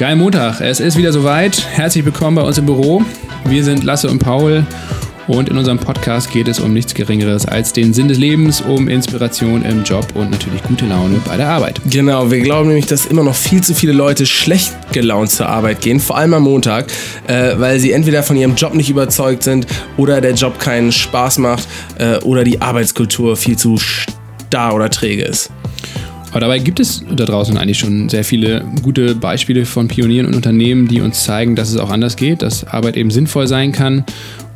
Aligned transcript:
Geil 0.00 0.16
Montag. 0.16 0.62
Es 0.62 0.80
ist 0.80 0.96
wieder 0.96 1.12
soweit. 1.12 1.62
Herzlich 1.72 2.06
willkommen 2.06 2.34
bei 2.34 2.40
uns 2.40 2.56
im 2.56 2.64
Büro. 2.64 3.04
Wir 3.44 3.62
sind 3.62 3.84
Lasse 3.84 4.08
und 4.08 4.18
Paul 4.18 4.64
und 5.26 5.50
in 5.50 5.58
unserem 5.58 5.78
Podcast 5.78 6.32
geht 6.32 6.48
es 6.48 6.58
um 6.58 6.72
nichts 6.72 6.94
Geringeres 6.94 7.44
als 7.44 7.74
den 7.74 7.92
Sinn 7.92 8.08
des 8.08 8.16
Lebens, 8.16 8.62
um 8.62 8.88
Inspiration 8.88 9.62
im 9.62 9.84
Job 9.84 10.06
und 10.14 10.30
natürlich 10.30 10.62
gute 10.62 10.86
Laune 10.86 11.20
bei 11.26 11.36
der 11.36 11.50
Arbeit. 11.50 11.82
Genau, 11.84 12.30
wir 12.30 12.40
glauben 12.40 12.68
nämlich, 12.68 12.86
dass 12.86 13.04
immer 13.04 13.22
noch 13.22 13.34
viel 13.34 13.62
zu 13.62 13.74
viele 13.74 13.92
Leute 13.92 14.24
schlecht 14.24 14.72
gelaunt 14.90 15.32
zur 15.32 15.50
Arbeit 15.50 15.82
gehen, 15.82 16.00
vor 16.00 16.16
allem 16.16 16.32
am 16.32 16.44
Montag, 16.44 16.86
äh, 17.26 17.52
weil 17.58 17.78
sie 17.78 17.92
entweder 17.92 18.22
von 18.22 18.38
ihrem 18.38 18.54
Job 18.54 18.72
nicht 18.72 18.88
überzeugt 18.88 19.42
sind 19.42 19.66
oder 19.98 20.22
der 20.22 20.32
Job 20.32 20.58
keinen 20.58 20.92
Spaß 20.92 21.36
macht 21.36 21.68
äh, 21.98 22.16
oder 22.20 22.42
die 22.42 22.62
Arbeitskultur 22.62 23.36
viel 23.36 23.58
zu 23.58 23.76
starr 23.76 24.74
oder 24.74 24.88
träge 24.88 25.24
ist. 25.24 25.50
Aber 26.30 26.40
dabei 26.40 26.58
gibt 26.58 26.78
es 26.78 27.02
da 27.10 27.24
draußen 27.24 27.56
eigentlich 27.56 27.78
schon 27.78 28.08
sehr 28.08 28.24
viele 28.24 28.64
gute 28.82 29.14
Beispiele 29.14 29.66
von 29.66 29.88
Pionieren 29.88 30.26
und 30.26 30.36
Unternehmen, 30.36 30.86
die 30.86 31.00
uns 31.00 31.24
zeigen, 31.24 31.56
dass 31.56 31.70
es 31.70 31.76
auch 31.76 31.90
anders 31.90 32.16
geht, 32.16 32.42
dass 32.42 32.64
Arbeit 32.64 32.96
eben 32.96 33.10
sinnvoll 33.10 33.48
sein 33.48 33.72
kann 33.72 34.04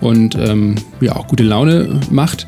und 0.01 0.37
ähm, 0.37 0.77
ja, 1.01 1.17
auch 1.17 1.27
gute 1.27 1.43
Laune 1.43 2.01
macht. 2.11 2.47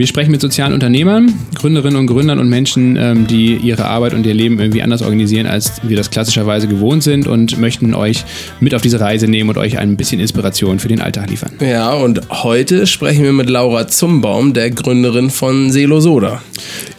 Wir 0.00 0.06
sprechen 0.06 0.30
mit 0.30 0.40
sozialen 0.40 0.72
Unternehmern, 0.72 1.30
Gründerinnen 1.54 1.98
und 1.98 2.06
Gründern 2.06 2.38
und 2.38 2.48
Menschen, 2.48 2.96
ähm, 2.96 3.26
die 3.26 3.56
ihre 3.56 3.84
Arbeit 3.84 4.14
und 4.14 4.24
ihr 4.24 4.32
Leben 4.32 4.58
irgendwie 4.58 4.80
anders 4.80 5.02
organisieren, 5.02 5.46
als 5.46 5.72
wir 5.82 5.94
das 5.94 6.08
klassischerweise 6.08 6.68
gewohnt 6.68 7.02
sind 7.02 7.26
und 7.26 7.58
möchten 7.58 7.94
euch 7.94 8.24
mit 8.60 8.74
auf 8.74 8.80
diese 8.80 8.98
Reise 8.98 9.28
nehmen 9.28 9.50
und 9.50 9.58
euch 9.58 9.76
ein 9.76 9.98
bisschen 9.98 10.18
Inspiration 10.18 10.78
für 10.78 10.88
den 10.88 11.02
Alltag 11.02 11.28
liefern. 11.28 11.52
Ja, 11.60 11.92
und 11.92 12.22
heute 12.30 12.86
sprechen 12.86 13.24
wir 13.24 13.34
mit 13.34 13.50
Laura 13.50 13.88
Zumbaum, 13.88 14.54
der 14.54 14.70
Gründerin 14.70 15.28
von 15.28 15.70
Selo 15.70 16.00
Soda. 16.00 16.40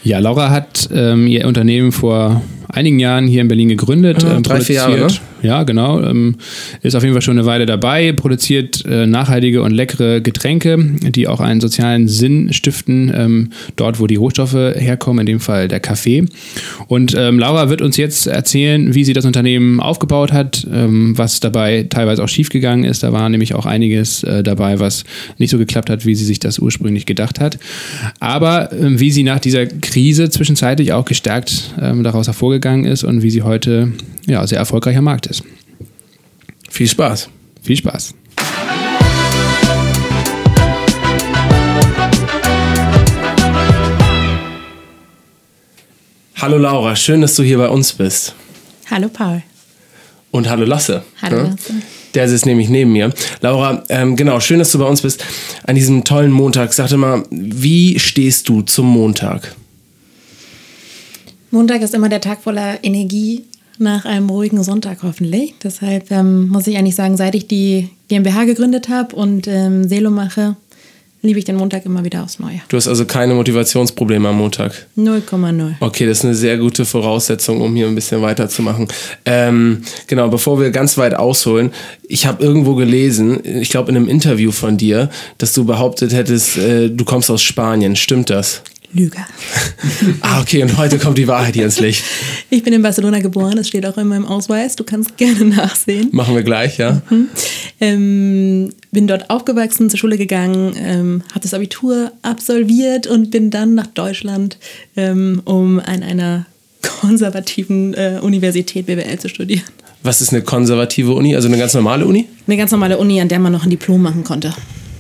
Ja, 0.04 0.20
Laura 0.20 0.52
hat 0.52 0.88
ähm, 0.94 1.26
ihr 1.26 1.48
Unternehmen 1.48 1.92
vor 1.92 2.44
einigen 2.70 3.00
Jahren 3.00 3.26
hier 3.26 3.42
in 3.42 3.48
Berlin 3.48 3.70
gegründet. 3.70 4.22
Ja, 4.22 4.36
ähm, 4.36 4.44
drei, 4.44 4.62
vier 4.62 4.76
Jahre, 4.76 5.00
ne? 5.00 5.08
Ja, 5.42 5.64
genau. 5.64 6.02
Ähm, 6.02 6.36
ist 6.82 6.96
auf 6.96 7.04
jeden 7.04 7.16
Fall 7.16 7.22
schon 7.22 7.38
eine 7.38 7.48
Weile 7.48 7.66
dabei, 7.66 8.12
produziert 8.12 8.86
äh, 8.86 9.08
nachhaltige 9.08 9.64
und 9.64 9.72
leckere 9.72 10.22
Getränke, 10.22 10.78
die 10.78 11.28
auch 11.28 11.40
einen 11.40 11.62
sozialen 11.62 12.08
Sinn 12.08 12.54
stiften, 12.54 13.12
ähm, 13.16 13.50
dort, 13.76 14.00
wo 14.00 14.08
die 14.08 14.16
Rohstoffe 14.16 14.54
herkommen, 14.54 15.22
in 15.22 15.26
dem 15.26 15.40
Fall 15.40 15.68
der 15.68 15.80
Kaffee. 15.80 16.26
Und 16.88 17.16
ähm, 17.18 17.40
Laura 17.40 17.70
wird 17.70 17.82
uns 17.82 17.98
jetzt 17.98 18.28
erzählen, 18.28 18.94
wie 18.94 19.04
sie 19.04 19.14
das 19.14 19.26
Unternehmen 19.26 19.80
aufgebaut 19.80 20.32
hat, 20.32 20.68
ähm, 20.72 21.18
was 21.18 21.40
dabei 21.40 21.88
teilweise 21.90 22.24
auch 22.24 22.30
schiefgegangen 22.30 22.86
ist. 22.86 23.04
Da 23.04 23.12
war 23.12 23.28
nämlich 23.30 23.56
auch 23.56 23.66
einiges 23.66 24.24
äh, 24.24 24.44
dabei, 24.44 24.80
was 24.80 25.04
nicht 25.38 25.50
so 25.50 25.58
geklappt 25.58 25.90
hat, 25.90 26.06
wie 26.06 26.16
sie 26.16 26.26
sich 26.26 26.40
das 26.40 26.60
ursprünglich 26.60 27.06
gedacht 27.06 27.40
hat. 27.40 27.58
Aber 28.20 28.72
äh, 28.72 29.00
wie 29.00 29.12
sie 29.12 29.24
nach 29.24 29.40
dieser 29.40 29.66
Krise 29.66 30.30
zwischenzeitlich 30.30 30.94
auch 30.94 31.06
gestärkt 31.06 31.74
ähm, 31.82 32.04
daraus 32.04 32.28
hervorgegangen 32.28 32.86
ist 32.86 33.04
und 33.04 33.24
wie 33.24 33.32
sie 33.32 33.42
heute 33.42 33.92
ja, 34.28 34.46
sehr 34.46 34.60
erfolgreich 34.60 34.98
am 34.98 35.06
Markt 35.06 35.28
ist. 35.28 35.31
Viel 36.70 36.88
Spaß. 36.88 37.30
Viel 37.62 37.78
Spaß. 37.78 38.16
Hallo 46.42 46.58
Laura, 46.58 46.96
schön, 46.96 47.22
dass 47.22 47.36
du 47.36 47.44
hier 47.44 47.60
bei 47.60 47.70
uns 47.70 47.94
bist. 47.94 48.34
Hallo 48.90 49.10
Paul. 49.10 49.44
Und 50.32 50.50
hallo 50.50 50.66
Lasse. 50.66 51.04
Hallo 51.22 51.38
ja? 51.38 51.44
Lasse. 51.44 51.74
Der 52.16 52.28
sitzt 52.28 52.48
nämlich 52.48 52.68
neben 52.68 52.92
mir. 52.92 53.14
Laura, 53.42 53.84
ähm, 53.90 54.16
genau, 54.16 54.40
schön, 54.40 54.58
dass 54.58 54.72
du 54.72 54.80
bei 54.80 54.86
uns 54.86 55.02
bist. 55.02 55.24
An 55.66 55.76
diesem 55.76 56.04
tollen 56.04 56.32
Montag, 56.32 56.74
sag 56.74 56.88
dir 56.90 56.98
mal, 56.98 57.24
wie 57.30 58.00
stehst 58.00 58.50
du 58.50 58.64
zum 58.64 58.88
Montag? 58.88 59.56
Montag 61.52 61.82
ist 61.82 61.94
immer 61.94 62.10
der 62.10 62.22
Tag 62.22 62.42
voller 62.42 62.84
Energie 62.84 63.44
nach 63.82 64.06
einem 64.06 64.30
ruhigen 64.30 64.64
Sonntag 64.64 65.00
hoffentlich. 65.04 65.56
Deshalb 65.64 66.12
ähm, 66.12 66.48
muss 66.48 66.68
ich 66.68 66.78
eigentlich 66.78 66.96
sagen, 66.96 67.18
seit 67.18 67.36
ich 67.36 67.48
die 67.48 67.90
GmbH 68.08 68.46
gegründet 68.46 68.90
habe 68.90 69.16
und 69.16 69.48
ähm, 69.48 69.88
Selo 69.88 70.12
mache, 70.12 70.56
liebe 71.22 71.40
ich 71.40 71.46
den 71.46 71.56
Montag 71.56 71.86
immer 71.86 72.04
wieder 72.04 72.24
aufs 72.24 72.40
Neue. 72.40 72.62
Du 72.70 72.78
hast 72.78 72.88
also 72.88 73.06
keine 73.06 73.34
Motivationsprobleme 73.34 74.30
am 74.30 74.38
Montag? 74.38 74.88
0,0. 74.98 75.74
Okay, 75.80 76.06
das 76.06 76.20
ist 76.20 76.26
eine 76.26 76.36
sehr 76.36 76.58
gute 76.58 76.86
Voraussetzung, 76.86 77.62
um 77.62 77.76
hier 77.76 77.88
ein 77.88 77.96
bisschen 77.96 78.22
weiterzumachen. 78.22 78.88
Ähm, 79.26 79.84
genau, 80.08 80.30
bevor 80.30 80.60
wir 80.60 80.72
ganz 80.72 80.98
weit 80.98 81.14
ausholen, 81.14 81.72
ich 82.08 82.26
habe 82.26 82.44
irgendwo 82.44 82.76
gelesen, 82.76 83.40
ich 83.44 83.70
glaube 83.70 83.92
in 83.92 83.98
einem 83.98 84.08
Interview 84.08 84.52
von 84.52 84.78
dir, 84.78 85.10
dass 85.38 85.54
du 85.54 85.66
behauptet 85.66 86.14
hättest, 86.14 86.58
äh, 86.58 86.90
du 86.90 87.06
kommst 87.06 87.30
aus 87.30 87.44
Spanien. 87.44 87.96
Stimmt 87.96 88.30
das? 88.30 88.64
Lüger. 88.94 89.26
ah, 90.22 90.42
okay, 90.42 90.62
und 90.64 90.78
heute 90.78 91.00
kommt 91.00 91.18
die 91.18 91.28
Wahrheit 91.28 91.56
hier 91.56 91.66
ins 91.66 91.80
Licht. 91.80 92.04
Ich 92.50 92.64
bin 92.64 92.74
in 92.74 92.82
Barcelona 92.82 93.20
geboren, 93.20 93.56
das 93.56 93.68
steht 93.68 93.86
auch 93.86 93.98
in 93.98 94.08
meinem 94.08 94.26
Ausweis. 94.26 94.76
Du 94.76 94.84
kannst 94.84 95.18
gerne 95.18 95.46
nachsehen. 95.46 96.10
Machen 96.12 96.36
wir 96.36 96.44
gleich, 96.44 96.78
ja. 96.78 97.02
Mhm. 97.10 97.30
Ähm, 97.80 98.74
bin 98.92 99.08
dort 99.08 99.30
aufgewachsen, 99.30 99.90
zur 99.90 100.00
Schule 100.00 100.18
gegangen, 100.18 100.74
ähm, 100.78 101.24
habe 101.30 101.40
das 101.40 101.54
Abitur 101.54 102.12
absolviert 102.22 103.08
und 103.08 103.32
bin 103.32 103.50
dann 103.50 103.76
nach 103.76 103.88
Deutschland, 103.88 104.58
ähm, 104.96 105.42
um 105.46 105.80
an 105.80 106.04
einer 106.04 106.46
konservativen 106.82 107.94
äh, 107.94 108.20
Universität 108.22 108.86
BWL 108.86 109.20
zu 109.20 109.30
studieren. 109.30 109.64
Was 110.04 110.22
ist 110.22 110.34
eine 110.34 110.42
konservative 110.42 111.14
Uni? 111.14 111.36
Also 111.36 111.48
eine 111.48 111.58
ganz 111.58 111.74
normale 111.74 112.06
Uni? 112.06 112.28
Eine 112.48 112.58
ganz 112.58 112.72
normale 112.72 112.98
Uni, 112.98 113.22
an 113.22 113.28
der 113.28 113.40
man 113.40 113.52
noch 113.52 113.64
ein 113.64 113.70
Diplom 113.70 114.02
machen 114.02 114.24
konnte. 114.24 114.54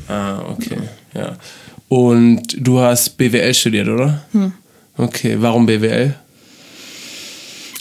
Ah, 0.07 0.41
okay, 0.49 0.77
ja. 1.15 1.37
Und 1.91 2.55
du 2.57 2.79
hast 2.79 3.17
BWL 3.17 3.53
studiert, 3.53 3.89
oder? 3.89 4.21
Hm. 4.31 4.53
Okay, 4.95 5.35
warum 5.39 5.65
BWL? 5.65 6.15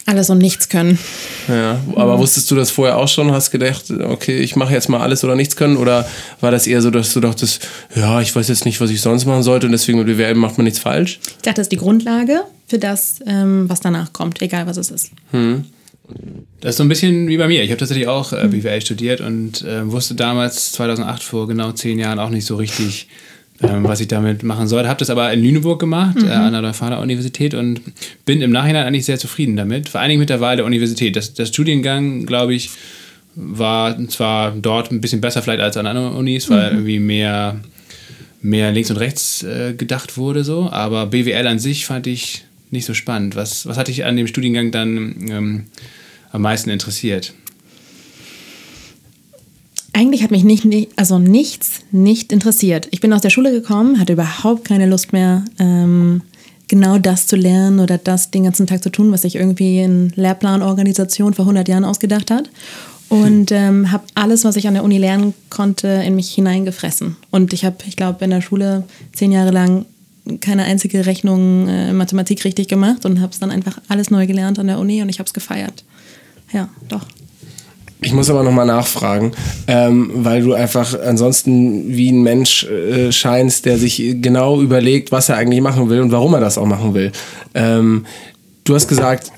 Alles 0.05 0.31
und 0.31 0.39
nichts 0.39 0.69
können. 0.69 0.99
Ja, 1.47 1.79
aber 1.95 2.15
hm. 2.15 2.19
wusstest 2.19 2.51
du 2.51 2.57
das 2.57 2.73
vorher 2.73 2.97
auch 2.97 3.07
schon? 3.07 3.31
Hast 3.31 3.53
gedacht, 3.53 3.89
okay, 3.89 4.41
ich 4.41 4.57
mache 4.57 4.75
jetzt 4.75 4.89
mal 4.89 4.99
alles 4.99 5.23
oder 5.23 5.37
nichts 5.37 5.55
können? 5.55 5.77
Oder 5.77 6.09
war 6.41 6.51
das 6.51 6.67
eher 6.67 6.83
so, 6.83 6.91
dass 6.91 7.13
du 7.13 7.21
dachtest, 7.21 7.69
ja, 7.95 8.21
ich 8.21 8.35
weiß 8.35 8.49
jetzt 8.49 8.65
nicht, 8.65 8.81
was 8.81 8.91
ich 8.91 9.01
sonst 9.01 9.27
machen 9.27 9.45
sollte 9.45 9.67
und 9.67 9.73
deswegen 9.73 9.99
mit 9.99 10.09
BWL 10.09 10.35
macht 10.35 10.59
man 10.59 10.65
nichts 10.65 10.81
falsch? 10.81 11.21
Ich 11.25 11.43
dachte, 11.43 11.61
das 11.61 11.67
ist 11.67 11.73
die 11.73 11.77
Grundlage 11.77 12.41
für 12.67 12.81
das, 12.81 13.21
ähm, 13.29 13.69
was 13.69 13.79
danach 13.79 14.13
kommt, 14.13 14.43
egal 14.43 14.67
was 14.67 14.77
es 14.77 14.91
ist. 14.91 15.13
Hm. 15.31 15.67
Das 16.61 16.71
ist 16.71 16.79
so 16.79 16.83
ein 16.83 16.89
bisschen 16.89 17.29
wie 17.29 17.37
bei 17.37 17.47
mir. 17.47 17.63
Ich 17.63 17.71
habe 17.71 17.79
tatsächlich 17.79 18.09
auch 18.09 18.33
äh, 18.33 18.49
BWL 18.49 18.81
studiert 18.81 19.21
und 19.21 19.63
äh, 19.63 19.89
wusste 19.89 20.17
damals, 20.17 20.73
2008, 20.73 21.23
vor 21.23 21.47
genau 21.47 21.71
zehn 21.71 22.01
Jahren, 22.01 22.19
auch 22.19 22.31
nicht 22.31 22.45
so 22.45 22.57
richtig, 22.57 23.07
ähm, 23.63 23.85
was 23.85 24.01
ich 24.01 24.09
damit 24.09 24.43
machen 24.43 24.69
sollte. 24.69 24.89
Habe 24.89 24.99
das 24.99 25.11
aber 25.11 25.33
in 25.33 25.43
Lüneburg 25.43 25.79
gemacht, 25.79 26.17
mhm. 26.17 26.29
äh, 26.29 26.33
an 26.33 26.53
der 26.53 26.63
Leuphana-Universität 26.63 27.55
und 27.55 27.81
bin 28.25 28.41
im 28.41 28.51
Nachhinein 28.51 28.87
eigentlich 28.87 29.05
sehr 29.05 29.19
zufrieden 29.19 29.57
damit. 29.57 29.89
Vor 29.89 30.01
allen 30.01 30.09
Dingen 30.09 30.21
mit 30.21 30.31
der 30.31 30.41
Wahl 30.41 30.57
der 30.57 30.65
Universität. 30.65 31.17
Das, 31.17 31.35
das 31.35 31.49
Studiengang, 31.49 32.27
glaube 32.27 32.55
ich, 32.55 32.71
war 33.35 33.97
zwar 34.09 34.53
dort 34.53 34.91
ein 34.91 35.01
bisschen 35.01 35.21
besser 35.21 35.43
vielleicht 35.43 35.61
als 35.61 35.77
an 35.77 35.87
anderen 35.87 36.15
Unis, 36.15 36.49
weil 36.51 36.71
mhm. 36.71 36.79
irgendwie 36.79 36.99
mehr, 36.99 37.61
mehr 38.43 38.73
links 38.73 38.91
und 38.91 38.97
rechts 38.97 39.43
äh, 39.43 39.75
gedacht 39.75 40.17
wurde, 40.17 40.43
so. 40.43 40.71
Aber 40.71 41.07
BWL 41.07 41.47
an 41.47 41.59
sich 41.59 41.87
fand 41.87 42.07
ich 42.07 42.45
nicht 42.71 42.87
so 42.87 42.95
spannend. 42.95 43.37
Was, 43.37 43.67
was 43.67 43.77
hat 43.77 43.89
dich 43.89 44.05
an 44.05 44.17
dem 44.17 44.27
Studiengang 44.27 44.71
dann 44.71 45.29
ähm, 45.29 45.65
am 46.33 46.43
meisten 46.43 46.71
interessiert? 46.71 47.35
Eigentlich 49.93 50.23
hat 50.23 50.31
mich 50.31 50.45
nicht, 50.45 50.89
also 50.97 51.19
nichts 51.19 51.81
nicht 51.91 52.33
interessiert. 52.33 52.89
Ich 52.91 53.01
bin 53.01 53.13
aus 53.13 53.23
der 53.23 53.31
Schule 53.31 53.51
gekommen, 53.51 53.99
hatte 53.99 54.13
überhaupt 54.13 54.65
keine 54.65 54.87
Lust 54.87 55.13
mehr, 55.13 55.45
ähm, 55.59 56.23
genau 56.69 56.99
das 56.99 57.27
zu 57.27 57.37
lernen 57.37 57.81
oder 57.81 57.99
das 57.99 58.31
den 58.31 58.45
ganzen 58.45 58.67
Tag 58.67 58.83
zu 58.83 58.91
tun, 58.91 59.11
was 59.11 59.23
sich 59.23 59.35
irgendwie 59.35 59.81
in 59.81 60.13
Lehrplanorganisation 60.15 61.35
vor 61.35 61.45
100 61.45 61.69
Jahren 61.69 61.85
ausgedacht 61.85 62.31
hat. 62.31 62.49
Und 63.09 63.51
ähm, 63.51 63.91
habe 63.91 64.05
alles, 64.15 64.45
was 64.45 64.55
ich 64.55 64.69
an 64.69 64.75
der 64.75 64.85
Uni 64.85 64.97
lernen 64.97 65.35
konnte, 65.51 65.89
in 65.89 66.15
mich 66.15 66.31
hineingefressen. 66.33 67.17
Und 67.33 67.53
ich 67.53 67.65
habe, 67.65 67.79
ich 67.89 67.97
glaube, 67.97 68.25
in 68.25 68.31
der 68.31 68.41
Schule 68.41 68.85
zehn 69.13 69.33
Jahre 69.33 69.51
lang 69.51 69.85
keine 70.41 70.63
einzige 70.63 71.07
Rechnung 71.07 71.67
äh, 71.67 71.93
Mathematik 71.93 72.45
richtig 72.45 72.69
gemacht 72.69 73.05
und 73.05 73.21
habe 73.21 73.33
es 73.33 73.41
dann 73.41 73.51
einfach 73.51 73.81
alles 73.89 74.13
neu 74.13 74.29
gelernt 74.29 74.61
an 74.61 74.69
der 74.69 74.79
Uni 74.79 75.03
und 75.03 75.09
ich 75.09 75.19
habe 75.19 75.27
es 75.27 75.35
gefeiert. 75.35 75.83
Ja, 76.53 76.69
doch. 76.89 77.05
Ich 78.03 78.13
muss 78.13 78.31
aber 78.31 78.43
nochmal 78.43 78.67
nachfragen, 78.67 79.33
ähm, 79.67 80.11
weil 80.15 80.43
du 80.43 80.55
einfach 80.55 80.99
ansonsten 81.01 81.85
wie 81.89 82.11
ein 82.11 82.23
Mensch 82.23 82.65
äh, 82.65 83.13
scheinst, 83.13 83.67
der 83.67 83.79
sich 83.79 84.17
genau 84.21 84.61
überlegt, 84.61 85.13
was 85.13 85.29
er 85.29 85.37
eigentlich 85.37 85.61
machen 85.61 85.91
will 85.91 86.01
und 86.01 86.11
warum 86.11 86.35
er 86.35 86.41
das 86.41 86.57
auch 86.57 86.67
machen 86.67 86.95
will. 86.95 87.13
Ähm, 87.55 88.07
du 88.65 88.75
hast 88.75 88.89
gesagt, 88.89 89.33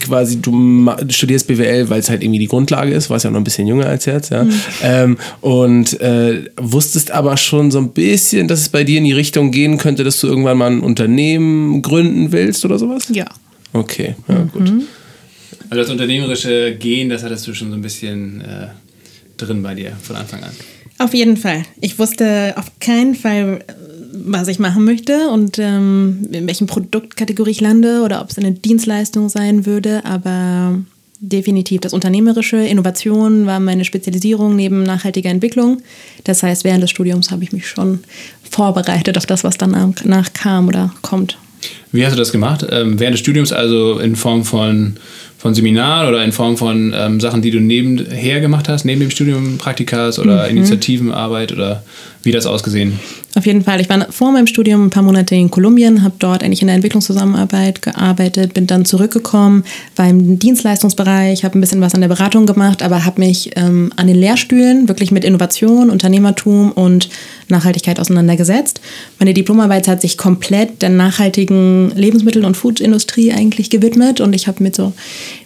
quasi 0.00 0.40
du 0.40 0.90
studierst 1.08 1.46
BWL, 1.46 1.90
weil 1.90 2.00
es 2.00 2.10
halt 2.10 2.22
irgendwie 2.22 2.40
die 2.40 2.48
Grundlage 2.48 2.92
ist, 2.92 3.10
warst 3.10 3.24
ja 3.24 3.30
noch 3.30 3.38
ein 3.38 3.44
bisschen 3.44 3.66
jünger 3.66 3.86
als 3.86 4.06
jetzt, 4.06 4.30
ja. 4.30 4.44
Mhm. 4.44 4.52
Ähm, 4.82 5.18
und 5.40 6.00
äh, 6.00 6.44
wusstest 6.56 7.10
aber 7.10 7.36
schon 7.36 7.70
so 7.70 7.78
ein 7.78 7.90
bisschen, 7.90 8.48
dass 8.48 8.60
es 8.60 8.68
bei 8.68 8.84
dir 8.84 8.98
in 8.98 9.04
die 9.04 9.12
Richtung 9.12 9.50
gehen 9.50 9.78
könnte, 9.78 10.04
dass 10.04 10.20
du 10.20 10.26
irgendwann 10.26 10.58
mal 10.58 10.70
ein 10.70 10.80
Unternehmen 10.80 11.82
gründen 11.82 12.32
willst 12.32 12.64
oder 12.64 12.78
sowas? 12.78 13.04
Ja. 13.10 13.26
Okay, 13.72 14.14
ja, 14.26 14.34
mhm. 14.36 14.50
gut. 14.50 14.72
Also 15.70 15.82
das 15.82 15.90
unternehmerische 15.90 16.74
Gehen, 16.76 17.08
das 17.08 17.22
hattest 17.22 17.46
du 17.46 17.54
schon 17.54 17.70
so 17.70 17.74
ein 17.74 17.82
bisschen 17.82 18.40
äh, 18.40 18.68
drin 19.36 19.62
bei 19.62 19.74
dir 19.74 19.92
von 20.02 20.16
Anfang 20.16 20.42
an. 20.42 20.50
Auf 20.98 21.14
jeden 21.14 21.36
Fall. 21.36 21.62
Ich 21.80 21.98
wusste 21.98 22.54
auf 22.56 22.72
keinen 22.80 23.14
Fall, 23.14 23.60
was 24.12 24.48
ich 24.48 24.58
machen 24.58 24.84
möchte 24.84 25.28
und 25.28 25.58
ähm, 25.58 26.28
in 26.32 26.46
welchem 26.46 26.66
Produktkategorie 26.66 27.52
ich 27.52 27.60
lande 27.60 28.02
oder 28.02 28.20
ob 28.20 28.30
es 28.30 28.38
eine 28.38 28.52
Dienstleistung 28.52 29.28
sein 29.28 29.64
würde. 29.64 30.04
Aber 30.04 30.80
definitiv 31.20 31.80
das 31.80 31.92
Unternehmerische. 31.92 32.56
Innovation 32.56 33.46
war 33.46 33.60
meine 33.60 33.84
Spezialisierung 33.84 34.56
neben 34.56 34.82
nachhaltiger 34.82 35.30
Entwicklung. 35.30 35.82
Das 36.24 36.42
heißt, 36.42 36.64
während 36.64 36.82
des 36.82 36.90
Studiums 36.90 37.30
habe 37.30 37.44
ich 37.44 37.52
mich 37.52 37.68
schon 37.68 38.00
vorbereitet 38.48 39.16
auf 39.18 39.26
das, 39.26 39.44
was 39.44 39.58
danach 39.58 40.32
kam 40.32 40.68
oder 40.68 40.92
kommt. 41.02 41.38
Wie 41.90 42.04
hast 42.04 42.12
du 42.12 42.18
das 42.18 42.32
gemacht? 42.32 42.64
Ähm, 42.70 43.00
während 43.00 43.14
des 43.14 43.20
Studiums 43.20 43.52
also 43.52 43.98
in 43.98 44.14
Form 44.16 44.44
von 44.44 44.96
von 45.38 45.54
Seminaren 45.54 46.08
oder 46.08 46.22
in 46.24 46.32
Form 46.32 46.56
von 46.56 46.92
ähm, 46.94 47.20
Sachen, 47.20 47.42
die 47.42 47.52
du 47.52 47.60
nebenher 47.60 48.40
gemacht 48.40 48.68
hast, 48.68 48.84
neben 48.84 49.00
dem 49.00 49.10
Studium, 49.10 49.56
Praktikas 49.56 50.18
oder 50.18 50.44
mhm. 50.44 50.58
Initiativenarbeit 50.58 51.52
oder 51.52 51.84
wie 52.24 52.32
das 52.32 52.44
ausgesehen? 52.44 52.98
Auf 53.34 53.44
jeden 53.44 53.62
Fall. 53.62 53.80
Ich 53.80 53.90
war 53.90 54.10
vor 54.10 54.32
meinem 54.32 54.46
Studium 54.46 54.86
ein 54.86 54.90
paar 54.90 55.02
Monate 55.02 55.34
in 55.34 55.50
Kolumbien, 55.50 56.02
habe 56.02 56.14
dort 56.18 56.42
eigentlich 56.42 56.62
in 56.62 56.68
der 56.68 56.76
Entwicklungszusammenarbeit 56.76 57.82
gearbeitet, 57.82 58.54
bin 58.54 58.66
dann 58.66 58.86
zurückgekommen, 58.86 59.64
war 59.96 60.08
im 60.08 60.38
Dienstleistungsbereich, 60.38 61.44
habe 61.44 61.58
ein 61.58 61.60
bisschen 61.60 61.82
was 61.82 61.94
an 61.94 62.00
der 62.00 62.08
Beratung 62.08 62.46
gemacht, 62.46 62.82
aber 62.82 63.04
habe 63.04 63.20
mich 63.20 63.50
ähm, 63.56 63.92
an 63.96 64.06
den 64.06 64.16
Lehrstühlen 64.16 64.88
wirklich 64.88 65.12
mit 65.12 65.24
Innovation, 65.24 65.90
Unternehmertum 65.90 66.72
und 66.72 67.10
Nachhaltigkeit 67.48 68.00
auseinandergesetzt. 68.00 68.80
Meine 69.18 69.34
Diplomarbeit 69.34 69.88
hat 69.88 70.00
sich 70.00 70.16
komplett 70.16 70.80
der 70.80 70.90
nachhaltigen 70.90 71.92
Lebensmittel- 71.94 72.46
und 72.46 72.56
Foodindustrie 72.56 73.32
eigentlich 73.32 73.68
gewidmet 73.68 74.20
und 74.20 74.34
ich 74.34 74.48
habe 74.48 74.62
mit 74.62 74.74
so 74.74 74.94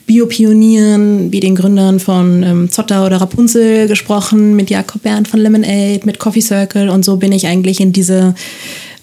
Biopionieren 0.05 1.33
wie 1.33 1.41
den 1.41 1.55
Gründern 1.55 2.01
von 2.01 2.43
ähm, 2.43 2.71
Zotter 2.71 3.07
oder 3.07 3.21
Rapunzel 3.21 3.87
gesprochen, 3.87 4.57
mit 4.57 4.69
Jakob 4.69 5.03
Bernd 5.03 5.29
von 5.29 5.39
Lemonade, 5.39 6.01
mit 6.05 6.19
Coffee 6.19 6.41
Circle 6.41 6.91
und 6.91 7.05
so 7.05 7.17
bin 7.17 7.31
ich 7.31 7.47
eigentlich 7.47 7.72
in 7.81 7.93
diese 7.93 8.35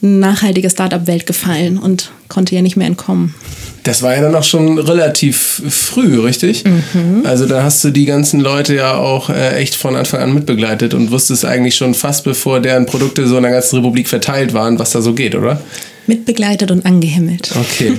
nachhaltige 0.01 0.69
Startup-Welt 0.69 1.25
gefallen 1.25 1.77
und 1.77 2.11
konnte 2.29 2.55
ja 2.55 2.61
nicht 2.61 2.77
mehr 2.77 2.87
entkommen. 2.87 3.35
Das 3.83 4.01
war 4.01 4.13
ja 4.13 4.21
dann 4.21 4.35
auch 4.35 4.43
schon 4.43 4.77
relativ 4.77 5.61
früh, 5.69 6.19
richtig? 6.19 6.63
Mhm. 6.65 7.23
Also 7.25 7.45
da 7.45 7.63
hast 7.63 7.83
du 7.83 7.91
die 7.91 8.05
ganzen 8.05 8.39
Leute 8.39 8.75
ja 8.75 8.95
auch 8.95 9.29
äh, 9.29 9.55
echt 9.55 9.75
von 9.75 9.95
Anfang 9.95 10.21
an 10.21 10.33
mitbegleitet 10.33 10.93
und 10.93 11.11
wusstest 11.11 11.45
eigentlich 11.45 11.75
schon 11.75 11.93
fast 11.93 12.23
bevor 12.23 12.59
deren 12.59 12.85
Produkte 12.85 13.27
so 13.27 13.37
in 13.37 13.43
der 13.43 13.51
ganzen 13.51 13.77
Republik 13.77 14.07
verteilt 14.07 14.53
waren, 14.53 14.79
was 14.79 14.91
da 14.91 15.01
so 15.01 15.13
geht, 15.13 15.35
oder? 15.35 15.61
Mitbegleitet 16.09 16.71
und 16.71 16.85
angehimmelt. 16.85 17.51
Okay. 17.55 17.93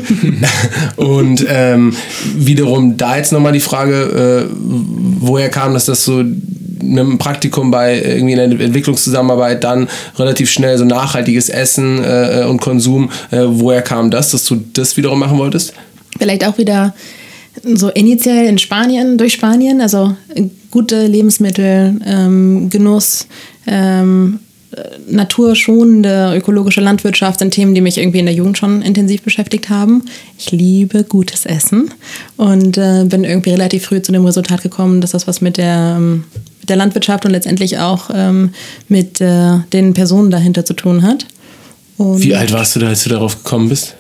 und 0.97 1.47
ähm, 1.49 1.95
wiederum 2.37 2.97
da 2.97 3.17
jetzt 3.17 3.33
nochmal 3.33 3.53
die 3.53 3.61
Frage, 3.61 4.49
äh, 4.51 4.55
woher 4.59 5.49
kam 5.49 5.75
das, 5.75 5.87
dass 5.87 6.05
so 6.05 6.25
mit 6.83 6.99
einem 6.99 7.19
Praktikum 7.19 7.71
bei 7.71 8.03
irgendwie 8.03 8.35
einer 8.35 8.61
Entwicklungszusammenarbeit 8.61 9.63
dann 9.63 9.89
relativ 10.19 10.51
schnell 10.51 10.77
so 10.77 10.85
nachhaltiges 10.85 11.49
Essen 11.49 12.03
äh, 12.03 12.45
und 12.49 12.61
Konsum, 12.61 13.11
äh, 13.31 13.43
woher 13.47 13.83
kam 13.83 14.11
das, 14.11 14.33
dass 14.33 14.45
du 14.45 14.57
das 14.73 14.97
wiederum 14.97 15.21
machen 15.21 15.39
wolltest? 15.39 15.73
Vielleicht 16.19 16.45
auch 16.45 16.59
wieder 16.59 16.95
so 17.63 17.91
initiell 17.91 18.47
in 18.47 18.59
Spanien, 18.59 19.19
durch 19.19 19.35
Spanien, 19.35 19.81
also 19.81 20.17
gute 20.71 21.07
Lebensmittel, 21.07 22.01
ähm, 22.05 22.71
Genuss, 22.71 23.27
ähm, 23.67 24.41
naturschonende 25.09 26.35
ökologische 26.37 26.81
Landwirtschaft 26.81 27.39
sind 27.39 27.53
Themen, 27.53 27.75
die 27.75 27.81
mich 27.81 27.99
irgendwie 27.99 28.19
in 28.19 28.27
der 28.27 28.35
Jugend 28.35 28.59
schon 28.59 28.83
intensiv 28.83 29.23
beschäftigt 29.23 29.71
haben. 29.71 30.05
Ich 30.39 30.51
liebe 30.53 31.05
gutes 31.05 31.47
Essen 31.47 31.93
und 32.37 32.79
äh, 32.79 33.05
bin 33.05 33.25
irgendwie 33.25 33.51
relativ 33.51 33.87
früh 33.87 34.03
zu 34.03 34.13
dem 34.13 34.25
Resultat 34.25 34.63
gekommen, 34.63 35.01
dass 35.01 35.13
das 35.13 35.27
was 35.27 35.41
mit 35.41 35.57
der, 35.57 35.97
ähm, 35.97 36.25
mit 36.61 36.69
der 36.69 36.77
Landwirtschaft 36.77 37.25
und 37.25 37.33
letztendlich 37.33 37.79
auch 37.79 38.11
ähm, 38.13 38.51
mit 38.89 39.21
äh, 39.21 39.59
den 39.73 39.95
Personen 39.95 40.31
dahinter 40.31 40.65
zu 40.65 40.75
tun 40.75 41.03
hat. 41.03 41.27
Und 41.97 42.23
wie 42.23 42.35
alt 42.35 42.53
warst 42.53 42.77
du 42.77 42.81
da, 42.81 42.89
als 42.89 43.05
du 43.05 43.11
darauf 43.11 43.43
gekommen 43.43 43.69
bist? 43.69 43.95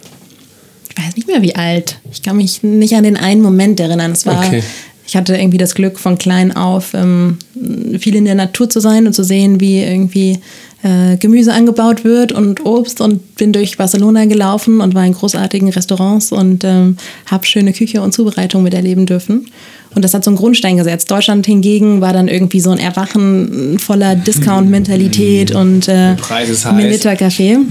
Ich 0.89 1.05
weiß 1.05 1.17
nicht 1.17 1.29
mehr, 1.29 1.43
wie 1.43 1.55
alt. 1.55 1.99
Ich 2.13 2.23
kann 2.23 2.37
mich 2.37 2.63
nicht 2.63 2.95
an 2.95 3.05
den 3.05 3.17
einen 3.17 3.43
Moment 3.43 3.79
erinnern. 3.79 4.13
Es 4.13 4.27
war 4.27 4.45
okay 4.45 4.63
ich 5.11 5.17
hatte 5.17 5.37
irgendwie 5.37 5.59
das 5.59 5.75
Glück, 5.75 5.99
von 5.99 6.19
klein 6.19 6.55
auf 6.55 6.95
ähm, 6.95 7.37
viel 7.99 8.15
in 8.15 8.27
der 8.27 8.37
Natur 8.37 8.71
zu 8.71 8.79
sein 8.79 9.09
und 9.09 9.13
zu 9.13 9.25
sehen, 9.25 9.61
wie 9.61 9.83
irgendwie 9.83 10.39
äh, 10.83 11.17
Gemüse 11.17 11.53
angebaut 11.53 12.05
wird 12.05 12.33
und 12.33 12.65
Obst 12.65 13.01
und 13.01 13.37
bin 13.37 13.53
durch 13.53 13.77
Barcelona 13.77 14.25
gelaufen 14.25 14.81
und 14.81 14.95
war 14.95 15.05
in 15.05 15.13
großartigen 15.13 15.69
Restaurants 15.69 16.33
und 16.33 16.65
ähm, 16.65 16.97
habe 17.27 17.47
schöne 17.47 17.73
Küche 17.73 18.01
und 18.01 18.13
Zubereitung 18.13 18.63
miterleben 18.63 19.07
dürfen. 19.07 19.47
Und 19.95 20.05
das 20.05 20.15
hat 20.15 20.25
so 20.25 20.31
einen 20.31 20.39
Grundstein 20.39 20.77
gesetzt. 20.77 21.11
Deutschland 21.11 21.47
hingegen 21.47 22.01
war 22.01 22.13
dann 22.13 22.29
irgendwie 22.29 22.61
so 22.61 22.71
ein 22.71 22.79
Erwachen 22.79 23.79
voller 23.79 24.15
Discount-Mentalität 24.15 25.51
und 25.55 25.89
äh, 25.89 26.15
Milita-Kaffee. 26.73 27.59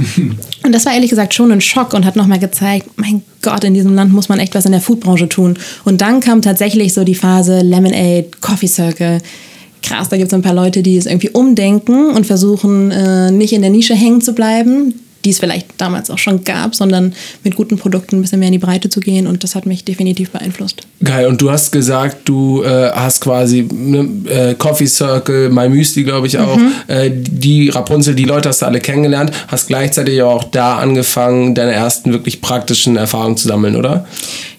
Und 0.62 0.76
das 0.76 0.86
war 0.86 0.94
ehrlich 0.94 1.10
gesagt 1.10 1.34
schon 1.34 1.54
ein 1.54 1.62
Schock 1.62 1.94
und 1.94 2.06
hat 2.06 2.18
nochmal 2.18 2.38
gezeigt, 2.38 2.90
mein 2.98 3.22
Gott, 3.42 3.64
in 3.64 3.74
diesem 3.74 3.96
Land 3.96 4.12
muss 4.12 4.28
man 4.28 4.40
echt 4.40 4.56
was 4.56 4.66
in 4.66 4.74
der 4.74 4.82
Foodbranche 4.82 5.30
tun. 5.30 5.58
Und 5.86 6.02
dann 6.02 6.20
kam 6.20 6.42
tatsächlich 6.42 6.94
so 6.94 7.06
die 7.06 7.16
Phase 7.16 7.62
Lemonade, 7.62 8.26
Coffee 8.42 8.68
Circle, 8.68 9.20
krass, 9.84 10.10
da 10.10 10.18
gibt 10.18 10.28
es 10.28 10.34
ein 10.34 10.42
paar 10.42 10.54
Leute, 10.54 10.84
die 10.84 10.98
es 10.98 11.06
irgendwie 11.06 11.30
umdenken 11.30 12.12
und 12.12 12.26
versuchen, 12.26 12.92
äh, 12.92 13.31
nicht 13.31 13.54
in 13.54 13.62
der 13.62 13.72
Nische 13.72 13.96
hängen 13.96 14.22
zu 14.22 14.34
bleiben, 14.34 14.94
die 15.26 15.31
es 15.31 15.40
vielleicht 15.40 15.68
damals 15.78 16.10
auch 16.10 16.18
schon 16.18 16.44
gab, 16.44 16.76
sondern 16.76 17.14
mit 17.44 17.56
guten 17.56 17.78
Produkten 17.78 18.18
ein 18.18 18.22
bisschen 18.22 18.40
mehr 18.40 18.48
in 18.48 18.54
die 18.54 18.60
Breite 18.60 18.90
zu 18.90 19.00
gehen 19.00 19.28
und 19.28 19.44
das 19.44 19.54
hat 19.54 19.66
mich 19.66 19.84
definitiv 19.84 20.31
beeinflusst. 20.31 20.84
Geil, 21.04 21.28
und 21.28 21.42
du 21.42 21.52
hast 21.52 21.72
gesagt, 21.72 22.22
du 22.26 22.64
äh, 22.64 22.92
hast 22.92 23.22
quasi 23.22 23.68
ne, 23.72 24.08
äh, 24.30 24.56
Coffee 24.56 24.88
Circle, 24.88 25.50
My 25.50 25.68
Müsli, 25.68 26.04
glaube 26.04 26.28
ich 26.28 26.38
auch, 26.38 26.56
mhm. 26.56 26.72
äh, 26.88 27.10
die 27.12 27.70
Rapunzel, 27.70 28.16
die 28.16 28.24
Leute 28.24 28.50
hast 28.50 28.62
du 28.62 28.66
alle 28.66 28.80
kennengelernt, 28.80 29.31
hast 29.48 29.68
gleichzeitig 29.68 30.22
auch 30.22 30.46
da 30.46 30.78
angefangen, 30.78 31.54
deine 31.54 31.74
ersten 31.74 32.14
wirklich 32.14 32.42
praktischen 32.42 32.96
Erfahrungen 32.96 33.36
zu 33.36 33.48
sammeln, 33.48 33.76
oder? 33.76 34.06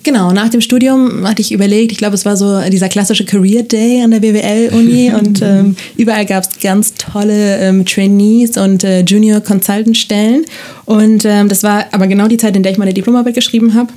Genau, 0.02 0.32
nach 0.32 0.49
dem 0.49 0.62
Studium 0.62 1.29
hatte 1.29 1.43
ich 1.43 1.52
überlegt, 1.52 1.93
ich 1.93 1.99
glaube, 1.99 2.14
es 2.14 2.25
war 2.25 2.37
so 2.37 2.61
dieser 2.70 2.88
klassische 2.88 3.26
Career 3.26 3.62
Day 3.62 4.02
an 4.02 4.11
der 4.11 4.20
BWL-Uni 4.20 5.12
und 5.19 5.43
ähm, 5.43 5.76
überall 5.97 6.25
gab 6.25 6.44
es 6.44 6.58
ganz 6.58 6.94
tolle 6.94 7.58
ähm, 7.58 7.85
Trainees 7.85 8.56
und 8.56 8.82
äh, 8.82 9.00
Junior 9.00 9.41
Consultant-Stellen. 9.41 10.47
Und 10.87 11.25
ähm, 11.26 11.49
das 11.49 11.62
war 11.62 11.85
aber 11.93 12.06
genau 12.06 12.29
die 12.29 12.38
Zeit, 12.38 12.56
in 12.56 12.62
der 12.62 12.73
ich 12.73 12.79
meine 12.79 12.94
Diplomarbeit 12.94 13.35
geschrieben 13.35 13.75
habe 13.75 13.93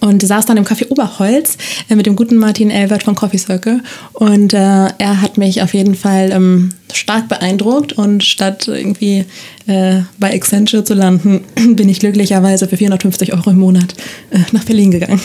und 0.00 0.22
saß 0.22 0.46
dann 0.46 0.56
im 0.56 0.64
Café 0.64 0.88
Oberholz 0.90 1.56
äh, 1.88 1.94
mit 1.94 2.06
dem 2.06 2.16
guten 2.16 2.36
Martin 2.36 2.70
Elbert 2.70 3.02
von 3.02 3.14
Coffee 3.14 3.38
Circle 3.38 3.82
und 4.12 4.52
äh, 4.52 4.56
er 4.56 5.22
hat 5.22 5.38
mich 5.38 5.62
auf 5.62 5.74
jeden 5.74 5.94
Fall 5.94 6.30
ähm, 6.32 6.70
stark 6.92 7.28
beeindruckt 7.28 7.92
und 7.92 8.24
statt 8.24 8.68
irgendwie 8.68 9.24
äh, 9.66 10.00
bei 10.18 10.34
Accenture 10.34 10.84
zu 10.84 10.94
landen, 10.94 11.44
bin 11.76 11.88
ich 11.88 12.00
glücklicherweise 12.00 12.68
für 12.68 12.76
450 12.76 13.34
Euro 13.34 13.50
im 13.50 13.58
Monat 13.58 13.94
äh, 14.30 14.38
nach 14.52 14.64
Berlin 14.64 14.90
gegangen. 14.90 15.20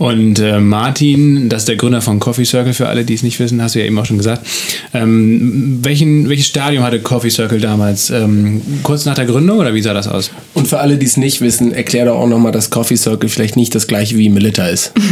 Und 0.00 0.38
äh, 0.38 0.60
Martin, 0.60 1.50
das 1.50 1.62
ist 1.62 1.68
der 1.68 1.76
Gründer 1.76 2.00
von 2.00 2.20
Coffee 2.20 2.46
Circle, 2.46 2.72
für 2.72 2.88
alle, 2.88 3.04
die 3.04 3.12
es 3.12 3.22
nicht 3.22 3.38
wissen, 3.38 3.60
hast 3.60 3.74
du 3.74 3.80
ja 3.80 3.84
eben 3.84 3.98
auch 3.98 4.06
schon 4.06 4.16
gesagt. 4.16 4.46
Ähm, 4.94 5.80
welchen, 5.82 6.26
welches 6.30 6.46
Stadium 6.46 6.82
hatte 6.82 7.00
Coffee 7.00 7.28
Circle 7.28 7.60
damals? 7.60 8.08
Ähm, 8.08 8.62
kurz 8.82 9.04
nach 9.04 9.14
der 9.14 9.26
Gründung 9.26 9.58
oder 9.58 9.74
wie 9.74 9.82
sah 9.82 9.92
das 9.92 10.08
aus? 10.08 10.30
Und 10.54 10.68
für 10.68 10.78
alle, 10.78 10.96
die 10.96 11.04
es 11.04 11.18
nicht 11.18 11.42
wissen, 11.42 11.74
erklär 11.74 12.06
doch 12.06 12.16
auch 12.16 12.28
nochmal, 12.28 12.50
dass 12.50 12.70
Coffee 12.70 12.96
Circle 12.96 13.28
vielleicht 13.28 13.58
nicht 13.58 13.74
das 13.74 13.86
gleiche 13.86 14.16
wie 14.16 14.30
Melita 14.30 14.68
ist. 14.68 14.92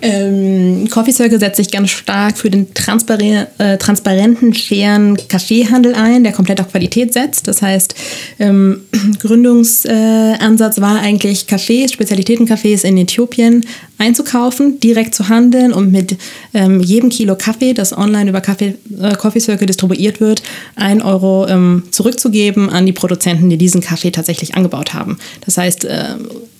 Ähm, 0.00 0.88
Coffee 0.90 1.12
Circle 1.12 1.40
setzt 1.40 1.56
sich 1.56 1.70
ganz 1.70 1.90
stark 1.90 2.38
für 2.38 2.50
den 2.50 2.72
transparen 2.72 3.46
äh, 3.58 3.78
transparenten, 3.78 4.54
fairen 4.54 5.16
Kaffeehandel 5.28 5.94
ein, 5.94 6.22
der 6.22 6.32
komplett 6.32 6.60
auf 6.60 6.70
Qualität 6.70 7.12
setzt. 7.12 7.48
Das 7.48 7.62
heißt, 7.62 7.94
ähm, 8.38 8.82
Gründungsansatz 9.20 10.78
äh, 10.78 10.80
war 10.80 11.00
eigentlich 11.00 11.46
Cafés, 11.48 11.92
Spezialitätencafés 11.92 12.84
in 12.84 12.96
Äthiopien 12.96 13.64
einzukaufen, 13.98 14.80
direkt 14.80 15.14
zu 15.14 15.28
handeln 15.28 15.72
und 15.72 15.92
mit 15.92 16.16
ähm, 16.54 16.80
jedem 16.80 17.10
Kilo 17.10 17.36
Kaffee, 17.36 17.74
das 17.74 17.96
online 17.96 18.30
über 18.30 18.40
Kaffee, 18.40 18.76
äh, 19.00 19.14
Coffee 19.14 19.40
Circle 19.40 19.66
distribuiert 19.66 20.20
wird, 20.20 20.42
ein 20.76 21.02
Euro 21.02 21.46
ähm, 21.48 21.82
zurückzugeben 21.90 22.70
an 22.70 22.86
die 22.86 22.92
Produzenten, 22.92 23.50
die 23.50 23.58
diesen 23.58 23.80
Kaffee 23.80 24.10
tatsächlich 24.10 24.54
angebaut 24.54 24.94
haben. 24.94 25.18
Das 25.44 25.58
heißt, 25.58 25.84
äh, 25.84 26.14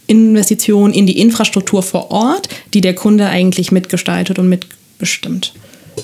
Investition 0.09 0.92
in 0.92 1.07
die 1.07 1.21
Infrastruktur 1.21 1.83
vor 1.83 2.11
Ort, 2.11 2.49
die 2.75 2.80
der 2.80 2.95
Kunde 2.95 3.26
eigentlich 3.26 3.73
mitgestaltet 3.73 4.38
und 4.38 4.49
mitbestimmt. 4.49 5.52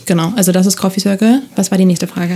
Genau, 0.07 0.33
also 0.37 0.53
das 0.53 0.67
ist 0.67 0.77
Coffee 0.77 1.01
Circle. 1.01 1.43
Was 1.57 1.71
war 1.71 1.79
die 1.79 1.85
nächste 1.85 2.07
Frage? 2.07 2.35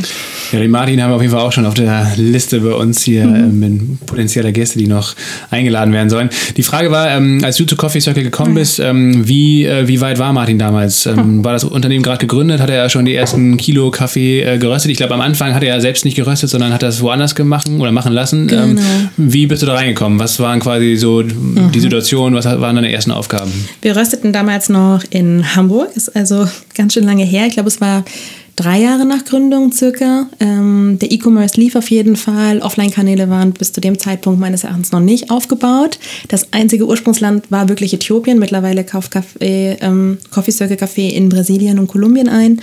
Ja, 0.53 0.59
den 0.59 0.71
Martin 0.71 1.03
haben 1.03 1.11
wir 1.11 1.17
auf 1.17 1.23
jeden 1.23 1.33
Fall 1.33 1.43
auch 1.43 1.53
schon 1.53 1.67
auf 1.67 1.75
der 1.75 2.13
Liste 2.17 2.61
bei 2.61 2.73
uns 2.73 3.03
hier 3.03 3.25
mhm. 3.25 3.35
ähm, 3.35 3.61
mit 3.61 4.07
potenzieller 4.07 4.53
Gäste, 4.53 4.79
die 4.79 4.87
noch 4.87 5.15
eingeladen 5.51 5.93
werden 5.93 6.11
sollen. 6.11 6.31
Die 6.57 6.63
Frage 6.63 6.91
war, 6.91 7.11
ähm, 7.11 7.41
als 7.45 7.57
du 7.57 7.65
zu 7.65 7.77
Coffee 7.77 8.01
Circle 8.01 8.23
gekommen 8.23 8.53
mhm. 8.53 8.57
bist, 8.57 8.79
ähm, 8.81 9.29
wie, 9.29 9.65
äh, 9.65 9.87
wie 9.89 10.01
weit 10.01 10.19
war 10.19 10.33
Martin 10.33 10.59
damals? 10.59 11.07
Ähm, 11.07 11.45
war 11.45 11.53
das 11.53 11.65
Unternehmen 11.65 12.03
gerade 12.03 12.19
gegründet? 12.19 12.61
Hat 12.61 12.71
er 12.71 12.77
ja 12.77 12.89
schon 12.89 13.05
die 13.05 13.15
ersten 13.15 13.57
Kilo 13.57 13.91
Kaffee 13.91 14.43
äh, 14.43 14.59
geröstet? 14.59 14.91
Ich 14.91 14.97
glaube, 14.97 15.15
am 15.15 15.21
Anfang 15.21 15.55
hat 15.55 15.63
er 15.63 15.75
ja 15.75 15.81
selbst 15.81 16.05
nicht 16.05 16.17
geröstet, 16.17 16.51
sondern 16.51 16.73
hat 16.73 16.83
das 16.83 17.01
woanders 17.01 17.35
gemacht 17.35 17.69
oder 17.69 17.93
machen 17.93 18.13
lassen. 18.13 18.49
Ähm, 18.51 18.77
genau. 18.77 18.83
wie 19.17 19.47
bist 19.47 19.63
du 19.63 19.67
da 19.67 19.75
reingekommen? 19.75 20.19
Was 20.19 20.39
waren 20.41 20.61
quasi 20.61 20.97
so 20.97 21.23
mhm. 21.23 21.71
die 21.73 21.81
Situation? 21.81 22.35
Was 22.35 22.45
waren 22.45 22.77
deine 22.77 22.93
ersten 22.93 23.11
Aufgaben? 23.11 23.53
Wir 23.83 23.97
rösteten 23.97 24.33
damals 24.33 24.69
noch 24.69 25.03
in 25.11 25.55
Hamburg, 25.55 25.95
ist 25.95 26.15
also 26.15 26.49
ganz 26.75 26.95
schön 26.95 27.05
lange 27.05 27.25
her. 27.25 27.48
Ich 27.49 27.55
glaube, 27.55 27.69
es 27.69 27.81
war 27.81 28.05
drei 28.59 28.81
Jahre 28.81 29.07
nach 29.07 29.25
Gründung 29.25 29.73
circa. 29.73 30.29
Ähm, 30.41 30.99
der 31.01 31.13
E-Commerce 31.13 31.59
lief 31.61 31.77
auf 31.77 31.91
jeden 31.91 32.17
Fall. 32.17 32.61
Offline-Kanäle 32.61 33.31
waren 33.31 33.53
bis 33.53 33.73
zu 33.73 33.81
dem 33.81 33.99
Zeitpunkt 33.99 34.41
meines 34.41 34.65
Erachtens 34.65 34.91
noch 34.91 35.01
nicht 35.01 35.31
aufgebaut. 35.31 35.99
Das 36.27 36.53
einzige 36.53 36.87
Ursprungsland 36.87 37.51
war 37.51 37.69
wirklich 37.69 37.95
Äthiopien. 37.95 38.39
Mittlerweile 38.39 38.85
kauft 38.85 39.15
Café, 39.15 39.77
ähm, 39.81 40.19
Coffee 40.31 40.51
Circle 40.51 40.77
Café 40.77 41.11
in 41.11 41.29
Brasilien 41.29 41.79
und 41.79 41.87
Kolumbien 41.87 42.29
ein. 42.29 42.61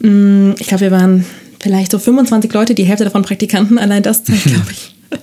Mm, 0.00 0.52
ich 0.58 0.66
glaube, 0.66 0.82
wir 0.82 0.90
waren 0.90 1.24
vielleicht 1.60 1.92
so 1.92 1.98
25 1.98 2.52
Leute, 2.52 2.74
die 2.74 2.84
Hälfte 2.84 3.04
davon 3.04 3.22
Praktikanten. 3.22 3.78
Allein 3.84 4.02
das 4.02 4.24
zeigt, 4.24 4.44
glaube 4.52 4.70
ich. 4.72 4.94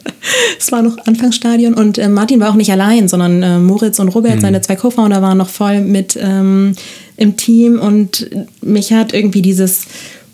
Es 0.57 0.71
war 0.71 0.83
noch 0.83 0.97
Anfangsstadion 1.05 1.73
und 1.73 1.97
äh, 1.97 2.07
Martin 2.07 2.39
war 2.39 2.51
auch 2.51 2.55
nicht 2.55 2.71
allein, 2.71 3.07
sondern 3.07 3.41
äh, 3.41 3.57
Moritz 3.57 3.97
und 3.97 4.09
Robert, 4.09 4.35
mhm. 4.35 4.41
seine 4.41 4.61
zwei 4.61 4.75
Co-Founder, 4.75 5.21
waren 5.21 5.37
noch 5.37 5.49
voll 5.49 5.81
mit 5.81 6.17
ähm, 6.21 6.75
im 7.21 7.37
Team 7.37 7.79
und 7.79 8.29
mich 8.61 8.93
hat 8.93 9.13
irgendwie 9.13 9.43
dieses 9.43 9.83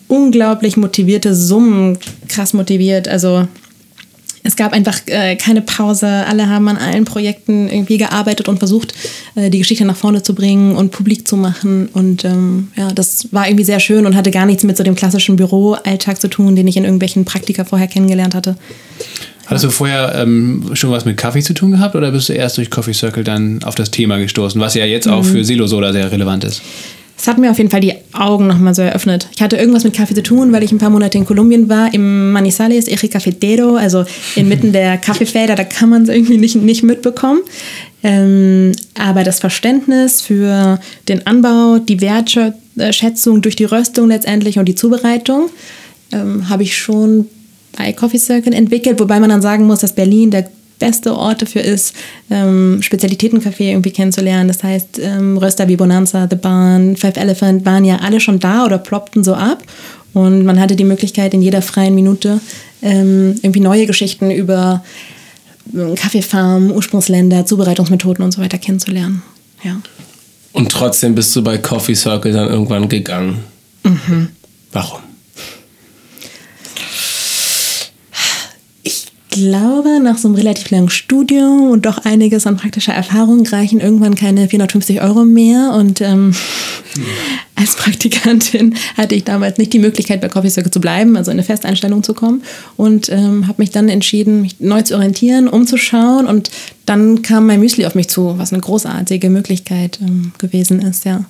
unglaublich 0.07 0.77
motivierte 0.77 1.35
Summen 1.35 1.97
krass 2.29 2.53
motiviert. 2.53 3.09
Also 3.09 3.45
es 4.47 4.55
gab 4.55 4.71
einfach 4.71 5.01
äh, 5.07 5.35
keine 5.35 5.61
Pause. 5.61 6.07
Alle 6.07 6.47
haben 6.47 6.69
an 6.69 6.77
allen 6.77 7.03
Projekten 7.03 7.67
irgendwie 7.67 7.97
gearbeitet 7.97 8.47
und 8.47 8.59
versucht, 8.59 8.93
äh, 9.35 9.49
die 9.49 9.57
Geschichte 9.57 9.83
nach 9.83 9.97
vorne 9.97 10.23
zu 10.23 10.33
bringen 10.33 10.77
und 10.77 10.91
publik 10.91 11.27
zu 11.27 11.35
machen. 11.35 11.89
Und 11.91 12.23
ähm, 12.23 12.69
ja, 12.77 12.93
das 12.93 13.27
war 13.33 13.45
irgendwie 13.45 13.65
sehr 13.65 13.81
schön 13.81 14.05
und 14.05 14.15
hatte 14.15 14.31
gar 14.31 14.45
nichts 14.45 14.63
mit 14.63 14.77
so 14.77 14.85
dem 14.85 14.95
klassischen 14.95 15.35
Büroalltag 15.35 16.21
zu 16.21 16.29
tun, 16.29 16.55
den 16.55 16.65
ich 16.65 16.77
in 16.77 16.85
irgendwelchen 16.85 17.25
Praktika 17.25 17.65
vorher 17.65 17.87
kennengelernt 17.87 18.35
hatte. 18.35 18.55
Hattest 19.47 19.65
du 19.65 19.69
vorher 19.69 20.15
ähm, 20.15 20.71
schon 20.73 20.91
was 20.91 21.03
mit 21.03 21.17
Kaffee 21.17 21.41
zu 21.41 21.53
tun 21.53 21.71
gehabt 21.71 21.95
oder 21.95 22.11
bist 22.11 22.29
du 22.29 22.33
erst 22.33 22.57
durch 22.57 22.69
Coffee 22.69 22.93
Circle 22.93 23.25
dann 23.25 23.61
auf 23.63 23.75
das 23.75 23.91
Thema 23.91 24.17
gestoßen, 24.17 24.59
was 24.61 24.75
ja 24.75 24.85
jetzt 24.85 25.09
auch 25.09 25.23
mhm. 25.23 25.27
für 25.27 25.43
Silo 25.43 25.67
Soda 25.67 25.91
sehr 25.91 26.09
relevant 26.09 26.45
ist? 26.45 26.61
Es 27.17 27.27
hat 27.27 27.39
mir 27.39 27.49
auf 27.49 27.57
jeden 27.57 27.71
Fall 27.71 27.81
die 27.81 27.93
Augen 28.13 28.45
nochmal 28.45 28.75
so 28.75 28.83
eröffnet. 28.83 29.27
Ich 29.35 29.41
hatte 29.41 29.57
irgendwas 29.57 29.83
mit 29.83 29.95
Kaffee 29.95 30.13
zu 30.13 30.21
tun, 30.21 30.53
weil 30.53 30.63
ich 30.63 30.71
ein 30.71 30.77
paar 30.77 30.91
Monate 30.91 31.17
in 31.17 31.25
Kolumbien 31.25 31.67
war, 31.67 31.91
im 31.91 32.31
Manizales 32.31 32.87
Eje 32.87 33.09
Cafetero, 33.09 33.75
also 33.75 34.05
inmitten 34.35 34.71
der 34.71 34.97
Kaffeefelder, 34.97 35.55
da 35.55 35.63
kann 35.63 35.89
man 35.89 36.03
es 36.03 36.09
irgendwie 36.09 36.37
nicht, 36.37 36.55
nicht 36.55 36.83
mitbekommen. 36.83 37.41
Ähm, 38.03 38.71
aber 38.93 39.23
das 39.23 39.39
Verständnis 39.39 40.21
für 40.21 40.79
den 41.07 41.25
Anbau, 41.25 41.79
die 41.79 42.01
Wertschätzung 42.01 43.41
durch 43.41 43.55
die 43.55 43.65
Röstung 43.65 44.09
letztendlich 44.09 44.59
und 44.59 44.65
die 44.65 44.75
Zubereitung 44.75 45.49
ähm, 46.11 46.47
habe 46.49 46.63
ich 46.63 46.77
schon 46.77 47.25
bei 47.75 47.93
Coffee 47.93 48.19
Circle 48.19 48.53
entwickelt, 48.53 48.99
wobei 48.99 49.19
man 49.19 49.31
dann 49.31 49.41
sagen 49.41 49.65
muss, 49.65 49.79
dass 49.79 49.93
Berlin 49.93 50.29
der 50.29 50.49
beste 50.79 51.15
Ort 51.15 51.41
dafür 51.41 51.63
ist, 51.63 51.93
ähm, 52.29 52.79
Spezialitätencafé 52.81 53.69
irgendwie 53.69 53.91
kennenzulernen. 53.91 54.47
Das 54.47 54.63
heißt, 54.63 54.99
ähm, 54.99 55.37
Röster 55.37 55.67
wie 55.67 55.75
Bonanza, 55.75 56.27
The 56.29 56.35
Barn, 56.35 56.95
Five 56.95 57.17
Elephant 57.17 57.65
waren 57.65 57.85
ja 57.85 57.97
alle 57.97 58.19
schon 58.19 58.39
da 58.39 58.65
oder 58.65 58.77
ploppten 58.77 59.23
so 59.23 59.33
ab. 59.33 59.63
Und 60.13 60.45
man 60.45 60.59
hatte 60.59 60.75
die 60.75 60.83
Möglichkeit, 60.83 61.33
in 61.33 61.41
jeder 61.41 61.61
freien 61.61 61.95
Minute 61.95 62.39
ähm, 62.81 63.35
irgendwie 63.41 63.59
neue 63.59 63.85
Geschichten 63.85 64.31
über 64.31 64.83
ähm, 65.73 65.95
Kaffeefarmen, 65.95 66.71
Ursprungsländer, 66.71 67.45
Zubereitungsmethoden 67.45 68.23
und 68.23 68.31
so 68.31 68.41
weiter 68.41 68.57
kennenzulernen. 68.57 69.21
Ja. 69.63 69.81
Und 70.53 70.71
trotzdem 70.71 71.13
bist 71.13 71.35
du 71.35 71.43
bei 71.43 71.57
Coffee 71.57 71.95
Circle 71.95 72.33
dann 72.33 72.49
irgendwann 72.49 72.89
gegangen. 72.89 73.43
Mhm. 73.83 74.29
Warum? 74.71 75.01
Glaube, 79.37 79.99
nach 80.01 80.17
so 80.17 80.27
einem 80.27 80.35
relativ 80.35 80.69
langen 80.71 80.89
Studium 80.89 81.69
und 81.69 81.85
doch 81.85 81.99
einiges 81.99 82.47
an 82.47 82.57
praktischer 82.57 82.93
Erfahrung 82.93 83.45
reichen 83.45 83.79
irgendwann 83.79 84.15
keine 84.15 84.47
450 84.47 85.01
Euro 85.01 85.25
mehr. 85.25 85.73
Und 85.73 86.01
ähm, 86.01 86.35
als 87.55 87.75
Praktikantin 87.75 88.75
hatte 88.97 89.15
ich 89.15 89.23
damals 89.23 89.57
nicht 89.57 89.73
die 89.73 89.79
Möglichkeit, 89.79 90.21
bei 90.21 90.29
Coffee 90.29 90.49
Circle 90.49 90.71
zu 90.71 90.81
bleiben, 90.81 91.15
also 91.15 91.31
in 91.31 91.35
eine 91.35 91.43
Festeinstellung 91.43 92.03
zu 92.03 92.13
kommen. 92.13 92.41
Und 92.75 93.09
ähm, 93.09 93.47
habe 93.47 93.61
mich 93.61 93.69
dann 93.69 93.89
entschieden, 93.89 94.41
mich 94.41 94.59
neu 94.59 94.81
zu 94.81 94.95
orientieren, 94.95 95.47
umzuschauen. 95.47 96.25
Und 96.25 96.49
dann 96.85 97.21
kam 97.21 97.45
mein 97.45 97.59
Müsli 97.59 97.85
auf 97.85 97.95
mich 97.95 98.09
zu, 98.09 98.37
was 98.37 98.51
eine 98.51 98.61
großartige 98.61 99.29
Möglichkeit 99.29 99.99
ähm, 100.01 100.31
gewesen 100.37 100.81
ist, 100.81 101.05
ja. 101.05 101.25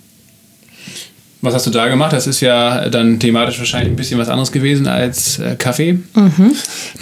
Was 1.48 1.54
hast 1.54 1.66
du 1.66 1.72
da 1.72 1.88
gemacht? 1.88 2.12
Das 2.12 2.28
ist 2.28 2.42
ja 2.42 2.90
dann 2.90 3.20
thematisch 3.20 3.58
wahrscheinlich 3.58 3.94
ein 3.94 3.96
bisschen 3.96 4.20
was 4.20 4.28
anderes 4.28 4.52
gewesen 4.52 4.86
als 4.86 5.40
äh, 5.40 5.56
Kaffee. 5.56 5.94
Mhm. 6.14 6.52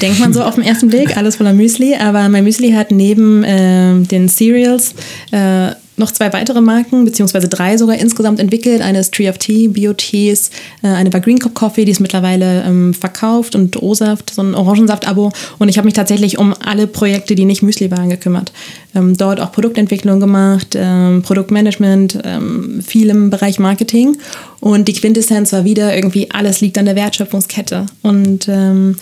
Denkt 0.01 0.19
man 0.19 0.33
so 0.33 0.43
auf 0.43 0.53
den 0.53 0.63
ersten 0.63 0.89
Blick, 0.89 1.17
alles 1.17 1.37
voller 1.37 1.53
Müsli. 1.53 1.95
Aber 1.95 2.29
mein 2.29 2.43
Müsli 2.43 2.71
hat 2.73 2.91
neben 2.91 3.43
äh, 3.43 3.99
den 4.01 4.29
Cereals 4.29 4.93
äh, 5.31 5.71
noch 5.97 6.11
zwei 6.11 6.31
weitere 6.33 6.61
Marken, 6.61 7.05
beziehungsweise 7.05 7.47
drei 7.47 7.77
sogar 7.77 7.97
insgesamt 7.97 8.39
entwickelt. 8.39 8.81
Eine 8.81 8.99
ist 8.99 9.13
Tree 9.13 9.29
of 9.29 9.37
Tea, 9.37 9.67
Bio-Teas, 9.67 10.49
äh, 10.83 10.87
eine 10.87 11.11
war 11.13 11.21
Green 11.21 11.39
Cup 11.39 11.53
Coffee, 11.55 11.85
die 11.85 11.91
ist 11.91 11.99
mittlerweile 11.99 12.63
ähm, 12.63 12.93
verkauft 12.93 13.55
und 13.55 13.81
O-Saft, 13.81 14.33
so 14.33 14.41
ein 14.41 14.55
Orangensaft-Abo. 14.55 15.31
Und 15.57 15.69
ich 15.69 15.77
habe 15.77 15.85
mich 15.85 15.93
tatsächlich 15.93 16.37
um 16.37 16.53
alle 16.65 16.87
Projekte, 16.87 17.35
die 17.35 17.45
nicht 17.45 17.61
Müsli 17.61 17.89
waren, 17.91 18.09
gekümmert. 18.09 18.51
Ähm, 18.93 19.15
dort 19.15 19.39
auch 19.39 19.51
Produktentwicklung 19.51 20.19
gemacht, 20.19 20.75
ähm, 20.75 21.21
Produktmanagement, 21.21 22.19
ähm, 22.23 22.81
viel 22.85 23.09
im 23.09 23.29
Bereich 23.29 23.59
Marketing. 23.59 24.17
Und 24.59 24.87
die 24.87 24.93
Quintessenz 24.93 25.53
war 25.53 25.63
wieder 25.63 25.95
irgendwie, 25.95 26.29
alles 26.31 26.61
liegt 26.61 26.77
an 26.77 26.85
der 26.85 26.95
Wertschöpfungskette. 26.95 27.85
Und 28.01 28.47
ähm, 28.49 28.97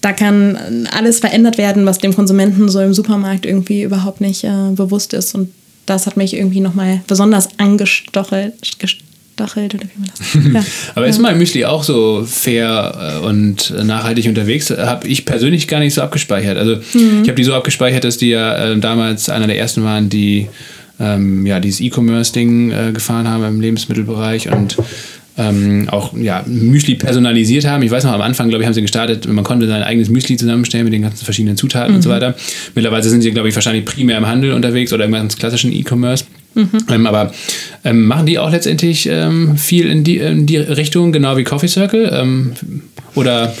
da 0.00 0.12
kann 0.12 0.88
alles 0.92 1.20
verändert 1.20 1.58
werden, 1.58 1.86
was 1.86 1.98
dem 1.98 2.14
Konsumenten 2.14 2.68
so 2.68 2.80
im 2.80 2.94
Supermarkt 2.94 3.46
irgendwie 3.46 3.82
überhaupt 3.82 4.20
nicht 4.20 4.44
äh, 4.44 4.70
bewusst 4.72 5.12
ist. 5.12 5.34
Und 5.34 5.50
das 5.86 6.06
hat 6.06 6.16
mich 6.16 6.34
irgendwie 6.34 6.60
nochmal 6.60 7.00
besonders 7.06 7.48
angestochelt. 7.58 8.54
Gestochelt, 8.78 9.74
oder 9.74 9.84
wie 9.84 10.00
man 10.00 10.10
das 10.10 10.64
ja. 10.66 10.72
Aber 10.94 11.06
ist 11.06 11.18
mein 11.18 11.38
Müsli 11.38 11.64
auch 11.64 11.84
so 11.84 12.24
fair 12.28 13.20
äh, 13.22 13.26
und 13.26 13.72
nachhaltig 13.84 14.26
unterwegs? 14.26 14.70
Habe 14.70 15.06
ich 15.06 15.24
persönlich 15.24 15.68
gar 15.68 15.80
nicht 15.80 15.94
so 15.94 16.02
abgespeichert. 16.02 16.58
Also 16.58 16.76
mhm. 16.76 17.22
ich 17.22 17.28
habe 17.28 17.34
die 17.34 17.44
so 17.44 17.54
abgespeichert, 17.54 18.04
dass 18.04 18.18
die 18.18 18.30
ja 18.30 18.72
äh, 18.72 18.78
damals 18.78 19.28
einer 19.28 19.46
der 19.46 19.58
ersten 19.58 19.84
waren, 19.84 20.08
die 20.08 20.48
ähm, 20.98 21.46
ja, 21.46 21.60
dieses 21.60 21.80
E-Commerce-Ding 21.80 22.70
äh, 22.70 22.92
gefahren 22.92 23.28
haben 23.28 23.44
im 23.44 23.60
Lebensmittelbereich 23.60 24.50
und 24.50 24.76
ähm, 25.38 25.88
auch 25.90 26.16
ja, 26.16 26.44
Müsli 26.46 26.94
personalisiert 26.94 27.66
haben. 27.66 27.82
Ich 27.82 27.90
weiß 27.90 28.04
noch, 28.04 28.12
am 28.12 28.22
Anfang, 28.22 28.48
glaube 28.48 28.62
ich, 28.62 28.66
haben 28.66 28.74
sie 28.74 28.82
gestartet, 28.82 29.26
man 29.26 29.44
konnte 29.44 29.66
sein 29.66 29.82
eigenes 29.82 30.08
Müsli 30.08 30.36
zusammenstellen 30.36 30.84
mit 30.84 30.94
den 30.94 31.02
ganzen 31.02 31.24
verschiedenen 31.24 31.56
Zutaten 31.56 31.90
mhm. 31.90 31.96
und 31.96 32.02
so 32.02 32.08
mhm. 32.08 32.14
weiter. 32.14 32.34
Mittlerweile 32.74 33.02
sind 33.02 33.22
sie, 33.22 33.30
glaube 33.32 33.48
ich, 33.48 33.54
wahrscheinlich 33.54 33.84
primär 33.84 34.16
im 34.18 34.26
Handel 34.26 34.52
unterwegs 34.52 34.92
oder 34.92 35.04
im 35.04 35.12
ganz 35.12 35.36
klassischen 35.36 35.72
E-Commerce. 35.72 36.24
Mhm. 36.54 36.68
Ähm, 36.90 37.06
aber 37.06 37.32
ähm, 37.84 38.06
machen 38.06 38.24
die 38.24 38.38
auch 38.38 38.50
letztendlich 38.50 39.06
ähm, 39.10 39.58
viel 39.58 39.86
in 39.86 40.04
die, 40.04 40.16
in 40.18 40.46
die 40.46 40.56
Richtung, 40.56 41.12
genau 41.12 41.36
wie 41.36 41.44
Coffee 41.44 41.68
Circle? 41.68 42.10
Ähm, 42.12 42.52
oder 43.14 43.54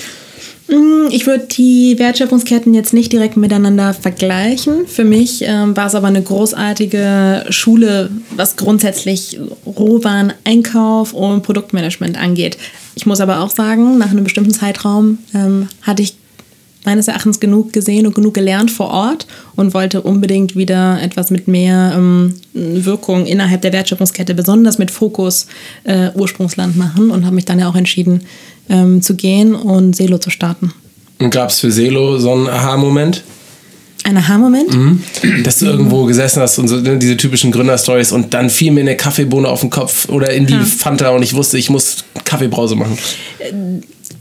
ich 1.10 1.26
würde 1.26 1.46
die 1.46 1.98
Wertschöpfungsketten 1.98 2.74
jetzt 2.74 2.92
nicht 2.92 3.12
direkt 3.12 3.36
miteinander 3.36 3.94
vergleichen. 3.94 4.86
Für 4.86 5.04
mich 5.04 5.42
ähm, 5.42 5.76
war 5.76 5.86
es 5.86 5.94
aber 5.94 6.08
eine 6.08 6.22
großartige 6.22 7.46
Schule, 7.50 8.10
was 8.34 8.56
grundsätzlich 8.56 9.38
Rohwaren, 9.64 10.32
Einkauf 10.44 11.12
und 11.12 11.42
Produktmanagement 11.42 12.20
angeht. 12.20 12.58
Ich 12.96 13.06
muss 13.06 13.20
aber 13.20 13.40
auch 13.40 13.50
sagen, 13.50 13.98
nach 13.98 14.10
einem 14.10 14.24
bestimmten 14.24 14.52
Zeitraum 14.52 15.18
ähm, 15.34 15.68
hatte 15.82 16.02
ich 16.02 16.16
meines 16.84 17.08
Erachtens 17.08 17.40
genug 17.40 17.72
gesehen 17.72 18.06
und 18.06 18.14
genug 18.14 18.34
gelernt 18.34 18.70
vor 18.70 18.90
Ort 18.90 19.26
und 19.56 19.74
wollte 19.74 20.02
unbedingt 20.02 20.56
wieder 20.56 21.02
etwas 21.02 21.30
mit 21.30 21.48
mehr 21.48 21.92
ähm, 21.96 22.34
Wirkung 22.54 23.26
innerhalb 23.26 23.60
der 23.62 23.72
Wertschöpfungskette, 23.72 24.34
besonders 24.34 24.78
mit 24.78 24.90
Fokus 24.92 25.48
äh, 25.84 26.10
Ursprungsland 26.14 26.76
machen 26.76 27.10
und 27.10 27.24
habe 27.24 27.34
mich 27.34 27.44
dann 27.44 27.58
ja 27.58 27.68
auch 27.68 27.74
entschieden 27.74 28.22
ähm, 28.68 29.02
zu 29.02 29.14
gehen 29.14 29.54
und 29.54 29.96
Selo 29.96 30.18
zu 30.18 30.30
starten. 30.30 30.72
Und 31.18 31.30
gab 31.30 31.50
es 31.50 31.60
für 31.60 31.70
Selo 31.70 32.18
so 32.18 32.32
einen 32.32 32.48
Aha-Moment? 32.48 33.22
Ein 34.06 34.18
Aha-Moment? 34.18 34.72
Mhm. 34.72 35.02
Dass 35.42 35.58
du 35.58 35.66
irgendwo 35.66 36.04
gesessen 36.04 36.40
hast 36.40 36.60
und 36.60 36.68
so 36.68 36.76
ne, 36.76 36.96
diese 36.96 37.16
typischen 37.16 37.50
Gründerstories 37.50 38.12
und 38.12 38.34
dann 38.34 38.50
fiel 38.50 38.70
mir 38.70 38.82
eine 38.82 38.96
Kaffeebohne 38.96 39.48
auf 39.48 39.62
den 39.62 39.70
Kopf 39.70 40.08
oder 40.08 40.30
in 40.30 40.46
die 40.46 40.54
ja. 40.54 40.60
Fanta 40.62 41.08
und 41.10 41.24
ich 41.24 41.34
wusste, 41.34 41.58
ich 41.58 41.70
muss 41.70 42.04
Kaffeebrause 42.24 42.76
machen. 42.76 42.96
Äh, 43.40 43.52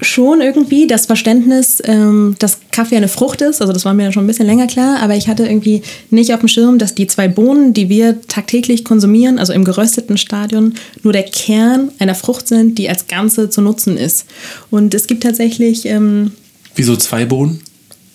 schon 0.01 0.41
irgendwie 0.41 0.87
das 0.87 1.05
Verständnis, 1.05 1.83
ähm, 1.85 2.35
dass 2.39 2.57
Kaffee 2.71 2.97
eine 2.97 3.07
Frucht 3.07 3.41
ist. 3.41 3.61
Also 3.61 3.73
das 3.73 3.85
war 3.85 3.93
mir 3.93 4.11
schon 4.11 4.23
ein 4.23 4.27
bisschen 4.27 4.47
länger 4.47 4.65
klar, 4.65 5.03
aber 5.03 5.15
ich 5.15 5.27
hatte 5.27 5.45
irgendwie 5.45 5.83
nicht 6.09 6.33
auf 6.33 6.39
dem 6.39 6.49
Schirm, 6.49 6.79
dass 6.79 6.95
die 6.95 7.05
zwei 7.05 7.27
Bohnen, 7.27 7.75
die 7.75 7.87
wir 7.87 8.19
tagtäglich 8.27 8.85
konsumieren, 8.85 9.37
also 9.37 9.53
im 9.53 9.65
gerösteten 9.65 10.17
Stadion, 10.17 10.73
nur 11.03 11.13
der 11.13 11.23
Kern 11.23 11.91
einer 11.99 12.15
Frucht 12.15 12.47
sind, 12.47 12.79
die 12.79 12.89
als 12.89 13.05
Ganze 13.05 13.51
zu 13.51 13.61
nutzen 13.61 13.97
ist. 13.97 14.25
Und 14.71 14.95
es 14.95 15.05
gibt 15.05 15.21
tatsächlich... 15.21 15.85
Ähm, 15.85 16.31
Wieso 16.73 16.95
zwei 16.95 17.25
Bohnen? 17.25 17.61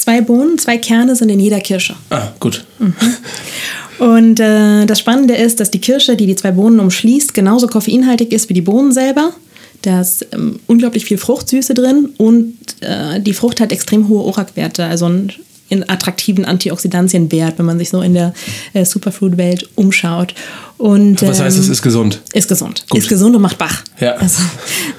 Zwei 0.01 0.23
Bohnen, 0.23 0.57
zwei 0.57 0.79
Kerne 0.79 1.15
sind 1.15 1.29
in 1.29 1.39
jeder 1.39 1.61
Kirsche. 1.61 1.95
Ah, 2.09 2.29
gut. 2.41 2.65
Mhm. 2.79 2.95
Und 3.99 4.41
äh, 4.41 4.87
das 4.87 4.99
Spannende 4.99 5.35
ist, 5.35 5.61
dass 5.61 5.71
die 5.71 5.79
Kirsche, 5.79 6.17
die 6.17 6.25
die 6.25 6.37
zwei 6.37 6.53
Bohnen 6.53 6.81
umschließt, 6.81 7.35
genauso 7.35 7.67
koffeinhaltig 7.67 8.33
ist 8.33 8.49
wie 8.49 8.55
die 8.55 8.63
Bohnen 8.63 8.93
selber. 8.93 9.35
Da 9.83 10.01
ist 10.01 10.27
ähm, 10.33 10.59
unglaublich 10.67 11.05
viel 11.05 11.19
Fruchtsüße 11.19 11.75
drin 11.75 12.09
und 12.17 12.57
äh, 12.81 13.21
die 13.21 13.35
Frucht 13.35 13.61
hat 13.61 13.73
extrem 13.73 14.09
hohe 14.09 14.25
ORAC-Werte, 14.25 14.87
also 14.87 15.07
ein 15.07 15.33
in 15.71 15.89
attraktiven 15.89 16.45
Antioxidantienwert, 16.45 17.59
wenn 17.59 17.65
man 17.65 17.79
sich 17.79 17.89
so 17.89 18.03
in 18.03 18.13
der 18.13 18.35
äh, 18.75 18.85
Superfood-Welt 18.85 19.71
umschaut. 19.77 20.35
Und, 20.77 21.23
Was 21.23 21.41
heißt, 21.41 21.57
ähm, 21.57 21.63
es 21.63 21.69
ist 21.69 21.83
gesund? 21.83 22.21
Ist 22.33 22.49
gesund. 22.49 22.85
Gut. 22.89 23.01
Ist 23.01 23.09
gesund 23.09 23.37
und 23.37 23.43
macht 23.43 23.61
wach. 23.61 23.85
Ja. 24.01 24.15
Also, 24.15 24.43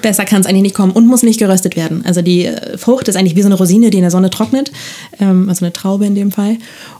besser 0.00 0.24
kann 0.24 0.40
es 0.40 0.46
eigentlich 0.46 0.62
nicht 0.62 0.74
kommen 0.74 0.92
und 0.92 1.06
muss 1.06 1.22
nicht 1.22 1.38
geröstet 1.38 1.76
werden. 1.76 2.04
Also 2.04 2.22
die 2.22 2.46
äh, 2.46 2.78
Frucht 2.78 3.08
ist 3.08 3.16
eigentlich 3.16 3.36
wie 3.36 3.42
so 3.42 3.48
eine 3.48 3.56
Rosine, 3.56 3.90
die 3.90 3.98
in 3.98 4.02
der 4.02 4.10
Sonne 4.10 4.30
trocknet. 4.30 4.72
Ähm, 5.20 5.48
also 5.48 5.64
eine 5.64 5.72
Traube 5.72 6.06
in 6.06 6.14
dem 6.14 6.32
Fall. 6.32 6.56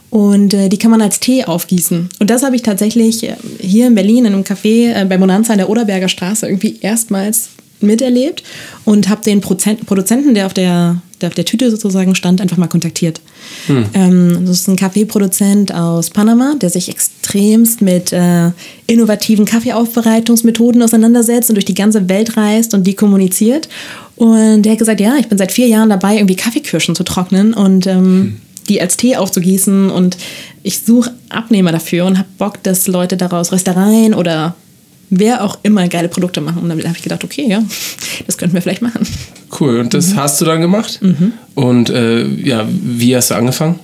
Und 0.09 0.53
äh, 0.53 0.69
die 0.69 0.77
kann 0.77 0.91
man 0.91 1.01
als 1.01 1.19
Tee 1.19 1.43
aufgießen. 1.43 2.09
Und 2.19 2.29
das 2.29 2.43
habe 2.43 2.55
ich 2.55 2.61
tatsächlich 2.61 3.23
äh, 3.23 3.35
hier 3.59 3.87
in 3.87 3.95
Berlin 3.95 4.25
in 4.25 4.33
einem 4.33 4.43
Café 4.43 4.93
äh, 4.93 5.05
bei 5.05 5.17
Bonanza 5.17 5.53
in 5.53 5.57
der 5.57 5.69
Oderberger 5.69 6.07
Straße 6.07 6.45
irgendwie 6.45 6.77
erstmals 6.81 7.49
miterlebt 7.79 8.43
und 8.85 9.09
habe 9.09 9.23
den 9.23 9.41
Prozent 9.41 9.85
Produzenten, 9.85 10.35
der 10.35 10.45
auf 10.45 10.53
der, 10.53 11.01
der 11.23 11.29
auf 11.29 11.33
der 11.33 11.45
Tüte 11.45 11.71
sozusagen 11.71 12.13
stand, 12.15 12.41
einfach 12.41 12.57
mal 12.57 12.67
kontaktiert. 12.67 13.21
Ähm, 13.93 14.45
das 14.45 14.59
ist 14.61 14.67
ein 14.67 14.75
Kaffeeproduzent 14.75 15.73
aus 15.73 16.09
Panama, 16.09 16.55
der 16.61 16.69
sich 16.69 16.89
extremst 16.89 17.81
mit 17.81 18.13
äh, 18.13 18.51
innovativen 18.87 19.45
Kaffeeaufbereitungsmethoden 19.45 20.81
auseinandersetzt 20.83 21.49
und 21.49 21.55
durch 21.55 21.65
die 21.65 21.73
ganze 21.73 22.07
Welt 22.09 22.37
reist 22.37 22.73
und 22.73 22.85
die 22.85 22.93
kommuniziert. 22.93 23.69
Und 24.15 24.63
der 24.63 24.73
hat 24.73 24.79
gesagt, 24.79 24.99
ja, 24.99 25.15
ich 25.19 25.27
bin 25.27 25.37
seit 25.37 25.51
vier 25.51 25.67
Jahren 25.67 25.89
dabei, 25.89 26.15
irgendwie 26.15 26.35
Kaffeekirschen 26.35 26.95
zu 26.95 27.03
trocknen 27.03 27.53
und 27.53 27.87
ähm, 27.87 28.37
die 28.69 28.79
als 28.79 28.97
Tee 28.97 29.15
aufzugießen 29.15 29.89
und 29.89 30.17
ich 30.61 30.79
suche 30.79 31.11
Abnehmer 31.29 31.71
dafür 31.71 32.05
und 32.05 32.17
habe 32.17 32.29
Bock, 32.37 32.63
dass 32.63 32.87
Leute 32.87 33.17
daraus 33.17 33.51
Röstereien 33.51 34.13
oder 34.13 34.55
wer 35.09 35.43
auch 35.43 35.57
immer 35.63 35.87
geile 35.87 36.09
Produkte 36.09 36.41
machen. 36.41 36.63
Und 36.63 36.69
dann 36.69 36.79
habe 36.79 36.97
ich 36.97 37.03
gedacht, 37.03 37.23
okay, 37.23 37.47
ja, 37.47 37.63
das 38.25 38.37
könnten 38.37 38.55
wir 38.55 38.61
vielleicht 38.61 38.81
machen. 38.81 39.05
Cool. 39.59 39.79
Und 39.79 39.93
das 39.93 40.15
hast 40.15 40.41
du 40.41 40.45
dann 40.45 40.61
gemacht? 40.61 40.99
Und 41.55 41.89
äh, 41.89 42.25
ja, 42.25 42.67
wie 42.69 43.15
hast 43.15 43.31
du 43.31 43.35
angefangen? 43.35 43.79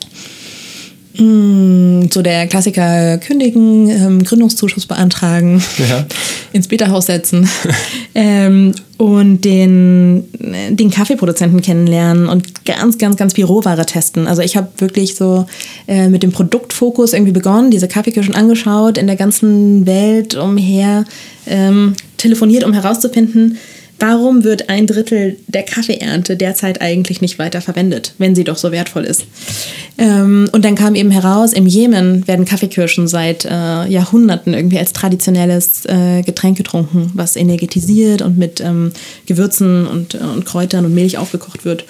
So 1.19 2.21
der 2.21 2.47
Klassiker 2.47 3.17
kündigen, 3.17 3.89
ähm, 3.89 4.23
Gründungszuschuss 4.23 4.85
beantragen, 4.85 5.61
Ja. 5.77 6.05
ins 6.53 6.69
Beta-Haus 6.69 7.07
setzen 7.07 7.47
ähm, 8.15 8.73
und 8.97 9.41
den, 9.43 10.23
den 10.69 10.89
Kaffeeproduzenten 10.89 11.61
kennenlernen 11.61 12.29
und 12.29 12.65
ganz, 12.65 12.97
ganz, 12.97 13.17
ganz 13.17 13.33
viel 13.33 13.43
Rohware 13.43 13.85
testen. 13.85 14.27
Also 14.27 14.41
ich 14.41 14.55
habe 14.55 14.69
wirklich 14.77 15.15
so 15.15 15.45
äh, 15.87 16.07
mit 16.07 16.23
dem 16.23 16.31
Produktfokus 16.31 17.11
irgendwie 17.13 17.33
begonnen, 17.33 17.69
diese 17.69 17.89
Kaffeekirschen 17.89 18.35
angeschaut, 18.35 18.97
in 18.97 19.07
der 19.07 19.17
ganzen 19.17 19.85
Welt 19.85 20.35
umher 20.35 21.03
ähm, 21.47 21.95
telefoniert, 22.17 22.63
um 22.63 22.73
herauszufinden, 22.73 23.57
Warum 23.99 24.45
wird 24.45 24.69
ein 24.69 24.87
Drittel 24.87 25.37
der 25.47 25.63
Kaffeeernte 25.63 26.37
derzeit 26.37 26.81
eigentlich 26.81 27.19
nicht 27.19 27.37
weiter 27.37 27.59
verwendet, 27.59 28.13
wenn 28.17 28.33
sie 28.33 28.45
doch 28.45 28.57
so 28.57 28.71
wertvoll 28.71 29.03
ist? 29.03 29.25
Ähm, 29.97 30.49
und 30.53 30.63
dann 30.63 30.75
kam 30.75 30.95
eben 30.95 31.11
heraus, 31.11 31.51
im 31.51 31.67
Jemen 31.67 32.25
werden 32.25 32.45
Kaffeekirschen 32.45 33.09
seit 33.09 33.43
äh, 33.43 33.87
Jahrhunderten 33.87 34.53
irgendwie 34.53 34.79
als 34.79 34.93
traditionelles 34.93 35.85
äh, 35.85 36.21
Getränk 36.21 36.57
getrunken, 36.57 37.11
was 37.13 37.35
energetisiert 37.35 38.21
und 38.21 38.37
mit 38.37 38.61
ähm, 38.61 38.93
Gewürzen 39.25 39.85
und, 39.85 40.15
äh, 40.15 40.19
und 40.19 40.45
Kräutern 40.45 40.85
und 40.85 40.93
Milch 40.93 41.17
aufgekocht 41.17 41.65
wird. 41.65 41.83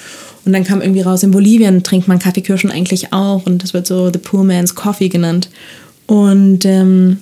Und 0.46 0.54
dann 0.54 0.64
kam 0.64 0.82
irgendwie 0.82 1.02
raus, 1.02 1.22
in 1.22 1.30
Bolivien 1.30 1.84
trinkt 1.84 2.08
man 2.08 2.18
Kaffeekirschen 2.18 2.72
eigentlich 2.72 3.14
auch 3.14 3.46
und 3.46 3.62
das 3.62 3.74
wird 3.76 3.86
so 3.86 4.12
The 4.12 4.18
Poor 4.18 4.44
Man's 4.44 4.74
Coffee 4.74 5.10
genannt. 5.10 5.50
Und 6.08 6.66
ähm, 6.66 7.18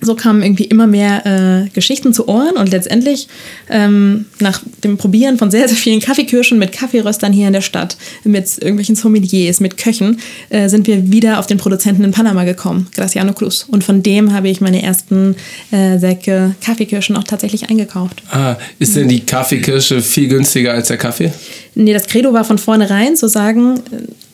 so 0.00 0.14
kamen 0.14 0.42
irgendwie 0.42 0.64
immer 0.64 0.86
mehr 0.86 1.24
äh, 1.64 1.68
Geschichten 1.70 2.12
zu 2.12 2.28
Ohren 2.28 2.56
und 2.56 2.70
letztendlich 2.70 3.28
ähm, 3.70 4.26
nach 4.40 4.60
dem 4.82 4.98
Probieren 4.98 5.38
von 5.38 5.50
sehr, 5.50 5.66
sehr 5.68 5.76
vielen 5.76 6.00
Kaffeekirschen 6.00 6.58
mit 6.58 6.72
Kaffeeröstern 6.72 7.32
hier 7.32 7.46
in 7.46 7.52
der 7.52 7.60
Stadt, 7.60 7.96
mit 8.24 8.58
irgendwelchen 8.58 8.96
Sommeliers, 8.96 9.60
mit 9.60 9.76
Köchen, 9.76 10.20
äh, 10.50 10.68
sind 10.68 10.86
wir 10.86 11.10
wieder 11.10 11.38
auf 11.38 11.46
den 11.46 11.58
Produzenten 11.58 12.04
in 12.04 12.10
Panama 12.10 12.44
gekommen, 12.44 12.88
Graciano 12.94 13.32
Cruz. 13.32 13.66
Und 13.68 13.84
von 13.84 14.02
dem 14.02 14.32
habe 14.32 14.48
ich 14.48 14.60
meine 14.60 14.82
ersten 14.82 15.36
äh, 15.70 15.98
Säcke 15.98 16.54
Kaffeekirschen 16.60 17.16
auch 17.16 17.24
tatsächlich 17.24 17.70
eingekauft. 17.70 18.22
Ah, 18.30 18.56
ist 18.78 18.96
denn 18.96 19.08
die 19.08 19.20
Kaffeekirsche 19.20 20.02
viel 20.02 20.28
günstiger 20.28 20.72
als 20.72 20.88
der 20.88 20.98
Kaffee? 20.98 21.32
Nee, 21.74 21.92
das 21.92 22.06
Credo 22.06 22.32
war 22.32 22.44
von 22.44 22.58
vornherein 22.58 23.16
zu 23.16 23.28
sagen, 23.28 23.80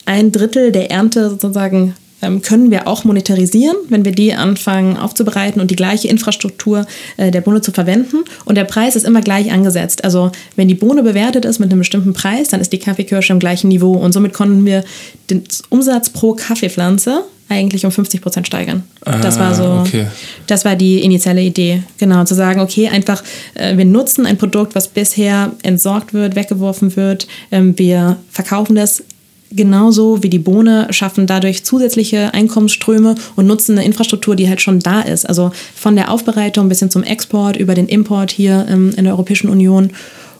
ein 0.05 0.31
Drittel 0.31 0.71
der 0.71 0.91
Ernte 0.91 1.29
sozusagen 1.29 1.95
können 2.41 2.71
wir 2.71 2.87
auch 2.87 3.03
monetarisieren, 3.03 3.75
wenn 3.89 4.05
wir 4.05 4.11
die 4.11 4.33
anfangen 4.33 4.97
aufzubereiten 4.97 5.59
und 5.61 5.71
die 5.71 5.75
gleiche 5.75 6.07
Infrastruktur 6.07 6.85
äh, 7.17 7.31
der 7.31 7.41
Bohne 7.41 7.61
zu 7.61 7.71
verwenden. 7.71 8.17
Und 8.45 8.55
der 8.55 8.65
Preis 8.65 8.95
ist 8.95 9.05
immer 9.05 9.21
gleich 9.21 9.51
angesetzt. 9.51 10.03
Also 10.03 10.31
wenn 10.55 10.67
die 10.67 10.75
Bohne 10.75 11.03
bewertet 11.03 11.45
ist 11.45 11.59
mit 11.59 11.71
einem 11.71 11.79
bestimmten 11.79 12.13
Preis, 12.13 12.49
dann 12.49 12.61
ist 12.61 12.71
die 12.73 12.79
Kaffeekirsche 12.79 13.33
im 13.33 13.39
gleichen 13.39 13.67
Niveau. 13.69 13.93
Und 13.93 14.11
somit 14.13 14.33
konnten 14.33 14.65
wir 14.65 14.83
den 15.29 15.43
Umsatz 15.69 16.09
pro 16.09 16.33
Kaffeepflanze 16.33 17.23
eigentlich 17.49 17.85
um 17.85 17.91
50 17.91 18.21
Prozent 18.21 18.47
steigern. 18.47 18.83
das 19.03 19.37
war 19.37 19.53
so, 19.53 19.63
Ah, 19.63 19.81
okay. 19.81 20.07
das 20.47 20.63
war 20.63 20.77
die 20.77 20.99
initiale 21.03 21.41
Idee. 21.41 21.83
Genau, 21.97 22.23
zu 22.23 22.33
sagen, 22.33 22.61
okay, 22.61 22.87
einfach, 22.87 23.21
äh, 23.55 23.75
wir 23.75 23.83
nutzen 23.83 24.25
ein 24.25 24.37
Produkt, 24.37 24.73
was 24.73 24.87
bisher 24.87 25.51
entsorgt 25.61 26.13
wird, 26.13 26.35
weggeworfen 26.35 26.95
wird. 26.95 27.27
Ähm, 27.51 27.77
wir 27.77 28.17
verkaufen 28.29 28.75
das 28.75 29.03
genauso 29.51 30.23
wie 30.23 30.29
die 30.29 30.39
Bohne, 30.39 30.87
schaffen 30.91 31.27
dadurch 31.27 31.63
zusätzliche 31.63 32.33
Einkommensströme 32.33 33.15
und 33.35 33.47
nutzen 33.47 33.77
eine 33.77 33.85
Infrastruktur, 33.85 34.35
die 34.35 34.49
halt 34.49 34.61
schon 34.61 34.79
da 34.79 35.01
ist. 35.01 35.27
Also 35.27 35.51
von 35.75 35.95
der 35.95 36.11
Aufbereitung 36.11 36.69
bis 36.69 36.79
hin 36.79 36.89
zum 36.89 37.03
Export 37.03 37.57
über 37.57 37.75
den 37.75 37.87
Import 37.87 38.31
hier 38.31 38.65
ähm, 38.69 38.93
in 38.95 39.03
der 39.03 39.13
Europäischen 39.13 39.49
Union. 39.49 39.91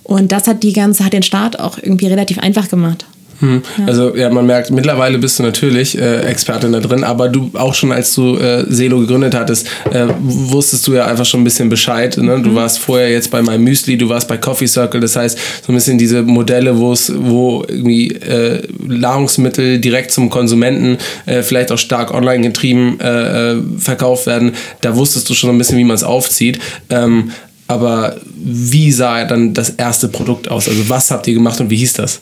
Und 0.04 0.32
das 0.32 0.48
hat 0.48 0.64
die 0.64 0.74
ganze, 0.74 1.06
hat 1.06 1.14
den 1.14 1.24
Start 1.24 1.60
auch 1.60 1.78
irgendwie 1.78 2.08
relativ 2.08 2.40
einfach 2.40 2.70
gemacht. 2.70 3.06
Hm. 3.42 3.64
Also 3.88 4.16
ja, 4.16 4.30
man 4.30 4.46
merkt, 4.46 4.70
mittlerweile 4.70 5.18
bist 5.18 5.40
du 5.40 5.44
natürlich 5.44 5.98
äh, 5.98 6.22
Expertin 6.22 6.72
da 6.72 6.80
drin, 6.80 7.04
aber 7.04 7.28
du 7.28 7.50
auch 7.54 7.74
schon 7.74 7.92
als 7.92 8.14
du 8.14 8.38
äh, 8.38 8.66
Selo 8.70 9.00
gegründet 9.00 9.34
hattest, 9.36 9.68
äh, 9.92 10.06
wusstest 10.20 10.88
du 10.88 10.94
ja 10.94 11.08
einfach 11.08 11.26
schon 11.26 11.42
ein 11.42 11.44
bisschen 11.44 11.68
Bescheid. 11.68 12.16
Ne? 12.18 12.40
Du 12.42 12.54
warst 12.54 12.80
vorher 12.80 13.10
jetzt 13.10 13.32
bei 13.32 13.42
meinem 13.42 13.64
Müsli, 13.64 13.98
du 13.98 14.08
warst 14.10 14.28
bei 14.28 14.38
Coffee 14.38 14.68
Circle, 14.68 15.02
das 15.02 15.16
heißt 15.16 15.38
so 15.66 15.72
ein 15.72 15.76
bisschen 15.76 15.98
diese 15.98 16.22
Modelle, 16.22 16.78
wo 16.78 16.94
es, 16.94 17.12
wo 17.14 17.66
irgendwie 17.68 18.10
äh, 18.12 18.62
Nahrungsmittel 18.88 19.80
direkt 19.80 20.12
zum 20.12 20.30
Konsumenten, 20.30 20.98
äh, 21.26 21.42
vielleicht 21.42 21.72
auch 21.72 21.80
stark 21.80 22.14
online 22.14 22.42
getrieben 22.42 23.00
äh, 23.00 23.54
äh, 23.54 23.62
verkauft 23.78 24.28
werden. 24.28 24.54
Da 24.82 24.96
wusstest 24.96 25.30
du 25.30 25.34
schon 25.34 25.50
ein 25.50 25.58
bisschen, 25.58 25.80
wie 25.80 25.84
man 25.84 25.96
es 25.96 26.04
aufzieht. 26.04 26.60
Ähm, 26.90 27.32
aber 27.68 28.18
wie 28.36 28.92
sah 28.92 29.24
dann 29.24 29.54
das 29.54 29.70
erste 29.70 30.10
Produkt 30.10 30.52
aus? 30.52 30.68
Also 30.68 30.90
was 30.90 31.10
habt 31.10 31.26
ihr 31.28 31.34
gemacht 31.34 31.60
und 31.62 31.70
wie 31.70 31.78
hieß 31.78 31.94
das? 31.94 32.22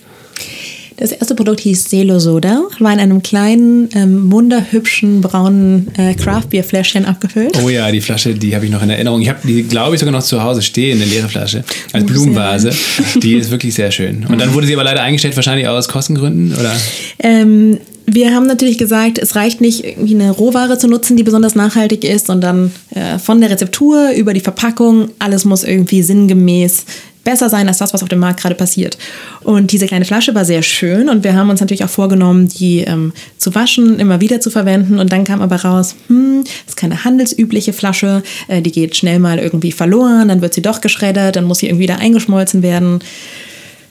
Das 1.00 1.14
erste 1.14 1.34
Produkt 1.34 1.62
hieß 1.62 1.90
Selo 1.90 2.20
Soda, 2.20 2.64
war 2.80 2.92
in 2.92 3.00
einem 3.00 3.24
kleinen, 3.24 3.88
ähm, 3.96 4.30
wunderhübschen, 4.30 5.22
braunen 5.22 5.88
äh, 5.98 6.14
Craft-Bier-Fläschchen 6.14 7.06
abgefüllt. 7.06 7.58
Oh 7.64 7.70
ja, 7.70 7.90
die 7.90 8.02
Flasche, 8.02 8.34
die 8.34 8.54
habe 8.54 8.66
ich 8.66 8.72
noch 8.72 8.84
in 8.84 8.90
Erinnerung. 8.90 9.22
Ich 9.22 9.30
habe 9.30 9.40
die, 9.48 9.64
glaube 9.64 9.96
ich, 9.96 10.02
sogar 10.02 10.12
noch 10.12 10.24
zu 10.24 10.44
Hause 10.44 10.62
stehen, 10.62 11.02
eine 11.02 11.10
leere 11.10 11.30
Flasche, 11.30 11.64
als 11.94 12.04
Oh, 12.04 12.08
Blumenvase. 12.08 12.72
Die 13.24 13.36
ist 13.36 13.50
wirklich 13.50 13.76
sehr 13.76 13.92
schön. 13.92 14.26
Und 14.28 14.42
dann 14.42 14.54
wurde 14.54 14.68
sie 14.68 14.74
aber 14.74 14.84
leider 14.84 15.02
eingestellt, 15.02 15.38
wahrscheinlich 15.38 15.70
aus 15.70 15.88
Kostengründen, 15.88 16.54
oder? 16.60 16.76
Ähm, 17.20 17.78
wir 18.06 18.34
haben 18.34 18.48
natürlich 18.48 18.78
gesagt, 18.78 19.20
es 19.20 19.36
reicht 19.36 19.62
nicht, 19.62 19.86
irgendwie 19.86 20.16
eine 20.16 20.32
Rohware 20.32 20.78
zu 20.78 20.88
nutzen, 20.88 21.16
die 21.16 21.24
besonders 21.24 21.56
nachhaltig 21.56 22.04
ist, 22.04 22.28
sondern 22.28 22.72
äh, 22.94 23.20
von 23.20 23.40
der 23.40 23.52
Rezeptur 23.52 24.12
über 24.18 24.34
die 24.34 24.40
Verpackung, 24.42 25.12
alles 25.20 25.46
muss 25.46 25.64
irgendwie 25.64 26.02
sinngemäß 26.02 26.86
besser 27.30 27.50
sein 27.50 27.68
als 27.68 27.78
das, 27.78 27.94
was 27.94 28.02
auf 28.02 28.10
dem 28.10 28.18
Markt 28.18 28.42
gerade 28.42 28.56
passiert. 28.56 28.98
Und 29.44 29.72
diese 29.72 29.86
kleine 29.86 30.06
Flasche 30.06 30.34
war 30.34 30.46
sehr 30.46 30.64
schön 30.64 31.10
und 31.10 31.24
wir 31.24 31.36
haben 31.36 31.52
uns 31.52 31.60
natürlich 31.60 31.84
auch 31.84 31.90
vorgenommen, 31.90 32.48
die 32.48 32.80
ähm, 32.80 33.14
zu 33.38 33.54
waschen, 33.54 34.00
immer 34.00 34.20
wieder 34.20 34.42
zu 34.42 34.50
verwenden. 34.50 34.98
Und 34.98 35.12
dann 35.12 35.26
kam 35.26 35.42
aber 35.42 35.58
raus, 35.58 35.96
hm, 36.08 36.44
das 36.44 36.70
ist 36.70 36.78
keine 36.78 37.04
handelsübliche 37.04 37.72
Flasche, 37.72 38.24
äh, 38.48 38.64
die 38.64 38.72
geht 38.72 38.96
schnell 38.96 39.20
mal 39.20 39.38
irgendwie 39.38 39.72
verloren, 39.72 40.30
dann 40.30 40.42
wird 40.42 40.56
sie 40.56 40.64
doch 40.64 40.82
geschreddert, 40.82 41.36
dann 41.36 41.44
muss 41.44 41.60
sie 41.60 41.68
irgendwie 41.68 41.84
wieder 41.84 42.00
eingeschmolzen 42.00 42.64
werden. 42.64 42.98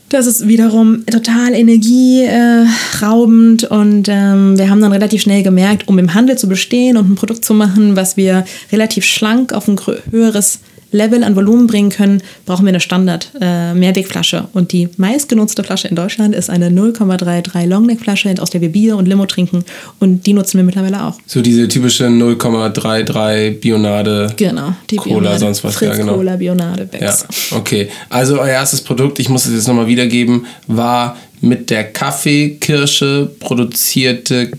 Das 0.08 0.26
ist 0.26 0.48
wiederum 0.48 1.06
total 1.06 1.54
energieraubend 1.54 3.62
und 3.64 4.08
ähm, 4.08 4.58
wir 4.58 4.68
haben 4.68 4.80
dann 4.80 4.92
relativ 4.92 5.22
schnell 5.22 5.44
gemerkt, 5.44 5.86
um 5.86 5.96
im 5.98 6.14
Handel 6.14 6.36
zu 6.36 6.48
bestehen 6.48 6.96
und 6.96 7.08
ein 7.08 7.14
Produkt 7.14 7.44
zu 7.44 7.54
machen, 7.54 7.94
was 7.94 8.16
wir 8.16 8.44
relativ 8.72 9.04
schlank 9.04 9.52
auf 9.52 9.68
ein 9.68 9.78
höheres 10.10 10.58
Level 10.90 11.22
an 11.24 11.36
Volumen 11.36 11.66
bringen 11.66 11.90
können, 11.90 12.22
brauchen 12.46 12.64
wir 12.64 12.70
eine 12.70 12.80
Standard-Mehrwegflasche. 12.80 14.48
und 14.52 14.72
die 14.72 14.88
meistgenutzte 14.96 15.64
Flasche 15.64 15.88
in 15.88 15.96
Deutschland 15.96 16.34
ist 16.34 16.50
eine 16.50 16.70
0,33 16.70 17.66
Longneck-Flasche, 17.66 18.34
aus 18.40 18.50
der 18.50 18.60
wir 18.60 18.70
Bier 18.70 18.96
und 18.96 19.06
Limo 19.06 19.26
trinken 19.26 19.64
und 19.98 20.26
die 20.26 20.32
nutzen 20.32 20.58
wir 20.58 20.64
mittlerweile 20.64 21.04
auch. 21.04 21.18
So 21.26 21.40
diese 21.42 21.68
typische 21.68 22.06
0,33 22.06 23.60
Bionade. 23.60 24.32
Genau, 24.36 24.74
die 24.90 24.96
Cola, 24.96 25.14
Bionade. 25.20 25.38
sonst 25.38 25.64
was, 25.64 25.76
Fritz 25.76 25.90
ja, 25.90 25.96
genau. 25.96 26.14
Cola, 26.14 26.36
Bionade, 26.36 26.88
Ja, 26.92 26.98
Becks. 26.98 27.26
okay. 27.52 27.88
Also 28.08 28.40
euer 28.40 28.48
erstes 28.48 28.80
Produkt, 28.80 29.18
ich 29.18 29.28
muss 29.28 29.46
es 29.46 29.54
jetzt 29.54 29.68
nochmal 29.68 29.86
wiedergeben, 29.86 30.46
war 30.66 31.16
mit 31.40 31.70
der 31.70 31.84
Kaffeekirsche 31.92 33.30
produzierte 33.38 34.50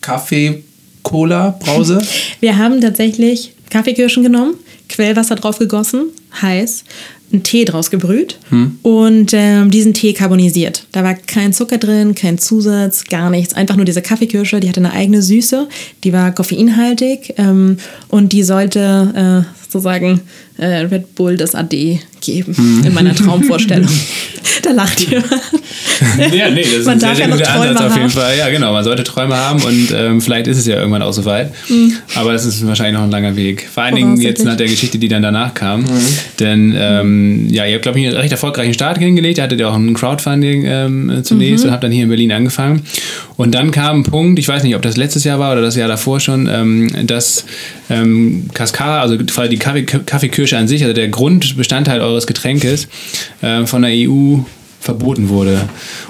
Kaffee-Cola-Brause. 0.00 2.00
Wir 2.40 2.56
haben 2.56 2.80
tatsächlich 2.80 3.52
Kaffeekirschen 3.70 4.22
genommen, 4.22 4.54
Quellwasser 4.88 5.36
drauf 5.36 5.58
gegossen, 5.58 6.06
heiß, 6.40 6.84
einen 7.34 7.42
Tee 7.42 7.64
draus 7.64 7.90
gebrüht 7.90 8.38
und 8.82 9.32
ähm, 9.34 9.70
diesen 9.70 9.92
Tee 9.92 10.12
carbonisiert. 10.14 10.86
Da 10.92 11.04
war 11.04 11.14
kein 11.14 11.52
Zucker 11.52 11.78
drin, 11.78 12.14
kein 12.14 12.38
Zusatz, 12.38 13.04
gar 13.04 13.28
nichts. 13.30 13.54
Einfach 13.54 13.76
nur 13.76 13.84
diese 13.84 14.00
Kaffeekirsche, 14.02 14.60
die 14.60 14.68
hatte 14.68 14.80
eine 14.80 14.92
eigene 14.92 15.20
Süße, 15.22 15.68
die 16.04 16.12
war 16.12 16.32
koffeinhaltig 16.32 17.34
ähm, 17.36 17.76
und 18.08 18.32
die 18.32 18.42
sollte 18.42 19.44
äh, 19.46 19.62
sozusagen 19.64 20.20
äh, 20.56 20.66
Red 20.66 21.14
Bull 21.16 21.36
das 21.36 21.54
AD 21.54 22.00
geben 22.20 22.82
in 22.86 22.94
meiner 22.94 23.14
Traumvorstellung. 23.14 23.90
da 24.62 24.70
lacht 24.70 25.10
ihr. 25.10 25.22
Ja, 26.32 26.48
nee, 26.50 26.62
das 26.62 26.72
ist 26.72 26.86
Man 26.86 26.94
ein 26.94 27.00
sehr, 27.00 27.08
darf 27.08 27.16
sehr 27.16 27.26
ja 27.26 27.30
noch 27.30 27.36
guter 27.38 27.50
Träume 27.52 27.68
Ansatz 27.70 27.82
auf 27.84 27.96
jeden 27.96 28.02
haben. 28.02 28.10
Fall. 28.10 28.38
Ja, 28.38 28.48
genau, 28.50 28.72
man 28.72 28.84
sollte 28.84 29.04
Träume 29.04 29.36
haben 29.36 29.62
und 29.62 29.88
ähm, 29.94 30.20
vielleicht 30.20 30.46
ist 30.46 30.58
es 30.58 30.66
ja 30.66 30.76
irgendwann 30.76 31.02
auch 31.02 31.12
soweit. 31.12 31.52
Aber 32.14 32.32
das 32.32 32.44
ist 32.44 32.64
wahrscheinlich 32.66 32.94
noch 32.94 33.02
ein 33.02 33.10
langer 33.10 33.36
Weg. 33.36 33.68
Vor 33.72 33.82
allen 33.82 33.96
Dingen 33.96 34.20
jetzt 34.20 34.40
Mhm. 34.44 34.50
Nach 34.50 34.56
der 34.56 34.68
Geschichte, 34.68 34.98
die 34.98 35.08
dann 35.08 35.22
danach 35.22 35.54
kam. 35.54 35.82
Mhm. 35.82 35.86
Denn 36.38 36.74
ähm, 37.24 37.48
ja, 37.50 37.66
ihr 37.66 37.74
habt, 37.74 37.82
glaube 37.82 37.98
ich, 38.00 38.06
einen 38.06 38.16
recht 38.16 38.32
erfolgreichen 38.32 38.74
Start 38.74 38.98
hingelegt. 38.98 39.38
Ihr 39.38 39.44
hattet 39.44 39.60
ja 39.60 39.68
auch 39.68 39.74
ein 39.74 39.94
Crowdfunding 39.94 40.64
ähm, 40.66 41.20
zunächst 41.22 41.64
Mhm. 41.64 41.68
und 41.68 41.72
habt 41.72 41.84
dann 41.84 41.92
hier 41.92 42.04
in 42.04 42.08
Berlin 42.08 42.32
angefangen. 42.32 42.82
Und 43.36 43.54
dann 43.54 43.70
kam 43.70 44.00
ein 44.00 44.02
Punkt, 44.04 44.38
ich 44.38 44.48
weiß 44.48 44.62
nicht, 44.62 44.76
ob 44.76 44.82
das 44.82 44.96
letztes 44.96 45.24
Jahr 45.24 45.38
war 45.38 45.52
oder 45.52 45.62
das 45.62 45.76
Jahr 45.76 45.88
davor 45.88 46.20
schon, 46.20 46.48
ähm, 46.50 47.06
dass 47.06 47.44
ähm, 47.90 48.48
Cascara, 48.54 49.00
also 49.00 49.16
die 49.16 49.58
Kaffee, 49.58 49.82
Kaffeekirsche 49.84 50.56
an 50.56 50.68
sich, 50.68 50.82
also 50.82 50.94
der 50.94 51.08
Grundbestandteil 51.08 52.00
eures 52.00 52.26
Getränkes, 52.26 52.88
äh, 53.42 53.66
von 53.66 53.82
der 53.82 53.90
EU 53.92 54.38
verboten 54.84 55.30
wurde. 55.30 55.58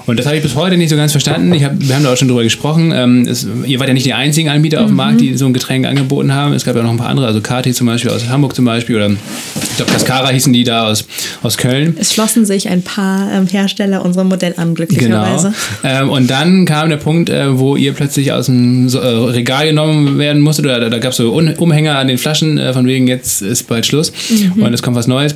Und 0.05 0.19
das 0.19 0.25
habe 0.25 0.35
ich 0.35 0.43
bis 0.43 0.55
heute 0.55 0.75
nicht 0.75 0.89
so 0.89 0.97
ganz 0.97 1.13
verstanden. 1.13 1.53
Ich 1.53 1.63
hab, 1.63 1.71
wir 1.79 1.95
haben 1.95 2.03
da 2.03 2.11
auch 2.11 2.17
schon 2.17 2.27
drüber 2.27 2.43
gesprochen. 2.43 2.91
Ähm, 2.93 3.25
es, 3.25 3.47
ihr 3.65 3.79
wart 3.79 3.87
ja 3.87 3.93
nicht 3.93 4.05
die 4.05 4.13
einzigen 4.13 4.49
Anbieter 4.49 4.81
auf 4.81 4.87
dem 4.87 4.97
Markt, 4.97 5.21
die 5.21 5.37
so 5.37 5.45
ein 5.45 5.53
Getränk 5.53 5.85
angeboten 5.85 6.33
haben. 6.33 6.53
Es 6.53 6.65
gab 6.65 6.75
ja 6.75 6.83
noch 6.83 6.91
ein 6.91 6.97
paar 6.97 7.07
andere, 7.07 7.25
also 7.25 7.39
Kati 7.39 7.71
zum 7.71 7.87
Beispiel 7.87 8.11
aus 8.11 8.27
Hamburg 8.27 8.53
zum 8.53 8.65
Beispiel 8.65 8.97
oder 8.97 9.09
ich 9.09 9.77
glaube 9.77 9.93
Cascara 9.93 10.27
hießen 10.29 10.51
die 10.51 10.65
da 10.65 10.87
aus, 10.87 11.07
aus 11.41 11.57
Köln. 11.57 11.95
Es 11.97 12.13
schlossen 12.13 12.45
sich 12.45 12.67
ein 12.67 12.81
paar 12.81 13.31
ähm, 13.31 13.47
Hersteller 13.47 14.03
unserem 14.03 14.27
Modell 14.27 14.53
an, 14.57 14.75
glücklicherweise. 14.75 15.53
Genau. 15.81 16.01
Ähm, 16.01 16.09
und 16.09 16.29
dann 16.29 16.65
kam 16.65 16.89
der 16.89 16.97
Punkt, 16.97 17.29
äh, 17.29 17.57
wo 17.57 17.77
ihr 17.77 17.93
plötzlich 17.93 18.33
aus 18.33 18.47
dem 18.47 18.89
so, 18.89 18.99
äh, 18.99 19.07
Regal 19.07 19.67
genommen 19.67 20.17
werden 20.17 20.41
musstet. 20.41 20.65
Oder 20.65 20.81
da, 20.81 20.89
da 20.89 20.99
gab 20.99 21.11
es 21.11 21.17
so 21.17 21.33
Un 21.33 21.53
Umhänger 21.55 21.97
an 21.97 22.09
den 22.09 22.17
Flaschen, 22.17 22.57
äh, 22.57 22.73
von 22.73 22.85
wegen 22.85 23.07
jetzt 23.07 23.41
ist 23.41 23.69
bald 23.69 23.85
Schluss 23.85 24.11
und 24.57 24.73
es 24.73 24.81
kommt 24.81 24.97
was 24.97 25.07
Neues. 25.07 25.35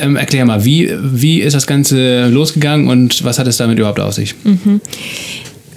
Ähm, 0.00 0.16
erklär 0.16 0.44
mal, 0.44 0.64
wie, 0.64 0.90
wie 1.00 1.40
ist 1.40 1.54
das 1.54 1.66
Ganze 1.66 2.28
losgegangen 2.28 2.88
und 2.88 3.24
was 3.24 3.38
hat 3.38 3.46
es 3.46 3.56
damit 3.56 3.78
überhaupt 3.78 4.00
auf 4.00 4.14
sich? 4.14 4.34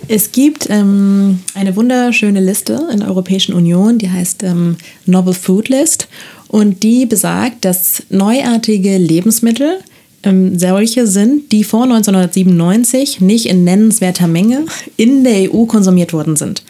Es 0.07 0.31
gibt 0.31 0.69
ähm, 0.69 1.39
eine 1.53 1.75
wunderschöne 1.75 2.39
Liste 2.39 2.87
in 2.91 2.99
der 2.99 3.09
Europäischen 3.09 3.53
Union, 3.53 3.97
die 3.97 4.09
heißt 4.09 4.43
ähm, 4.43 4.77
Novel 5.05 5.33
Food 5.33 5.69
List 5.69 6.07
und 6.47 6.83
die 6.83 7.05
besagt, 7.05 7.65
dass 7.65 8.03
neuartige 8.09 8.97
Lebensmittel 8.97 9.79
ähm, 10.23 10.57
solche 10.57 11.07
sind, 11.07 11.51
die 11.51 11.63
vor 11.63 11.83
1997 11.83 13.21
nicht 13.21 13.47
in 13.47 13.63
nennenswerter 13.63 14.27
Menge 14.27 14.65
in 14.95 15.23
der 15.23 15.53
EU 15.53 15.65
konsumiert 15.65 16.13
worden 16.13 16.35
sind. 16.35 16.63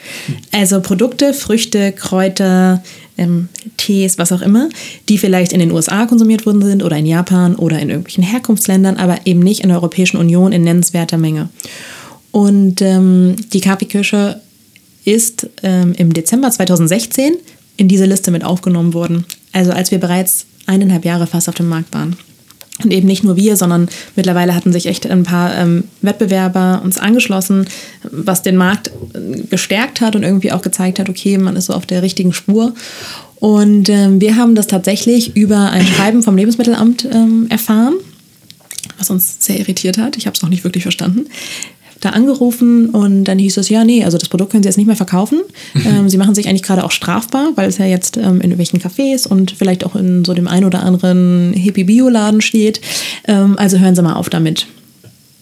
Also 0.52 0.82
Produkte, 0.82 1.34
Früchte, 1.34 1.92
Kräuter, 1.92 2.84
ähm, 3.18 3.50
Tees, 3.78 4.18
was 4.18 4.32
auch 4.32 4.42
immer, 4.42 4.70
die 5.10 5.18
vielleicht 5.18 5.54
in 5.54 5.60
den 5.60 5.72
USA 5.72 6.06
konsumiert 6.06 6.46
worden 6.46 6.62
sind 6.62 6.84
oder 6.84 6.98
in 6.98 7.06
Japan 7.06 7.56
oder 7.56 7.80
in 7.80 7.90
irgendwelchen 7.90 8.24
Herkunftsländern, 8.24 8.98
aber 8.98 9.20
eben 9.26 9.40
nicht 9.40 9.62
in 9.62 9.70
der 9.70 9.78
Europäischen 9.78 10.18
Union 10.18 10.52
in 10.52 10.64
nennenswerter 10.64 11.18
Menge. 11.18 11.50
Und 12.32 12.82
ähm, 12.82 13.36
die 13.54 13.62
Kaffeekirsche 13.62 14.42
ist 15.06 15.50
ähm, 15.64 15.94
im 15.98 16.14
Dezember 16.14 16.52
2016 16.52 17.38
in 17.78 17.88
diese 17.88 18.06
Liste 18.06 18.32
mit 18.32 18.44
aufgenommen 18.44 18.94
worden. 18.94 19.26
Also 19.54 19.72
als 19.72 19.92
wir 19.92 20.00
bereits 20.00 20.46
eineinhalb 20.66 21.06
Jahre 21.06 21.28
fast 21.28 21.48
auf 21.48 21.56
dem 21.56 21.70
Markt 21.70 21.94
waren. 21.94 22.18
Und 22.84 22.92
eben 22.94 23.08
nicht 23.08 23.24
nur 23.24 23.36
wir, 23.36 23.56
sondern 23.56 23.90
mittlerweile 24.16 24.54
hatten 24.54 24.72
sich 24.72 24.86
echt 24.86 25.10
ein 25.10 25.24
paar 25.24 25.56
ähm, 25.58 25.86
Wettbewerber 26.02 26.82
uns 26.84 27.00
angeschlossen, 27.00 27.66
was 28.04 28.44
den 28.44 28.56
Markt 28.56 28.92
äh, 29.14 29.42
gestärkt 29.50 30.00
hat 30.00 30.16
und 30.16 30.24
irgendwie 30.24 30.52
auch 30.52 30.62
gezeigt 30.62 31.00
hat, 31.00 31.10
okay, 31.10 31.38
man 31.38 31.56
ist 31.56 31.66
so 31.66 31.74
auf 31.74 31.88
der 31.88 32.04
richtigen 32.04 32.34
Spur. 32.34 32.74
Und 33.40 33.90
ähm, 33.90 34.22
wir 34.22 34.36
haben 34.36 34.56
das 34.56 34.68
tatsächlich 34.68 35.36
über 35.36 35.72
ein 35.72 35.86
Schreiben 35.86 36.22
vom 36.24 36.38
Lebensmittelamt 36.38 37.08
ähm, 37.12 37.48
erfahren, 37.50 37.96
was 38.98 39.10
uns 39.10 39.38
sehr 39.40 39.60
irritiert 39.60 39.98
hat. 39.98 40.18
Ich 40.18 40.28
habe 40.28 40.36
es 40.36 40.44
auch 40.44 40.50
nicht 40.50 40.64
wirklich 40.64 40.84
verstanden. 40.84 41.28
Da 42.00 42.10
angerufen 42.10 42.90
und 42.90 43.24
dann 43.24 43.40
hieß 43.40 43.58
es, 43.58 43.70
ja, 43.70 43.84
nee, 43.84 44.04
also 44.04 44.18
das 44.18 44.30
Produkt 44.30 44.52
können 44.52 44.64
Sie 44.64 44.70
jetzt 44.70 44.78
nicht 44.78 44.88
mehr 44.88 44.96
verkaufen. 44.96 45.42
Ähm, 45.86 46.10
Sie 46.10 46.18
machen 46.18 46.36
sich 46.36 46.48
eigentlich 46.48 46.64
gerade 46.64 46.84
auch 46.84 46.92
strafbar, 46.92 47.52
weil 47.56 47.70
es 47.70 47.78
ja 47.78 47.86
jetzt 47.86 48.18
ähm, 48.18 48.42
in 48.42 48.52
irgendwelchen 48.52 48.80
Cafés 48.80 49.28
und 49.28 49.52
vielleicht 49.52 49.86
auch 49.86 49.96
in 49.96 50.26
so 50.26 50.34
dem 50.34 50.48
ein 50.48 50.66
oder 50.66 50.84
anderen 50.84 51.54
Hippie-Bio-Laden 51.54 52.42
steht. 52.42 52.82
Ähm, 53.28 53.58
also 53.58 53.80
hören 53.80 53.96
Sie 53.96 54.02
mal 54.02 54.16
auf 54.16 54.30
damit. 54.30 54.68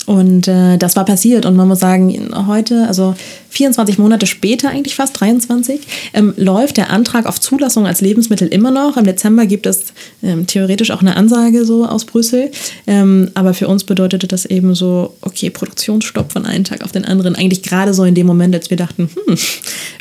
Und 0.05 0.47
äh, 0.47 0.77
das 0.77 0.95
war 0.95 1.05
passiert 1.05 1.45
und 1.45 1.55
man 1.55 1.67
muss 1.67 1.79
sagen, 1.79 2.29
heute, 2.47 2.87
also 2.87 3.15
24 3.49 3.97
Monate 3.97 4.27
später, 4.27 4.69
eigentlich 4.69 4.95
fast 4.95 5.19
23, 5.19 5.81
ähm, 6.13 6.33
läuft 6.37 6.77
der 6.77 6.91
Antrag 6.91 7.25
auf 7.25 7.39
Zulassung 7.39 7.87
als 7.87 8.01
Lebensmittel 8.01 8.47
immer 8.47 8.69
noch. 8.69 8.97
Im 8.97 9.05
Dezember 9.05 9.45
gibt 9.45 9.65
es 9.65 9.93
ähm, 10.21 10.45
theoretisch 10.45 10.91
auch 10.91 11.01
eine 11.01 11.15
Ansage 11.15 11.65
so 11.65 11.85
aus 11.85 12.05
Brüssel. 12.05 12.51
Ähm, 12.85 13.31
aber 13.33 13.53
für 13.53 13.67
uns 13.67 13.83
bedeutete 13.83 14.27
das 14.27 14.45
eben 14.45 14.75
so, 14.75 15.15
okay, 15.21 15.49
Produktionsstopp 15.49 16.31
von 16.31 16.45
einem 16.45 16.65
Tag 16.65 16.83
auf 16.83 16.91
den 16.91 17.05
anderen. 17.05 17.35
Eigentlich 17.35 17.63
gerade 17.63 17.93
so 17.93 18.03
in 18.03 18.13
dem 18.13 18.27
Moment, 18.27 18.53
als 18.53 18.69
wir 18.69 18.77
dachten, 18.77 19.09
hm, 19.13 19.37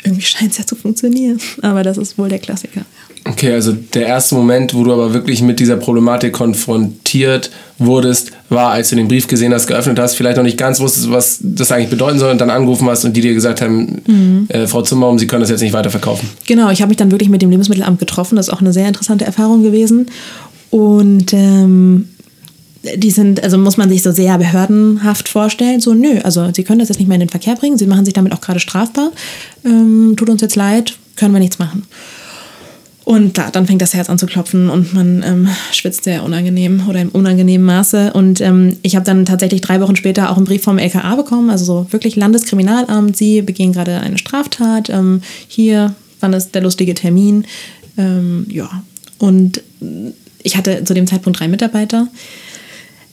irgendwie 0.03 0.25
scheint 0.25 0.51
es 0.51 0.59
ja 0.59 0.67
zu 0.67 0.75
funktionieren. 0.75 1.39
Aber 1.61 1.81
das 1.81 1.97
ist 1.97 2.17
wohl 2.17 2.29
der 2.29 2.39
Klassiker. 2.39 2.85
Okay, 3.27 3.53
also 3.53 3.71
der 3.71 4.05
erste 4.05 4.35
Moment, 4.35 4.75
wo 4.75 4.83
du 4.83 4.93
aber 4.93 5.13
wirklich 5.13 5.41
mit 5.41 5.59
dieser 5.59 5.77
Problematik 5.77 6.33
konfrontiert 6.33 7.49
wurdest, 7.79 8.31
war, 8.49 8.69
als 8.69 8.91
du 8.91 8.97
den 8.97 9.07
Brief 9.07 9.27
gesehen 9.27 9.51
hast, 9.51 9.65
geöffnet 9.65 9.97
hast, 9.97 10.13
vielleicht 10.13 10.37
noch 10.37 10.43
nicht 10.43 10.59
ganz 10.59 10.79
wusstest, 10.79 11.09
was 11.09 11.39
das 11.41 11.71
eigentlich 11.71 11.89
bedeuten 11.89 12.19
soll 12.19 12.31
und 12.31 12.39
dann 12.39 12.51
angerufen 12.51 12.87
hast 12.87 13.03
und 13.03 13.17
die 13.17 13.21
dir 13.21 13.33
gesagt 13.33 13.61
haben, 13.61 14.47
äh, 14.49 14.67
Frau 14.67 14.83
Zimmermann, 14.83 15.17
Sie 15.17 15.25
können 15.25 15.41
das 15.41 15.49
jetzt 15.49 15.61
nicht 15.61 15.73
weiterverkaufen. 15.73 16.29
Genau, 16.45 16.69
ich 16.69 16.81
habe 16.81 16.89
mich 16.89 16.97
dann 16.97 17.09
wirklich 17.09 17.29
mit 17.29 17.41
dem 17.41 17.49
Lebensmittelamt 17.49 17.97
getroffen. 17.99 18.35
Das 18.35 18.47
ist 18.47 18.53
auch 18.53 18.61
eine 18.61 18.73
sehr 18.73 18.87
interessante 18.87 19.25
Erfahrung 19.25 19.63
gewesen. 19.63 20.05
Und 20.69 21.33
ähm, 21.33 22.09
die 22.95 23.09
sind, 23.09 23.43
also 23.43 23.57
muss 23.57 23.77
man 23.77 23.89
sich 23.89 24.03
so 24.03 24.11
sehr 24.11 24.37
behördenhaft 24.37 25.29
vorstellen. 25.29 25.81
So, 25.81 25.95
nö, 25.95 26.19
also 26.23 26.49
sie 26.53 26.63
können 26.63 26.79
das 26.79 26.89
jetzt 26.89 26.99
nicht 26.99 27.07
mehr 27.07 27.15
in 27.15 27.21
den 27.21 27.29
Verkehr 27.29 27.55
bringen. 27.55 27.79
Sie 27.79 27.87
machen 27.87 28.05
sich 28.05 28.13
damit 28.13 28.33
auch 28.33 28.41
gerade 28.41 28.59
strafbar. 28.59 29.11
Ähm, 29.65 30.13
tut 30.15 30.29
uns 30.29 30.41
jetzt 30.41 30.55
leid, 30.55 30.95
können 31.15 31.33
wir 31.33 31.39
nichts 31.39 31.57
machen. 31.57 31.87
Und 33.05 33.35
klar, 33.35 33.51
dann 33.51 33.67
fängt 33.67 33.83
das 33.83 33.93
Herz 33.93 34.09
an 34.09 34.17
zu 34.17 34.25
klopfen 34.25 34.67
und 34.67 34.95
man 34.95 35.21
ähm, 35.21 35.47
schwitzt 35.71 36.05
sehr 36.05 36.23
unangenehm 36.23 36.89
oder 36.89 36.99
im 36.99 37.09
unangenehmen 37.09 37.65
Maße. 37.65 38.11
Und 38.13 38.41
ähm, 38.41 38.77
ich 38.81 38.95
habe 38.95 39.05
dann 39.05 39.25
tatsächlich 39.25 39.61
drei 39.61 39.79
Wochen 39.79 39.95
später 39.95 40.31
auch 40.31 40.37
einen 40.37 40.45
Brief 40.45 40.63
vom 40.63 40.79
LKA 40.79 41.15
bekommen, 41.15 41.51
also 41.51 41.65
so 41.65 41.87
wirklich 41.91 42.15
Landeskriminalamt. 42.15 43.15
Sie 43.15 43.43
begehen 43.43 43.73
gerade 43.73 43.99
eine 43.99 44.17
Straftat. 44.17 44.89
Ähm, 44.89 45.21
hier, 45.47 45.93
wann 46.19 46.33
ist 46.33 46.55
der 46.55 46.63
lustige 46.63 46.95
Termin? 46.95 47.45
Ähm, 47.95 48.47
ja, 48.49 48.83
und 49.19 49.61
ich 50.41 50.57
hatte 50.57 50.83
zu 50.83 50.95
dem 50.95 51.05
Zeitpunkt 51.05 51.39
drei 51.39 51.47
Mitarbeiter. 51.47 52.07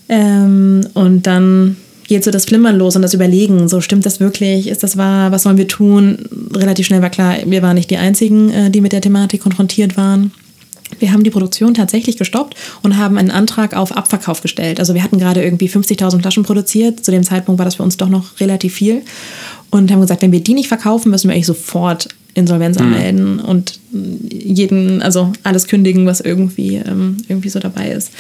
Ähm, 0.09 0.87
und 0.95 1.27
dann 1.27 1.77
geht 2.13 2.25
so 2.25 2.31
das 2.31 2.45
Flimmern 2.45 2.77
los 2.77 2.95
und 2.95 3.01
das 3.01 3.15
Überlegen, 3.15 3.69
so 3.69 3.81
stimmt 3.81 4.05
das 4.05 4.21
wirklich, 4.21 4.69
ist 4.69 4.83
das 4.83 4.99
wahr, 4.99 5.33
was 5.33 5.45
sollen 5.45 5.57
wir 5.57 5.67
tun? 5.67 6.19
Relativ 6.55 6.87
schnell 6.87 7.01
war 7.01 7.09
klar, 7.09 7.37
wir 7.47 7.63
waren 7.63 7.75
nicht 7.75 7.89
die 7.89 7.97
Einzigen, 7.97 8.51
äh, 8.51 8.71
die 8.71 8.83
mit 8.83 8.93
der 8.93 9.01
Thematik 9.01 9.41
konfrontiert 9.41 9.97
waren. 9.97 10.31
Wir 10.99 11.11
haben 11.11 11.25
die 11.25 11.31
Produktion 11.31 11.73
tatsächlich 11.73 12.19
gestoppt 12.19 12.55
und 12.83 12.99
haben 12.99 13.17
einen 13.17 13.31
Antrag 13.31 13.75
auf 13.75 13.97
Abverkauf 13.97 14.43
gestellt. 14.43 14.79
Also 14.79 14.93
wir 14.93 15.03
hatten 15.03 15.19
gerade 15.19 15.43
irgendwie 15.43 15.71
50.000 15.71 16.21
Flaschen 16.21 16.43
produziert. 16.43 17.03
Zu 17.03 17.13
dem 17.13 17.23
Zeitpunkt 17.23 17.59
war 17.59 17.65
das 17.65 17.77
für 17.77 17.83
uns 17.83 17.97
doch 17.97 18.11
noch 18.11 18.39
relativ 18.41 18.75
viel. 18.75 19.01
Und 19.71 19.91
haben 19.91 20.03
gesagt, 20.03 20.21
wenn 20.21 20.33
wir 20.33 20.43
die 20.43 20.53
nicht 20.53 20.69
verkaufen, 20.69 21.11
müssen 21.11 21.29
wir 21.29 21.35
eigentlich 21.35 21.47
sofort 21.47 22.09
Insolvenz 22.35 22.77
anmelden 22.77 23.41
und 23.41 23.81
jeden, 23.91 25.01
also 25.01 25.33
alles 25.45 25.67
kündigen, 25.67 26.05
was 26.05 26.21
irgendwie, 26.21 26.77
ähm, 26.77 27.17
irgendwie 27.29 27.49
so 27.49 27.59
dabei 27.59 27.91
ist. 27.91 28.11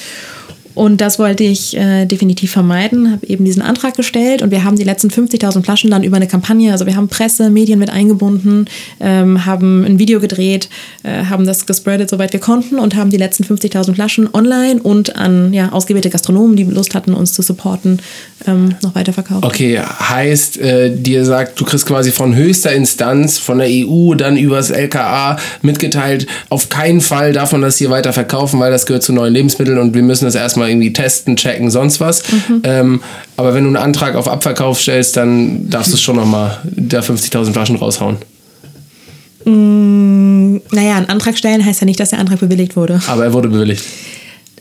Und 0.75 1.01
das 1.01 1.19
wollte 1.19 1.45
ich 1.45 1.77
äh, 1.77 2.07
definitiv 2.07 2.53
vermeiden, 2.53 3.13
habe 3.13 3.27
eben 3.27 3.45
diesen 3.45 3.63
Antrag 3.63 3.97
gestellt 3.97 4.43
und 4.43 4.51
wir 4.51 4.65
haben 4.65 4.77
die 4.77 4.85
letzten 4.85 5.09
50.000 5.09 5.63
Flaschen 5.65 5.91
dann 5.91 6.03
über 6.03 6.17
eine 6.17 6.27
Kampagne, 6.27 6.73
also 6.73 6.87
wir 6.87 6.97
haben 6.97 7.09
Presse, 7.09 7.51
Medien 7.51 7.79
mit 7.79 7.91
eingebunden, 7.91 8.67
ähm, 9.01 9.45
haben 9.45 9.85
ein 9.85 9.99
Video 9.99 10.21
gedreht, 10.21 10.69
äh, 11.03 11.25
haben 11.27 11.47
das 11.47 11.67
gespreadet, 11.67 12.09
soweit 12.09 12.33
wir 12.33 12.41
konnten 12.41 12.79
und 12.79 12.97
haben 12.97 13.11
die 13.11 13.17
letzten 13.17 13.45
50.000 13.45 13.95
Flaschen 13.95 14.29
online 14.33 14.81
und 14.83 15.17
an 15.17 15.53
ja, 15.53 15.73
ausgewählte 15.73 16.11
Gastronomen, 16.11 16.57
die 16.57 16.65
Lust 16.65 16.95
hatten, 16.95 17.15
uns 17.15 17.33
zu 17.33 17.43
supporten, 17.43 18.01
ähm, 18.47 18.75
noch 18.83 18.95
weiterverkauft. 18.95 19.45
Okay, 19.45 19.79
heißt, 19.79 20.59
äh, 20.59 20.97
dir 20.97 21.25
sagt, 21.25 21.61
du 21.61 21.65
kriegst 21.65 21.87
quasi 21.87 22.13
von 22.13 22.35
höchster 22.35 22.73
Instanz, 22.73 23.39
von 23.39 23.59
der 23.59 23.69
EU, 23.69 24.15
dann 24.15 24.37
übers 24.37 24.71
LKA 24.71 25.37
mitgeteilt, 25.61 26.27
auf 26.49 26.69
keinen 26.69 27.01
Fall 27.01 27.33
darf 27.33 27.53
man 27.53 27.63
das 27.63 27.77
hier 27.77 27.91
weiter 27.91 28.13
verkaufen, 28.13 28.59
weil 28.61 28.71
das 28.71 28.87
gehört 28.87 29.03
zu 29.03 29.13
neuen 29.13 29.35
Lebensmitteln 29.35 29.79
und 29.79 29.95
wir 29.95 30.03
müssen 30.03 30.25
das 30.25 30.35
erstmal 30.35 30.62
irgendwie 30.69 30.93
testen, 30.93 31.37
checken, 31.37 31.71
sonst 31.71 32.01
was. 32.01 32.23
Ähm, 32.65 33.01
aber 33.37 33.55
wenn 33.55 33.65
du 33.65 33.69
einen 33.69 33.77
Antrag 33.77 34.15
auf 34.15 34.29
Abverkauf 34.29 34.81
stellst, 34.81 35.17
dann 35.17 35.69
darfst 35.71 35.93
du 35.93 35.97
schon 35.97 36.17
nochmal 36.17 36.61
da 36.65 37.01
50.000 37.01 37.53
Flaschen 37.53 37.77
raushauen. 37.77 38.19
Naja, 39.45 40.97
einen 40.97 41.09
Antrag 41.09 41.37
stellen 41.37 41.65
heißt 41.65 41.81
ja 41.81 41.85
nicht, 41.85 42.01
dass 42.01 42.11
der 42.11 42.19
Antrag 42.19 42.41
bewilligt 42.41 42.77
wurde. 42.77 43.01
Aber 43.09 43.25
er 43.25 43.33
wurde 43.33 43.49
bewilligt. 43.49 43.85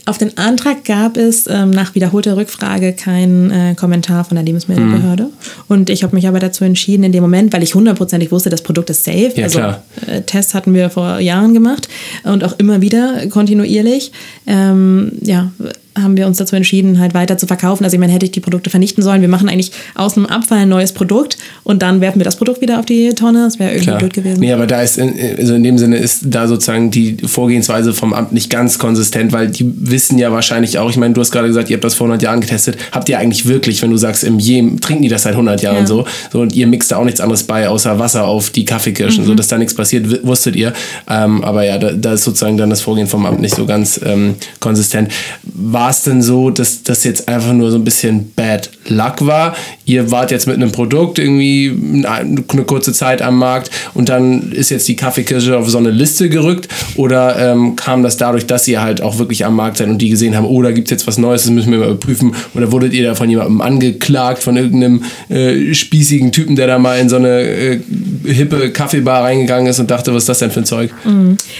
auf 0.05 0.17
den 0.17 0.37
Antrag 0.37 0.83
gab 0.85 1.15
es 1.15 1.45
ähm, 1.47 1.69
nach 1.69 1.93
wiederholter 1.93 2.35
Rückfrage 2.35 2.93
keinen 2.93 3.51
äh, 3.51 3.75
Kommentar 3.75 4.25
von 4.25 4.35
der 4.35 4.43
Lebensmittelbehörde. 4.43 5.23
Mhm. 5.23 5.29
Und 5.67 5.89
ich 5.89 6.03
habe 6.03 6.15
mich 6.15 6.27
aber 6.27 6.39
dazu 6.39 6.63
entschieden, 6.63 7.03
in 7.03 7.11
dem 7.11 7.21
Moment, 7.21 7.53
weil 7.53 7.63
ich 7.63 7.75
hundertprozentig 7.75 8.31
wusste, 8.31 8.49
das 8.49 8.63
Produkt 8.63 8.89
ist 8.89 9.03
safe. 9.03 9.33
Ja, 9.35 9.43
also 9.43 9.59
klar. 9.59 9.83
Äh, 10.07 10.21
Tests 10.21 10.53
hatten 10.53 10.73
wir 10.73 10.89
vor 10.89 11.19
Jahren 11.19 11.53
gemacht 11.53 11.87
und 12.23 12.43
auch 12.43 12.57
immer 12.57 12.81
wieder 12.81 13.27
kontinuierlich. 13.27 14.11
Ähm, 14.47 15.11
ja, 15.21 15.51
haben 15.99 16.15
wir 16.15 16.25
uns 16.25 16.37
dazu 16.37 16.55
entschieden, 16.55 16.99
halt 16.99 17.13
weiter 17.13 17.37
zu 17.37 17.47
verkaufen. 17.47 17.83
Also 17.83 17.95
ich 17.95 17.99
meine, 17.99 18.13
hätte 18.13 18.25
ich 18.25 18.31
die 18.31 18.39
Produkte 18.39 18.69
vernichten 18.69 19.03
sollen. 19.03 19.21
Wir 19.21 19.27
machen 19.27 19.49
eigentlich 19.49 19.71
aus 19.95 20.15
einem 20.15 20.25
Abfall 20.25 20.59
ein 20.59 20.69
neues 20.69 20.93
Produkt 20.93 21.37
und 21.63 21.81
dann 21.81 21.99
werfen 22.01 22.19
wir 22.19 22.23
das 22.23 22.37
Produkt 22.37 22.61
wieder 22.61 22.79
auf 22.79 22.85
die 22.85 23.09
Tonne. 23.09 23.43
Das 23.43 23.59
wäre 23.59 23.71
irgendwie 23.71 23.85
Klar. 23.87 23.97
blöd 23.99 24.13
gewesen. 24.13 24.39
Nee, 24.39 24.53
aber 24.53 24.67
da 24.67 24.81
ist, 24.81 24.97
in, 24.97 25.13
also 25.37 25.53
in 25.55 25.63
dem 25.63 25.77
Sinne 25.77 25.97
ist 25.97 26.21
da 26.25 26.47
sozusagen 26.47 26.91
die 26.91 27.17
Vorgehensweise 27.25 27.93
vom 27.93 28.13
Amt 28.13 28.31
nicht 28.31 28.49
ganz 28.49 28.79
konsistent, 28.79 29.33
weil 29.33 29.49
die 29.49 29.65
wissen 29.89 30.17
ja 30.17 30.31
wahrscheinlich 30.31 30.79
auch, 30.79 30.89
ich 30.89 30.97
meine, 30.97 31.13
du 31.13 31.19
hast 31.21 31.31
gerade 31.31 31.47
gesagt, 31.47 31.69
ihr 31.69 31.75
habt 31.75 31.83
das 31.83 31.93
vor 31.95 32.05
100 32.07 32.21
Jahren 32.23 32.39
getestet. 32.41 32.77
Habt 32.91 33.09
ihr 33.09 33.19
eigentlich 33.19 33.45
wirklich, 33.47 33.81
wenn 33.81 33.91
du 33.91 33.97
sagst, 33.97 34.23
im 34.23 34.39
Jem, 34.39 34.79
trinken 34.79 35.03
die 35.03 35.09
das 35.09 35.23
seit 35.23 35.33
100 35.33 35.61
Jahren 35.61 35.77
Ja. 35.77 35.85
so, 35.87 36.05
so 36.31 36.39
und 36.41 36.55
ihr 36.55 36.67
mixt 36.67 36.91
da 36.91 36.97
auch 36.97 37.05
nichts 37.05 37.19
anderes 37.19 37.43
bei, 37.43 37.67
außer 37.67 37.99
Wasser 37.99 38.25
auf 38.25 38.49
die 38.49 38.63
Kaffeekirschen, 38.65 39.25
so 39.25 39.35
dass 39.35 39.47
da 39.49 39.57
nichts 39.57 39.73
passiert, 39.73 40.25
wusstet 40.25 40.55
ihr. 40.55 40.71
Ähm, 41.09 41.43
aber 41.43 41.65
ja, 41.65 41.77
da, 41.77 41.91
da 41.91 42.13
ist 42.13 42.23
sozusagen 42.23 42.55
dann 42.57 42.69
das 42.69 42.81
Vorgehen 42.81 43.07
vom 43.07 43.25
Amt 43.25 43.41
nicht 43.41 43.55
so 43.55 43.65
ganz 43.65 43.99
ähm, 44.05 44.35
konsistent. 44.59 45.09
War 45.43 45.80
es 45.89 46.03
denn 46.03 46.21
so, 46.21 46.49
dass 46.49 46.83
das 46.83 47.03
jetzt 47.03 47.27
einfach 47.27 47.53
nur 47.53 47.71
so 47.71 47.77
ein 47.77 47.83
bisschen 47.83 48.31
Bad 48.33 48.69
Luck 48.87 49.25
war? 49.25 49.55
Ihr 49.85 50.11
wart 50.11 50.31
jetzt 50.31 50.47
mit 50.47 50.55
einem 50.55 50.71
Produkt 50.71 51.19
irgendwie 51.19 52.05
eine 52.05 52.63
kurze 52.65 52.93
Zeit 52.93 53.21
am 53.21 53.37
Markt 53.37 53.69
und 53.93 54.09
dann 54.09 54.51
ist 54.51 54.69
jetzt 54.69 54.87
die 54.87 54.95
Kaffeekirsche 54.95 55.57
auf 55.57 55.69
so 55.69 55.77
eine 55.77 55.91
Liste 55.91 56.29
gerückt 56.29 56.67
oder 56.95 57.37
ähm, 57.51 57.75
kam 57.75 58.03
das 58.03 58.17
dadurch, 58.17 58.45
dass 58.45 58.67
ihr 58.67 58.81
halt 58.81 59.01
auch 59.01 59.17
wirklich 59.17 59.45
am 59.45 59.55
Markt 59.55 59.77
seid 59.77 59.89
und 59.89 59.99
die 59.99 60.09
gesehen 60.09 60.35
haben, 60.35 60.45
oh, 60.45 60.61
da 60.61 60.71
gibt 60.71 60.87
es 60.87 60.91
jetzt 60.91 61.07
was 61.07 61.17
Neues, 61.17 61.43
das 61.43 61.51
müssen 61.51 61.71
wir 61.71 61.79
mal 61.79 61.89
überprüfen 61.89 62.35
oder 62.53 62.71
wurdet 62.71 62.93
ihr 62.93 63.03
da 63.03 63.15
von 63.15 63.29
jemandem 63.29 63.61
angeklagt, 63.61 64.43
von 64.43 64.57
irgendeinem 64.57 65.03
äh, 65.29 65.73
spießigen 65.73 66.31
Typen, 66.31 66.55
der 66.55 66.67
da 66.67 66.79
mal 66.79 66.99
in 66.99 67.09
so 67.09 67.17
eine 67.17 67.41
äh, 67.41 67.79
hippe 68.25 68.71
Kaffeebar 68.71 69.23
reingegangen 69.23 69.67
ist 69.67 69.79
und 69.79 69.91
dachte, 69.91 70.13
was 70.13 70.23
ist 70.23 70.29
das 70.29 70.39
denn 70.39 70.51
für 70.51 70.61
ein 70.61 70.65
Zeug? 70.65 70.91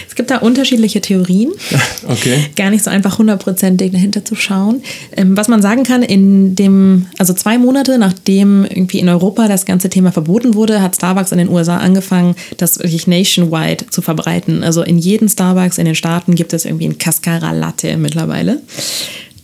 Es 0.08 0.14
gibt 0.14 0.30
da 0.30 0.38
unterschiedliche 0.38 1.00
Theorien. 1.00 1.52
Okay. 2.08 2.46
Gar 2.56 2.70
nicht 2.70 2.82
so 2.82 2.90
einfach 2.90 3.18
hundertprozentig 3.18 3.92
dahinter 3.92 4.24
zu 4.24 4.34
schauen. 4.34 4.82
Ähm, 5.16 5.36
was 5.36 5.48
man 5.48 5.62
sagen 5.62 5.84
kann, 5.84 6.02
in 6.02 6.54
dem, 6.54 7.06
also 7.22 7.34
zwei 7.34 7.56
Monate 7.56 7.98
nachdem 7.98 8.64
irgendwie 8.64 8.98
in 8.98 9.08
Europa 9.08 9.46
das 9.46 9.64
ganze 9.64 9.88
Thema 9.88 10.10
verboten 10.10 10.54
wurde, 10.54 10.82
hat 10.82 10.96
Starbucks 10.96 11.30
in 11.30 11.38
den 11.38 11.50
USA 11.50 11.76
angefangen, 11.76 12.34
das 12.56 12.80
wirklich 12.80 13.06
nationwide 13.06 13.86
zu 13.90 14.02
verbreiten. 14.02 14.64
Also 14.64 14.82
in 14.82 14.98
jedem 14.98 15.28
Starbucks 15.28 15.78
in 15.78 15.84
den 15.84 15.94
Staaten 15.94 16.34
gibt 16.34 16.52
es 16.52 16.64
irgendwie 16.64 16.86
ein 16.86 16.98
Cascara 16.98 17.52
Latte 17.52 17.96
mittlerweile. 17.96 18.60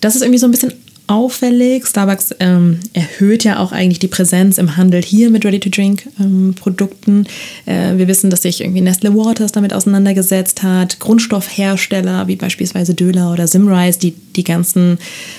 Das 0.00 0.16
ist 0.16 0.22
irgendwie 0.22 0.40
so 0.40 0.48
ein 0.48 0.50
bisschen 0.50 0.72
auffällig. 1.06 1.86
Starbucks 1.86 2.34
ähm, 2.40 2.80
erhöht 2.94 3.44
ja 3.44 3.60
auch 3.60 3.70
eigentlich 3.70 4.00
die 4.00 4.08
Präsenz 4.08 4.58
im 4.58 4.76
Handel 4.76 5.00
hier 5.00 5.30
mit 5.30 5.44
Ready-to-Drink-Produkten. 5.44 7.26
äh, 7.66 7.96
wir 7.96 8.08
wissen, 8.08 8.28
dass 8.28 8.42
sich 8.42 8.60
irgendwie 8.60 8.80
Nestle 8.80 9.14
Waters 9.14 9.52
damit 9.52 9.72
auseinandergesetzt 9.72 10.64
hat. 10.64 10.98
Grundstoffhersteller 10.98 12.26
wie 12.26 12.34
beispielsweise 12.34 12.94
Döler 12.94 13.32
oder 13.32 13.46
Simrise, 13.46 14.00
die 14.00 14.14
die 14.36 14.44
ganzen, 14.44 14.98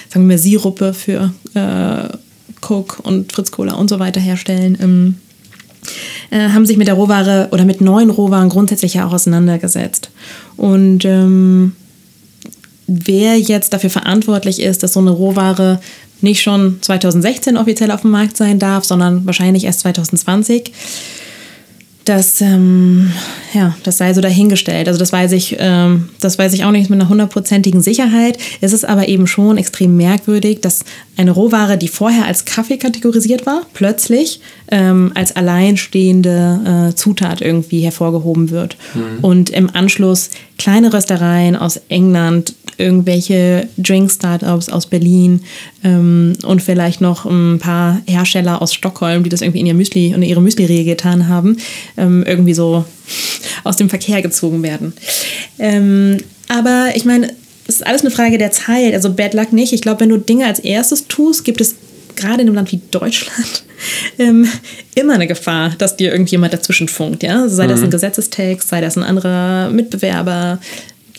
sagen 0.09 0.29
wir, 0.29 0.37
Sirupe 0.37 0.93
für 0.93 1.33
äh, 1.53 2.17
Coke 2.61 3.01
und 3.01 3.31
Fritz 3.31 3.51
Cola 3.51 3.75
und 3.75 3.89
so 3.89 3.99
weiter 3.99 4.19
herstellen. 4.19 4.77
Ähm, 4.81 5.15
äh, 6.29 6.49
haben 6.49 6.65
sich 6.65 6.77
mit 6.77 6.87
der 6.87 6.95
Rohware 6.95 7.49
oder 7.51 7.65
mit 7.65 7.81
neuen 7.81 8.09
Rohwaren 8.09 8.49
grundsätzlich 8.49 8.95
ja 8.95 9.07
auch 9.07 9.13
auseinandergesetzt. 9.13 10.09
Und 10.57 11.05
ähm, 11.05 11.73
wer 12.87 13.39
jetzt 13.39 13.73
dafür 13.73 13.89
verantwortlich 13.89 14.61
ist, 14.61 14.83
dass 14.83 14.93
so 14.93 14.99
eine 14.99 15.11
Rohware 15.11 15.79
nicht 16.21 16.41
schon 16.41 16.79
2016 16.81 17.57
offiziell 17.57 17.91
auf 17.91 18.01
dem 18.01 18.11
Markt 18.11 18.35
sein 18.35 18.59
darf, 18.59 18.83
sondern 18.83 19.25
wahrscheinlich 19.25 19.63
erst 19.63 19.81
2020. 19.81 20.71
Das, 22.09 22.41
ähm, 22.41 23.11
ja, 23.53 23.75
das 23.83 23.99
sei 23.99 24.15
so 24.15 24.21
dahingestellt. 24.21 24.87
Also 24.87 24.97
das 24.97 25.13
weiß 25.13 25.31
ich, 25.33 25.57
ähm, 25.59 26.09
das 26.19 26.39
weiß 26.39 26.53
ich 26.53 26.65
auch 26.65 26.71
nicht 26.71 26.89
mit 26.89 26.99
einer 26.99 27.07
hundertprozentigen 27.07 27.83
Sicherheit. 27.83 28.39
Es 28.61 28.73
ist 28.73 28.83
aber 28.83 29.07
eben 29.07 29.27
schon 29.27 29.59
extrem 29.59 29.95
merkwürdig, 29.95 30.59
dass 30.59 30.85
eine 31.17 31.29
Rohware, 31.29 31.77
die 31.77 31.87
vorher 31.87 32.25
als 32.25 32.45
Kaffee 32.45 32.77
kategorisiert 32.77 33.45
war, 33.45 33.61
plötzlich 33.75 34.41
ähm, 34.71 35.11
als 35.13 35.35
alleinstehende 35.35 36.89
äh, 36.89 36.95
Zutat 36.95 37.41
irgendwie 37.41 37.81
hervorgehoben 37.81 38.49
wird. 38.49 38.75
Und 39.21 39.51
im 39.51 39.69
Anschluss 39.75 40.31
kleine 40.57 40.91
Röstereien 40.91 41.55
aus 41.55 41.79
England, 41.89 42.55
irgendwelche 42.79 43.67
Drink-Startups 43.77 44.69
aus 44.69 44.87
Berlin 44.87 45.41
ähm, 45.83 46.33
und 46.43 46.61
vielleicht 46.61 47.01
noch 47.01 47.25
ein 47.25 47.59
paar 47.59 48.01
Hersteller 48.07 48.61
aus 48.61 48.73
Stockholm, 48.73 49.23
die 49.23 49.29
das 49.29 49.41
irgendwie 49.41 49.59
in 49.59 49.65
ihr 49.65 49.73
Müsli 49.73 50.13
und 50.15 50.23
ihre 50.23 50.41
Müsli-Riegel 50.41 50.85
getan 50.85 51.27
haben, 51.27 51.57
ähm, 51.97 52.23
irgendwie 52.25 52.53
so 52.53 52.85
aus 53.63 53.77
dem 53.77 53.89
Verkehr 53.89 54.21
gezogen 54.21 54.63
werden. 54.63 54.93
Ähm, 55.59 56.17
aber 56.47 56.91
ich 56.95 57.05
meine, 57.05 57.33
es 57.67 57.75
ist 57.75 57.87
alles 57.87 58.01
eine 58.01 58.11
Frage 58.11 58.37
der 58.37 58.51
Zeit. 58.51 58.93
Also 58.93 59.13
Bad 59.13 59.35
Luck 59.35 59.53
nicht. 59.53 59.73
Ich 59.73 59.81
glaube, 59.81 60.01
wenn 60.01 60.09
du 60.09 60.17
Dinge 60.17 60.47
als 60.47 60.59
erstes 60.59 61.07
tust, 61.07 61.45
gibt 61.45 61.61
es 61.61 61.75
gerade 62.15 62.41
in 62.41 62.47
einem 62.47 62.55
Land 62.55 62.71
wie 62.71 62.81
Deutschland 62.91 63.63
ähm, 64.19 64.47
immer 64.95 65.13
eine 65.13 65.27
Gefahr, 65.27 65.73
dass 65.77 65.95
dir 65.95 66.11
irgendjemand 66.11 66.53
dazwischen 66.53 66.87
funkt. 66.87 67.23
Ja? 67.23 67.47
Sei 67.47 67.67
das 67.67 67.81
ein 67.81 67.91
Gesetzestext, 67.91 68.69
sei 68.69 68.81
das 68.81 68.97
ein 68.97 69.03
anderer 69.03 69.69
Mitbewerber. 69.69 70.59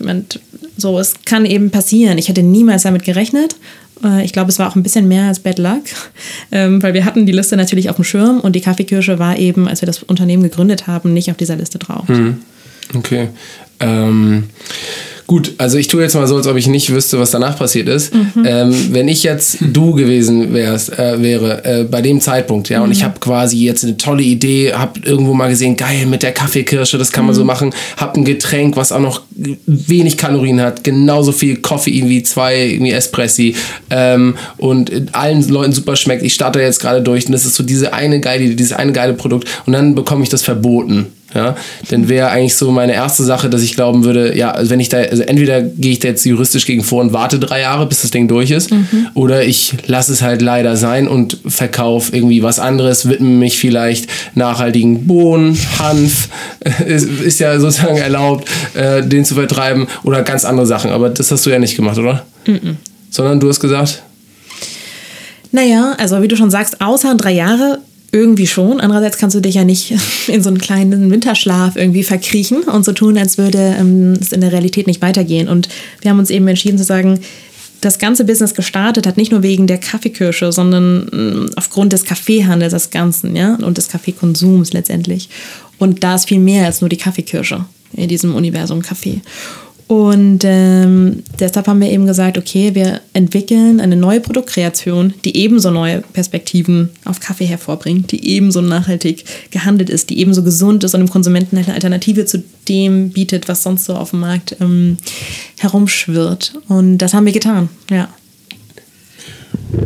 Jemand, 0.01 0.41
so, 0.77 0.99
es 0.99 1.15
kann 1.25 1.45
eben 1.47 1.71
passieren. 1.71 2.19
Ich 2.19 2.29
hätte 2.29 2.43
niemals 2.43 2.83
damit 2.83 3.05
gerechnet. 3.05 3.57
Äh, 4.03 4.25
Ich 4.25 4.33
glaube, 4.33 4.51
es 4.51 4.59
war 4.59 4.69
auch 4.69 4.77
ein 4.77 4.83
bisschen 4.83 5.07
mehr 5.09 5.25
als 5.29 5.39
Bad 5.41 5.59
Luck, 5.59 5.85
ähm, 6.53 6.83
weil 6.83 6.95
wir 6.95 7.05
hatten 7.05 7.27
die 7.27 7.33
Liste 7.33 7.57
natürlich 7.57 7.91
auf 7.91 7.97
dem 7.97 8.05
Schirm 8.05 8.41
und 8.41 8.57
die 8.57 8.61
Kaffeekirsche 8.61 9.19
war 9.19 9.39
eben, 9.39 9.69
als 9.69 9.83
wir 9.83 9.87
das 9.87 10.03
Unternehmen 10.03 10.43
gegründet 10.43 10.87
haben, 10.87 11.13
nicht 11.13 11.31
auf 11.31 11.37
dieser 11.37 11.57
Liste 11.57 11.79
drauf. 11.79 12.07
Okay. 12.95 13.29
Ähm, 13.79 14.45
gut, 15.31 15.53
also 15.59 15.79
ich 15.79 15.87
tue 15.87 16.03
jetzt 16.03 16.17
mal 16.17 16.27
so, 16.27 16.35
als 16.35 16.49
ob 16.49 16.57
ich 16.57 16.67
nicht 16.67 16.93
wüsste, 16.93 17.21
was 17.21 17.31
danach 17.31 17.57
passiert 17.57 17.87
ist. 17.87 18.13
Ähm, 18.45 18.75
wenn 18.91 19.07
ich 19.07 19.23
jetzt 19.23 19.59
du 19.61 19.93
gewesen 19.93 20.53
wärst, 20.53 20.99
äh, 20.99 21.23
wäre 21.23 21.65
äh, 21.65 21.85
bei 21.85 22.03
dem 22.03 22.21
Zeitpunkt, 22.21 22.69
ja, 22.69 22.83
und 22.83 22.91
ich 22.91 23.05
habe 23.05 23.21
quasi 23.21 23.59
jetzt 23.59 23.85
eine 23.85 23.97
tolle 23.97 24.25
Idee, 24.25 24.73
habe 24.73 24.99
irgendwo 25.05 25.33
mal 25.33 25.49
gesehen, 25.49 25.77
geil, 25.77 26.07
mit 26.07 26.25
der 26.25 26.33
Kaffeekirsche, 26.33 26.99
das 26.99 27.13
kann 27.13 27.27
man 27.27 27.37
so 27.37 27.45
machen, 27.45 27.73
habe 27.97 28.19
ein 28.19 28.25
Getränk, 28.25 28.77
was 28.77 28.91
auch 28.91 28.99
noch 28.99 29.23
wenig 29.67 30.17
Kalorien 30.17 30.61
hat, 30.61 30.83
genauso 30.83 31.31
viel 31.31 31.59
Koffein 31.59 32.09
wie 32.09 32.25
zwei 32.25 32.67
irgendwie 32.67 32.91
Espressi 32.91 33.55
ähm, 33.91 34.35
und 34.57 34.91
allen 35.13 35.49
Leuten 35.49 35.73
super 35.73 35.95
schmeckt. 35.95 36.25
Ich 36.25 36.35
starte 36.35 36.61
jetzt 36.61 36.81
gerade 36.81 37.03
durch 37.03 37.27
und 37.27 37.33
das 37.33 37.45
ist 37.45 37.55
so 37.55 37.63
diese 37.63 37.93
eine 37.93 38.19
geile, 38.19 38.43
Idee, 38.43 38.57
dieses 38.57 38.73
eine 38.73 38.91
geile 38.91 39.13
Produkt 39.13 39.47
und 39.65 39.75
dann 39.75 39.95
bekomme 39.95 40.25
ich 40.25 40.29
das 40.29 40.43
verboten. 40.43 41.07
Ja, 41.35 41.55
dann 41.89 42.09
wäre 42.09 42.29
eigentlich 42.31 42.57
so 42.57 42.73
meine 42.73 42.93
erste 42.93 43.23
Sache, 43.23 43.49
dass 43.49 43.63
ich 43.63 43.77
glauben 43.77 44.03
würde, 44.03 44.37
ja, 44.37 44.51
also 44.51 44.71
wenn 44.71 44.81
ich 44.81 44.89
da, 44.89 44.99
also 44.99 45.23
entweder 45.23 45.63
gehe 45.63 45.93
ich 45.93 46.01
da 46.01 46.09
jetzt 46.09 46.25
juristisch 46.25 46.67
gegen 46.67 46.83
vor 46.83 47.01
und 47.01 47.13
warte 47.13 47.39
drei 47.39 47.61
Jahre, 47.61 47.87
bis 47.87 48.03
das 48.03 48.11
Ding 48.11 48.27
durch 48.27 48.51
ist, 48.51 48.71
oder 49.15 49.45
ich 49.45 49.75
lasse 49.87 50.13
es 50.13 50.23
halt 50.23 50.43
leider 50.43 50.77
sein 50.77 51.07
und 51.07 51.39
verkaufe 51.47 52.15
irgendwie 52.17 52.43
was 52.43 52.59
anderes, 52.59 53.09
widme 53.09 53.29
mich 53.29 53.59
vielleicht 53.59 54.09
nachhaltigen 54.35 55.07
Bohnen, 55.07 55.57
Hanf, 55.79 56.29
ist, 56.87 57.09
ist 57.09 57.39
ja 57.39 57.59
sozusagen 57.61 57.99
erlaubt, 57.99 58.49
äh, 58.75 59.03
den 59.03 59.25
zu 59.25 59.35
vertreiben, 59.35 59.87
oder 60.03 60.23
ganz 60.23 60.45
andere 60.45 60.67
Sachen. 60.67 60.91
Aber 60.91 61.11
das 61.11 61.31
hast 61.31 61.47
du 61.47 61.51
ja 61.51 61.59
nicht 61.59 61.77
gemacht, 61.77 61.99
oder? 61.99 62.25
Sondern 63.11 63.39
du 63.39 63.49
hast 63.49 63.61
gesagt, 63.61 64.03
Naja, 65.53 65.95
also 65.99 66.23
wie 66.23 66.29
du 66.29 66.37
schon 66.37 66.51
sagst, 66.51 66.81
außer 66.81 67.15
drei 67.15 67.33
Jahre 67.33 67.79
irgendwie 68.13 68.47
schon. 68.47 68.81
Andererseits 68.81 69.19
kannst 69.19 69.37
du 69.37 69.41
dich 69.41 69.55
ja 69.55 69.65
nicht 69.65 69.95
in 70.29 70.43
so 70.43 70.49
einen 70.49 70.59
kleinen 70.59 71.11
Winterschlaf 71.11 71.77
irgendwie 71.77 72.03
verkriechen 72.03 72.63
und 72.65 72.85
so 72.85 72.93
tun, 72.93 73.17
als 73.17 73.39
würde 73.39 73.77
ähm, 73.79 74.15
es 74.21 74.33
in 74.33 74.41
der 74.41 74.53
Realität 74.53 74.87
nicht 74.87 75.03
weitergehen. 75.03 75.49
Und 75.49 75.69
wir 76.01 76.11
haben 76.11 76.19
uns 76.19 76.31
eben 76.31 76.49
entschieden 76.49 76.79
zu 76.79 76.85
sagen, 76.85 77.21
das 77.81 77.99
ganze 77.99 78.25
Business 78.25 78.55
gestartet 78.55 79.07
hat 79.07 79.17
nicht 79.17 79.33
nur 79.33 79.43
wegen 79.43 79.67
der 79.67 79.79
Kaffeekirsche, 79.79 80.53
sondern 80.53 81.07
mm, 81.07 81.51
aufgrund 81.57 81.93
des 81.93 82.05
Kaffeehandels 82.05 82.73
des 82.73 82.91
Ganzen, 82.91 83.35
ja, 83.37 83.55
und 83.55 83.79
des 83.79 83.89
Kaffeekonsums 83.89 84.73
letztendlich. 84.73 85.31
Und 85.79 86.05
da 86.05 86.15
ist 86.17 86.29
viel 86.29 86.41
mehr 86.41 86.67
als 86.67 86.83
nur 86.83 86.91
die 86.91 86.99
Kaffeekirsche 86.99 87.65
in 87.95 88.09
diesem 88.09 88.35
Universum 88.35 88.83
Kaffee. 88.83 89.23
Und 89.91 90.45
ähm, 90.45 91.25
deshalb 91.41 91.67
haben 91.67 91.81
wir 91.81 91.91
eben 91.91 92.07
gesagt, 92.07 92.39
okay, 92.39 92.77
wir 92.77 93.01
entwickeln 93.13 93.81
eine 93.81 93.97
neue 93.97 94.21
Produktkreation, 94.21 95.15
die 95.25 95.37
ebenso 95.37 95.73
neue 95.73 96.03
Perspektiven 96.13 96.91
auf 97.05 97.19
Kaffee 97.19 97.47
hervorbringt, 97.47 98.13
die 98.13 98.25
ebenso 98.25 98.61
nachhaltig 98.61 99.25
gehandelt 99.51 99.91
ist, 99.91 100.09
die 100.11 100.21
ebenso 100.21 100.45
gesund 100.45 100.85
ist 100.85 100.95
und 100.95 101.01
dem 101.01 101.11
Konsumenten 101.11 101.57
eine 101.57 101.75
Alternative 101.75 102.25
zu 102.25 102.45
dem 102.69 103.11
bietet, 103.11 103.49
was 103.49 103.65
sonst 103.65 103.85
so 103.85 103.97
auf 103.97 104.11
dem 104.11 104.21
Markt 104.21 104.55
ähm, 104.61 104.97
herumschwirrt. 105.59 106.53
Und 106.69 106.99
das 106.99 107.13
haben 107.13 107.27
wir 107.27 107.33
getan, 107.33 107.69
ja. 107.91 108.09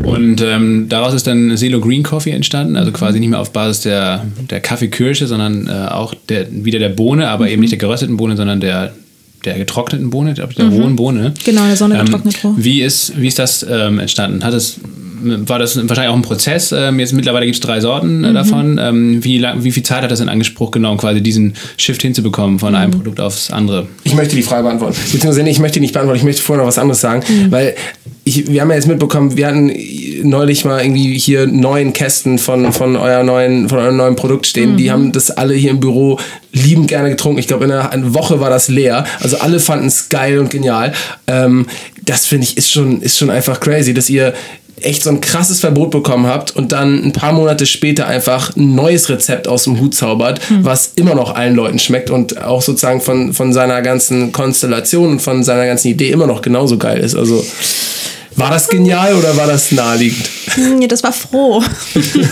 Und 0.03 0.43
ähm, 0.43 0.87
daraus 0.91 1.15
ist 1.15 1.27
dann 1.27 1.57
Selo 1.57 1.81
Green 1.81 2.03
Coffee 2.03 2.33
entstanden, 2.33 2.77
also 2.77 2.93
quasi 2.93 3.21
nicht 3.21 3.31
mehr 3.31 3.41
auf 3.41 3.55
Basis 3.55 3.81
der, 3.85 4.27
der 4.51 4.61
Kaffeekirsche, 4.61 5.27
sondern 5.27 5.67
äh, 5.67 5.89
auch 5.89 6.13
der, 6.29 6.47
wieder 6.51 6.79
der 6.79 6.91
Bohne, 6.91 7.29
aber 7.29 7.49
eben 7.49 7.63
nicht 7.63 7.73
der 7.73 7.79
gerösteten 7.79 8.19
Bohne, 8.19 8.37
sondern 8.37 8.61
der 8.61 8.93
der 9.45 9.59
getrockneten 9.59 10.11
Bohne, 10.11 10.35
der 10.35 10.47
rohen 10.69 10.97
Bohne. 10.97 11.35
Genau, 11.45 11.67
der 11.67 11.77
Sonne 11.77 11.99
getrocknet 11.99 12.43
roh. 12.45 12.55
Wie 12.57 12.83
ist, 12.83 13.21
wie 13.21 13.29
ist 13.29 13.39
das 13.39 13.65
ähm, 13.69 13.99
entstanden? 13.99 14.45
Hat 14.45 14.55
es, 14.55 14.81
war 15.23 15.59
das 15.59 15.77
wahrscheinlich 15.77 16.11
auch 16.11 16.17
ein 16.17 16.23
Prozess? 16.23 16.73
Ähm, 16.73 16.99
jetzt 17.01 17.13
mittlerweile 17.13 17.47
gibt 17.47 17.57
es 17.57 17.61
drei 17.61 17.81
Sorten 17.81 18.25
äh, 18.25 18.33
davon. 18.33 18.79
Ähm, 18.81 19.25
wie, 19.25 19.39
lang, 19.39 19.65
wie 19.65 19.71
viel 19.73 19.83
Zeit 19.83 20.03
hat 20.03 20.11
das 20.11 20.21
in 20.21 20.29
Anspruch 20.29 20.71
genommen, 20.71 20.99
quasi 20.99 21.21
diesen 21.21 21.55
Shift 21.77 22.03
hinzubekommen 22.03 22.59
von 22.59 22.75
einem 22.75 22.93
Produkt 22.93 23.21
aufs 23.21 23.51
andere? 23.51 23.87
Ich 24.05 24.15
möchte 24.15 24.37
die 24.37 24.43
Frage 24.43 24.65
beantworten. 24.65 24.97
Beziehungsweise 25.13 25.49
ich 25.49 25.59
möchte 25.59 25.75
die 25.75 25.81
nicht 25.81 25.93
beantworten, 25.93 26.19
ich 26.19 26.25
möchte 26.25 26.43
vorher 26.43 26.63
noch 26.63 26.69
was 26.69 26.79
anderes 26.79 27.01
sagen, 27.01 27.23
weil 27.51 27.75
ich, 28.25 28.49
wir 28.51 28.63
haben 28.63 28.71
ja 28.71 28.77
jetzt 28.77 28.89
mitbekommen, 28.89 29.37
wir 29.37 29.47
hatten 29.47 29.71
neulich 30.23 30.65
mal 30.65 30.83
irgendwie 30.83 31.19
hier 31.19 31.47
neun 31.47 31.93
Kästen 31.93 32.39
von, 32.39 32.73
von, 32.73 32.97
euer 32.97 33.23
neuen, 33.23 33.69
von 33.69 33.79
eurem 33.79 33.97
neuen 33.97 34.17
Produkt 34.17 34.47
stehen. 34.47 34.79
Die 34.79 34.91
haben 34.91 35.13
das 35.13 35.31
alle 35.31 35.55
hier 35.55 35.71
im 35.71 35.81
Büro 35.81 36.19
liebend 36.53 36.89
gerne 36.89 37.11
getrunken. 37.11 37.39
Ich 37.39 37.49
glaube, 37.49 37.67
in 37.67 37.73
einer, 37.73 37.91
einer 37.91 38.15
Woche 38.15 38.41
war 38.41 38.49
das 38.49 38.69
leer. 38.69 39.05
Also 39.21 39.37
alle 39.39 39.61
fanden 39.61 39.89
es 39.89 40.09
geil 40.09 40.39
und 40.39 40.49
genial. 40.49 40.95
Ähm, 41.27 41.67
das 42.03 42.27
finde 42.27 42.45
ich 42.45 42.57
ist 42.57 42.71
schon, 42.71 43.03
ist 43.03 43.19
schon 43.19 43.29
einfach 43.29 43.61
crazy, 43.61 43.93
dass 43.93 44.09
ihr 44.09 44.33
echt 44.81 45.03
so 45.03 45.11
ein 45.11 45.21
krasses 45.21 45.61
Verbot 45.61 45.91
bekommen 45.91 46.27
habt 46.27 46.55
und 46.57 46.73
dann 46.73 47.03
ein 47.05 47.13
paar 47.13 47.33
Monate 47.33 47.67
später 47.67 48.07
einfach 48.07 48.55
ein 48.57 48.75
neues 48.75 49.09
Rezept 49.09 49.49
aus 49.49 49.65
dem 49.65 49.81
Hut 49.81 49.95
zaubert, 49.95 50.41
was 50.61 50.93
immer 50.97 51.15
noch 51.15 51.35
allen 51.35 51.55
Leuten 51.55 51.79
schmeckt 51.79 52.11
und 52.11 52.43
auch 52.43 52.63
sozusagen 52.63 53.01
von, 53.01 53.33
von 53.33 53.53
seiner 53.53 53.83
ganzen 53.83 54.33
Konstellation 54.33 55.13
und 55.13 55.23
von 55.23 55.45
seiner 55.45 55.67
ganzen 55.67 55.89
Idee 55.89 56.11
immer 56.11 56.27
noch 56.27 56.43
genauso 56.43 56.77
geil 56.77 56.99
ist. 57.01 57.15
Also 57.15 57.45
war 58.37 58.51
das 58.51 58.69
genial 58.69 59.15
oder 59.15 59.37
war 59.37 59.47
das 59.47 59.71
naheliegend? 59.71 60.29
Ja, 60.81 60.89
das 60.89 61.05
war 61.05 61.13
froh. 61.13 61.63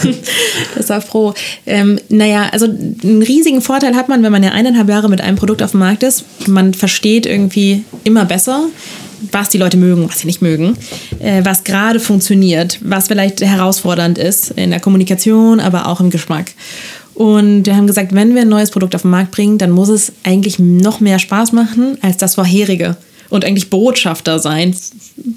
das 0.74 0.88
war 0.88 1.00
froh. 1.00 1.32
Ähm, 1.64 1.98
naja, 2.08 2.48
also 2.50 2.66
einen 2.66 3.22
riesigen 3.22 3.60
Vorteil 3.60 3.94
hat 3.94 4.08
man, 4.08 4.22
wenn 4.22 4.32
man 4.32 4.42
ja 4.42 4.50
eineinhalb 4.50 4.88
Jahre 4.88 5.08
mit 5.08 5.20
einem 5.20 5.36
Produkt 5.36 5.62
auf 5.62 5.70
dem 5.70 5.80
Markt 5.80 6.02
ist. 6.02 6.24
Man 6.48 6.74
versteht 6.74 7.24
irgendwie 7.24 7.84
immer 8.02 8.24
besser, 8.24 8.64
was 9.30 9.48
die 9.48 9.58
Leute 9.58 9.76
mögen, 9.76 10.08
was 10.08 10.20
sie 10.20 10.26
nicht 10.26 10.42
mögen, 10.42 10.76
äh, 11.20 11.44
was 11.44 11.64
gerade 11.64 12.00
funktioniert, 12.00 12.78
was 12.82 13.08
vielleicht 13.08 13.40
herausfordernd 13.40 14.18
ist 14.18 14.50
in 14.52 14.70
der 14.70 14.80
Kommunikation, 14.80 15.60
aber 15.60 15.86
auch 15.86 16.00
im 16.00 16.10
Geschmack. 16.10 16.52
Und 17.14 17.66
wir 17.66 17.76
haben 17.76 17.86
gesagt, 17.86 18.14
wenn 18.14 18.34
wir 18.34 18.42
ein 18.42 18.48
neues 18.48 18.70
Produkt 18.70 18.94
auf 18.94 19.02
den 19.02 19.10
Markt 19.10 19.32
bringen, 19.32 19.58
dann 19.58 19.70
muss 19.70 19.88
es 19.88 20.12
eigentlich 20.24 20.58
noch 20.58 21.00
mehr 21.00 21.18
Spaß 21.18 21.52
machen 21.52 21.98
als 22.00 22.16
das 22.16 22.34
vorherige 22.36 22.96
und 23.32 23.44
eigentlich 23.44 23.70
Botschafter 23.70 24.38
sein, 24.38 24.74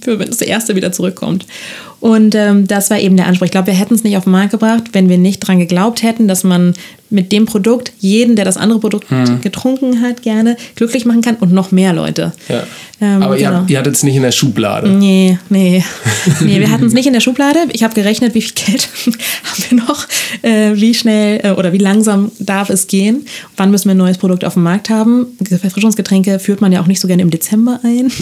für 0.02 0.20
wenn 0.20 0.28
das 0.28 0.42
erste 0.42 0.76
wieder 0.76 0.92
zurückkommt. 0.92 1.46
Und 2.02 2.36
ähm, 2.36 2.68
das 2.68 2.90
war 2.90 3.00
eben 3.00 3.16
der 3.16 3.26
Anspruch. 3.28 3.46
Ich 3.46 3.52
glaube, 3.52 3.68
wir 3.68 3.74
hätten 3.74 3.96
es 3.96 4.04
nicht 4.04 4.18
auf 4.18 4.26
den 4.26 4.32
Markt 4.32 4.52
gebracht, 4.52 4.84
wenn 4.92 5.10
wir 5.10 5.18
nicht 5.18 5.44
daran 5.44 5.60
geglaubt 5.60 6.04
hätten, 6.04 6.28
dass 6.28 6.44
man 6.44 6.74
mit 7.16 7.32
dem 7.32 7.46
Produkt 7.46 7.94
jeden, 8.00 8.36
der 8.36 8.46
das 8.46 8.58
andere 8.58 8.80
Produkt 8.80 9.08
getrunken 9.42 10.02
hat, 10.02 10.22
gerne 10.22 10.58
glücklich 10.76 11.06
machen 11.06 11.22
kann 11.22 11.36
und 11.38 11.52
noch 11.52 11.72
mehr 11.72 11.94
Leute. 11.94 12.34
Ja. 12.50 12.64
Ähm, 13.02 13.24
Aber 13.24 13.38
ihr, 13.38 13.48
genau. 13.48 13.60
habt, 13.60 13.70
ihr 13.70 13.78
hattet 13.78 13.96
es 13.96 14.04
nicht 14.04 14.16
in 14.16 14.22
der 14.22 14.32
Schublade. 14.32 14.90
Nee, 14.90 15.38
nee. 15.50 15.84
Nee, 16.42 16.60
wir 16.60 16.72
hatten 16.72 16.86
es 16.86 16.94
nicht 16.94 17.08
in 17.08 17.14
der 17.14 17.20
Schublade. 17.20 17.60
Ich 17.72 17.84
habe 17.84 17.94
gerechnet, 17.94 18.36
wie 18.36 18.42
viel 18.42 18.54
Geld 18.54 18.90
haben 19.06 19.64
wir 19.70 19.78
noch, 19.78 20.08
äh, 20.42 20.74
wie 20.76 20.94
schnell 20.94 21.40
äh, 21.44 21.52
oder 21.52 21.72
wie 21.74 21.78
langsam 21.78 22.32
darf 22.40 22.70
es 22.70 22.88
gehen, 22.88 23.26
wann 23.58 23.72
müssen 23.72 23.86
wir 23.86 23.96
ein 23.96 23.98
neues 23.98 24.18
Produkt 24.18 24.44
auf 24.44 24.54
dem 24.54 24.64
Markt 24.64 24.90
haben. 24.90 25.28
Verfrischungsgetränke 25.44 26.40
führt 26.40 26.62
man 26.62 26.72
ja 26.72 26.82
auch 26.82 26.88
nicht 26.88 27.00
so 27.00 27.08
gerne 27.08 27.22
im 27.22 27.30
Dezember 27.30 27.80
ein. 27.84 28.12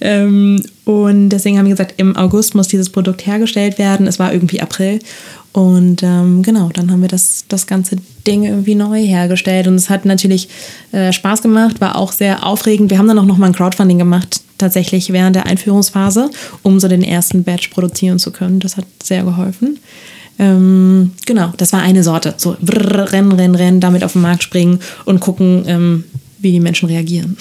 Ähm, 0.00 0.62
und 0.84 1.30
deswegen 1.30 1.58
haben 1.58 1.66
wir 1.66 1.72
gesagt, 1.72 1.94
im 1.96 2.16
August 2.16 2.54
muss 2.54 2.68
dieses 2.68 2.90
Produkt 2.90 3.26
hergestellt 3.26 3.78
werden. 3.78 4.06
Es 4.06 4.18
war 4.18 4.32
irgendwie 4.32 4.60
April. 4.60 4.98
Und 5.54 6.02
ähm, 6.02 6.42
genau, 6.42 6.70
dann 6.74 6.90
haben 6.90 7.00
wir 7.00 7.08
das, 7.08 7.44
das 7.46 7.68
ganze 7.68 7.94
Ding 8.26 8.42
irgendwie 8.42 8.74
neu 8.74 9.00
hergestellt. 9.00 9.68
Und 9.68 9.76
es 9.76 9.88
hat 9.88 10.04
natürlich 10.04 10.48
äh, 10.90 11.12
Spaß 11.12 11.42
gemacht, 11.42 11.80
war 11.80 11.94
auch 11.94 12.10
sehr 12.10 12.44
aufregend. 12.44 12.90
Wir 12.90 12.98
haben 12.98 13.06
dann 13.06 13.20
auch 13.20 13.24
nochmal 13.24 13.50
ein 13.50 13.54
Crowdfunding 13.54 13.98
gemacht, 13.98 14.40
tatsächlich 14.58 15.12
während 15.12 15.36
der 15.36 15.46
Einführungsphase, 15.46 16.28
um 16.64 16.80
so 16.80 16.88
den 16.88 17.04
ersten 17.04 17.44
Batch 17.44 17.68
produzieren 17.68 18.18
zu 18.18 18.32
können. 18.32 18.58
Das 18.58 18.76
hat 18.76 18.84
sehr 19.00 19.22
geholfen. 19.22 19.78
Ähm, 20.40 21.12
genau, 21.24 21.52
das 21.56 21.72
war 21.72 21.82
eine 21.82 22.02
Sorte. 22.02 22.34
So 22.36 22.56
brrr, 22.60 23.12
rennen, 23.12 23.30
rennen, 23.30 23.54
rennen, 23.54 23.80
damit 23.80 24.02
auf 24.02 24.14
den 24.14 24.22
Markt 24.22 24.42
springen 24.42 24.80
und 25.04 25.20
gucken, 25.20 25.62
ähm, 25.68 26.04
wie 26.40 26.50
die 26.50 26.58
Menschen 26.58 26.88
reagieren. 26.88 27.36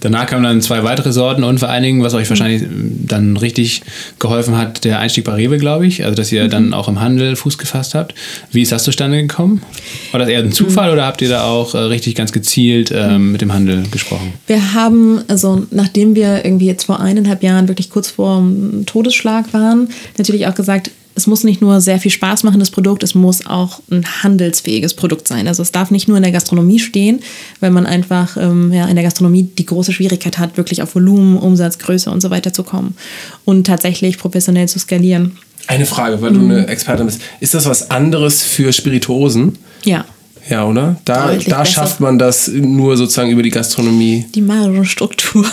Danach 0.00 0.26
kamen 0.26 0.42
dann 0.42 0.62
zwei 0.62 0.82
weitere 0.82 1.12
Sorten 1.12 1.44
und 1.44 1.60
vor 1.60 1.68
allen 1.68 1.82
Dingen, 1.82 2.02
was 2.02 2.14
euch 2.14 2.28
wahrscheinlich 2.28 2.62
ähm, 2.62 3.00
dann 3.06 3.36
richtig 3.36 3.82
geholfen 4.18 4.56
hat, 4.56 4.84
der 4.84 4.98
Einstieg 4.98 5.24
bei 5.24 5.34
Rewe, 5.34 5.58
glaube 5.58 5.86
ich. 5.86 6.04
Also, 6.04 6.16
dass 6.16 6.32
ihr 6.32 6.48
dann 6.48 6.74
auch 6.74 6.88
im 6.88 7.00
Handel 7.00 7.36
Fuß 7.36 7.58
gefasst 7.58 7.94
habt. 7.94 8.14
Wie 8.50 8.62
ist 8.62 8.72
das 8.72 8.84
zustande 8.84 9.20
gekommen? 9.20 9.62
War 10.10 10.20
das 10.20 10.28
eher 10.28 10.40
ein 10.40 10.52
Zufall 10.52 10.92
oder 10.92 11.06
habt 11.06 11.22
ihr 11.22 11.28
da 11.28 11.44
auch 11.44 11.74
äh, 11.74 11.78
richtig 11.78 12.14
ganz 12.14 12.32
gezielt 12.32 12.92
ähm, 12.94 13.32
mit 13.32 13.40
dem 13.40 13.52
Handel 13.52 13.84
gesprochen? 13.90 14.32
Wir 14.46 14.74
haben, 14.74 15.22
also 15.28 15.66
nachdem 15.70 16.14
wir 16.14 16.44
irgendwie 16.44 16.66
jetzt 16.66 16.84
vor 16.84 17.00
eineinhalb 17.00 17.42
Jahren 17.42 17.68
wirklich 17.68 17.90
kurz 17.90 18.10
vor 18.10 18.38
dem 18.38 18.86
Todesschlag 18.86 19.52
waren, 19.52 19.88
natürlich 20.16 20.46
auch 20.46 20.54
gesagt, 20.54 20.90
es 21.14 21.26
muss 21.26 21.44
nicht 21.44 21.60
nur 21.60 21.80
sehr 21.80 21.98
viel 21.98 22.10
Spaß 22.10 22.44
machen, 22.44 22.60
das 22.60 22.70
Produkt, 22.70 23.02
es 23.02 23.14
muss 23.14 23.46
auch 23.46 23.80
ein 23.90 24.04
handelsfähiges 24.22 24.94
Produkt 24.94 25.28
sein. 25.28 25.48
Also 25.48 25.62
es 25.62 25.72
darf 25.72 25.90
nicht 25.90 26.08
nur 26.08 26.16
in 26.16 26.22
der 26.22 26.32
Gastronomie 26.32 26.78
stehen, 26.78 27.20
weil 27.60 27.70
man 27.70 27.86
einfach 27.86 28.36
ähm, 28.36 28.72
ja, 28.72 28.86
in 28.86 28.94
der 28.94 29.04
Gastronomie 29.04 29.42
die 29.42 29.66
große 29.66 29.92
Schwierigkeit 29.92 30.38
hat, 30.38 30.56
wirklich 30.56 30.82
auf 30.82 30.94
Volumen, 30.94 31.36
Umsatz, 31.36 31.78
Größe 31.78 32.10
und 32.10 32.20
so 32.20 32.30
weiter 32.30 32.52
zu 32.52 32.62
kommen 32.62 32.96
und 33.44 33.66
tatsächlich 33.66 34.18
professionell 34.18 34.68
zu 34.68 34.78
skalieren. 34.78 35.36
Eine 35.66 35.86
Frage, 35.86 36.20
weil 36.22 36.32
du 36.32 36.40
eine 36.40 36.66
Expertin 36.68 37.06
bist. 37.06 37.20
Ist 37.38 37.54
das 37.54 37.66
was 37.66 37.90
anderes 37.90 38.42
für 38.42 38.72
Spirituosen? 38.72 39.58
Ja, 39.84 40.04
Ja, 40.48 40.64
oder? 40.66 40.96
Da, 41.04 41.26
Deutlich 41.28 41.46
da 41.46 41.60
besser. 41.60 41.72
schafft 41.72 42.00
man 42.00 42.18
das 42.18 42.48
nur 42.48 42.96
sozusagen 42.96 43.30
über 43.30 43.42
die 43.42 43.50
Gastronomie. 43.50 44.26
die 44.34 44.40
Margenstruktur 44.42 45.44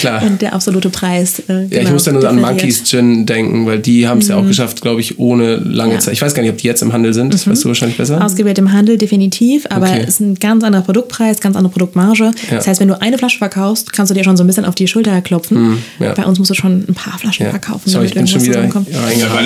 klar. 0.00 0.22
und 0.26 0.40
der 0.42 0.54
absolute 0.54 0.90
Preis. 0.90 1.40
Äh, 1.48 1.52
Ja, 1.52 1.60
ich 1.64 1.70
genau, 1.70 1.90
muss 1.92 2.04
da 2.04 2.12
nur 2.12 2.28
an. 2.28 2.40
Monkeys 2.40 2.84
Gin 2.84 3.26
denken, 3.26 3.66
weil 3.66 3.78
die 3.78 4.06
haben 4.08 4.18
es 4.18 4.28
ja 4.28 4.36
auch 4.36 4.46
geschafft, 4.46 4.80
glaube 4.80 5.00
ich, 5.00 5.18
ohne 5.18 5.56
lange 5.56 5.94
Ja. 5.94 5.98
Zeit. 6.00 6.14
Ich 6.14 6.22
weiß 6.22 6.34
gar 6.34 6.42
nicht, 6.42 6.50
ob 6.52 6.58
die 6.58 6.66
jetzt 6.66 6.82
im 6.82 6.92
Handel 6.92 7.12
sind. 7.14 7.32
Das 7.34 7.46
weißt 7.46 7.64
du 7.64 7.68
wahrscheinlich 7.68 7.96
besser. 7.98 8.24
Ausgewählt 8.24 8.58
im 8.58 8.72
Handel 8.72 8.98
definitiv, 8.98 9.66
aber 9.70 9.86
Okay. 9.86 10.00
es 10.02 10.08
ist 10.14 10.20
ein 10.20 10.34
ganz 10.36 10.64
anderer 10.64 10.82
Produktpreis, 10.82 11.40
ganz 11.40 11.56
andere 11.56 11.72
Produktmarge. 11.72 12.24
Ja. 12.50 12.56
Das 12.56 12.66
heißt, 12.66 12.80
wenn 12.80 12.88
du 12.88 13.00
eine 13.00 13.18
Flasche 13.18 13.38
verkaufst, 13.38 13.92
kannst 13.92 14.10
du 14.10 14.14
dir 14.14 14.24
schon 14.24 14.36
so 14.36 14.44
ein 14.44 14.46
bisschen 14.46 14.64
auf 14.64 14.74
die 14.74 14.86
Schulter 14.86 15.20
klopfen. 15.22 15.78
ja. 15.98 16.12
Bei 16.14 16.24
uns 16.24 16.38
musst 16.38 16.50
du 16.50 16.54
schon 16.54 16.84
ein 16.88 16.94
paar 16.94 17.18
Flaschen 17.18 17.44
Ja. 17.46 17.50
verkaufen, 17.50 17.88
Sorry, 17.88 18.06
ich 18.06 18.14
bin 18.14 18.26
schon 18.26 18.42
wieder 18.42 18.62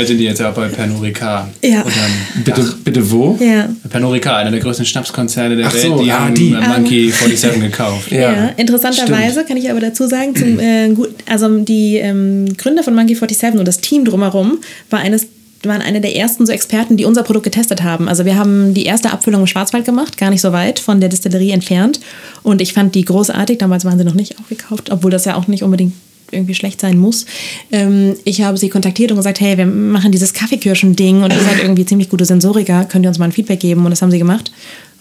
sind 0.06 0.18
die 0.18 0.24
jetzt 0.24 0.40
ja 0.40 0.50
auch 0.50 0.54
bei 0.54 0.68
Pernod 0.68 1.02
Ricard. 1.02 1.46
Ja. 1.62 1.82
Und 1.82 1.92
dann 1.96 2.44
Bitte, 2.44 2.74
bitte 2.84 3.10
wo? 3.10 3.38
Ja. 3.40 3.68
Pernod 3.88 4.12
Ricard, 4.14 4.36
einer 4.36 4.50
der 4.50 4.60
größten 4.60 4.75
Schnapskonzerne 4.84 5.56
der 5.56 5.66
Ach 5.66 5.74
Welt, 5.74 5.82
so, 5.82 6.02
die 6.02 6.10
ah, 6.10 6.20
haben 6.20 6.34
die. 6.34 6.52
äh, 6.52 6.68
Monkey 6.68 7.10
47 7.10 7.60
gekauft. 7.60 8.10
Ja, 8.10 8.32
Ja, 8.32 8.48
interessanterweise 8.56 9.44
kann 9.44 9.56
ich 9.56 9.70
aber 9.70 9.80
dazu 9.80 10.06
sagen, 10.06 10.34
zum, 10.34 10.58
äh, 10.60 10.88
gut, 10.90 11.10
also 11.26 11.58
die 11.58 11.96
ähm, 11.96 12.56
Gründer 12.56 12.82
von 12.82 12.94
Monkey 12.94 13.14
47 13.14 13.58
und 13.58 13.66
das 13.66 13.80
Team 13.80 14.04
drumherum 14.04 14.58
war 14.90 15.00
eines 15.00 15.26
waren 15.64 15.82
eine 15.82 16.00
der 16.00 16.14
ersten 16.14 16.46
so 16.46 16.52
Experten, 16.52 16.96
die 16.96 17.04
unser 17.04 17.22
Produkt 17.22 17.44
getestet 17.44 17.82
haben. 17.82 18.08
Also 18.08 18.24
wir 18.24 18.36
haben 18.36 18.74
die 18.74 18.84
erste 18.84 19.10
Abfüllung 19.10 19.40
im 19.40 19.46
Schwarzwald 19.46 19.84
gemacht, 19.84 20.16
gar 20.16 20.30
nicht 20.30 20.40
so 20.40 20.52
weit 20.52 20.78
von 20.78 21.00
der 21.00 21.08
Distillerie 21.08 21.50
entfernt. 21.50 21.98
Und 22.42 22.60
ich 22.60 22.72
fand 22.72 22.94
die 22.94 23.04
großartig. 23.04 23.58
Damals 23.58 23.84
waren 23.84 23.98
sie 23.98 24.04
noch 24.04 24.14
nicht 24.14 24.38
aufgekauft, 24.38 24.90
obwohl 24.90 25.10
das 25.10 25.24
ja 25.24 25.34
auch 25.34 25.48
nicht 25.48 25.62
unbedingt 25.62 25.94
irgendwie 26.32 26.54
schlecht 26.54 26.80
sein 26.80 26.98
muss. 26.98 27.26
Ähm, 27.72 28.14
ich 28.24 28.42
habe 28.42 28.56
sie 28.56 28.68
kontaktiert 28.68 29.10
und 29.10 29.16
gesagt, 29.16 29.40
hey, 29.40 29.56
wir 29.56 29.66
machen 29.66 30.12
dieses 30.12 30.32
Kaffeekirschen-Ding 30.34 31.22
und 31.22 31.32
ihr 31.32 31.40
seid 31.40 31.62
irgendwie 31.62 31.86
ziemlich 31.86 32.08
gute 32.08 32.24
Sensoriker, 32.24 32.84
könnt 32.84 33.04
ihr 33.04 33.08
uns 33.08 33.18
mal 33.18 33.26
ein 33.26 33.32
Feedback 33.32 33.60
geben? 33.60 33.84
Und 33.84 33.90
das 33.90 34.02
haben 34.02 34.10
sie 34.10 34.18
gemacht. 34.18 34.50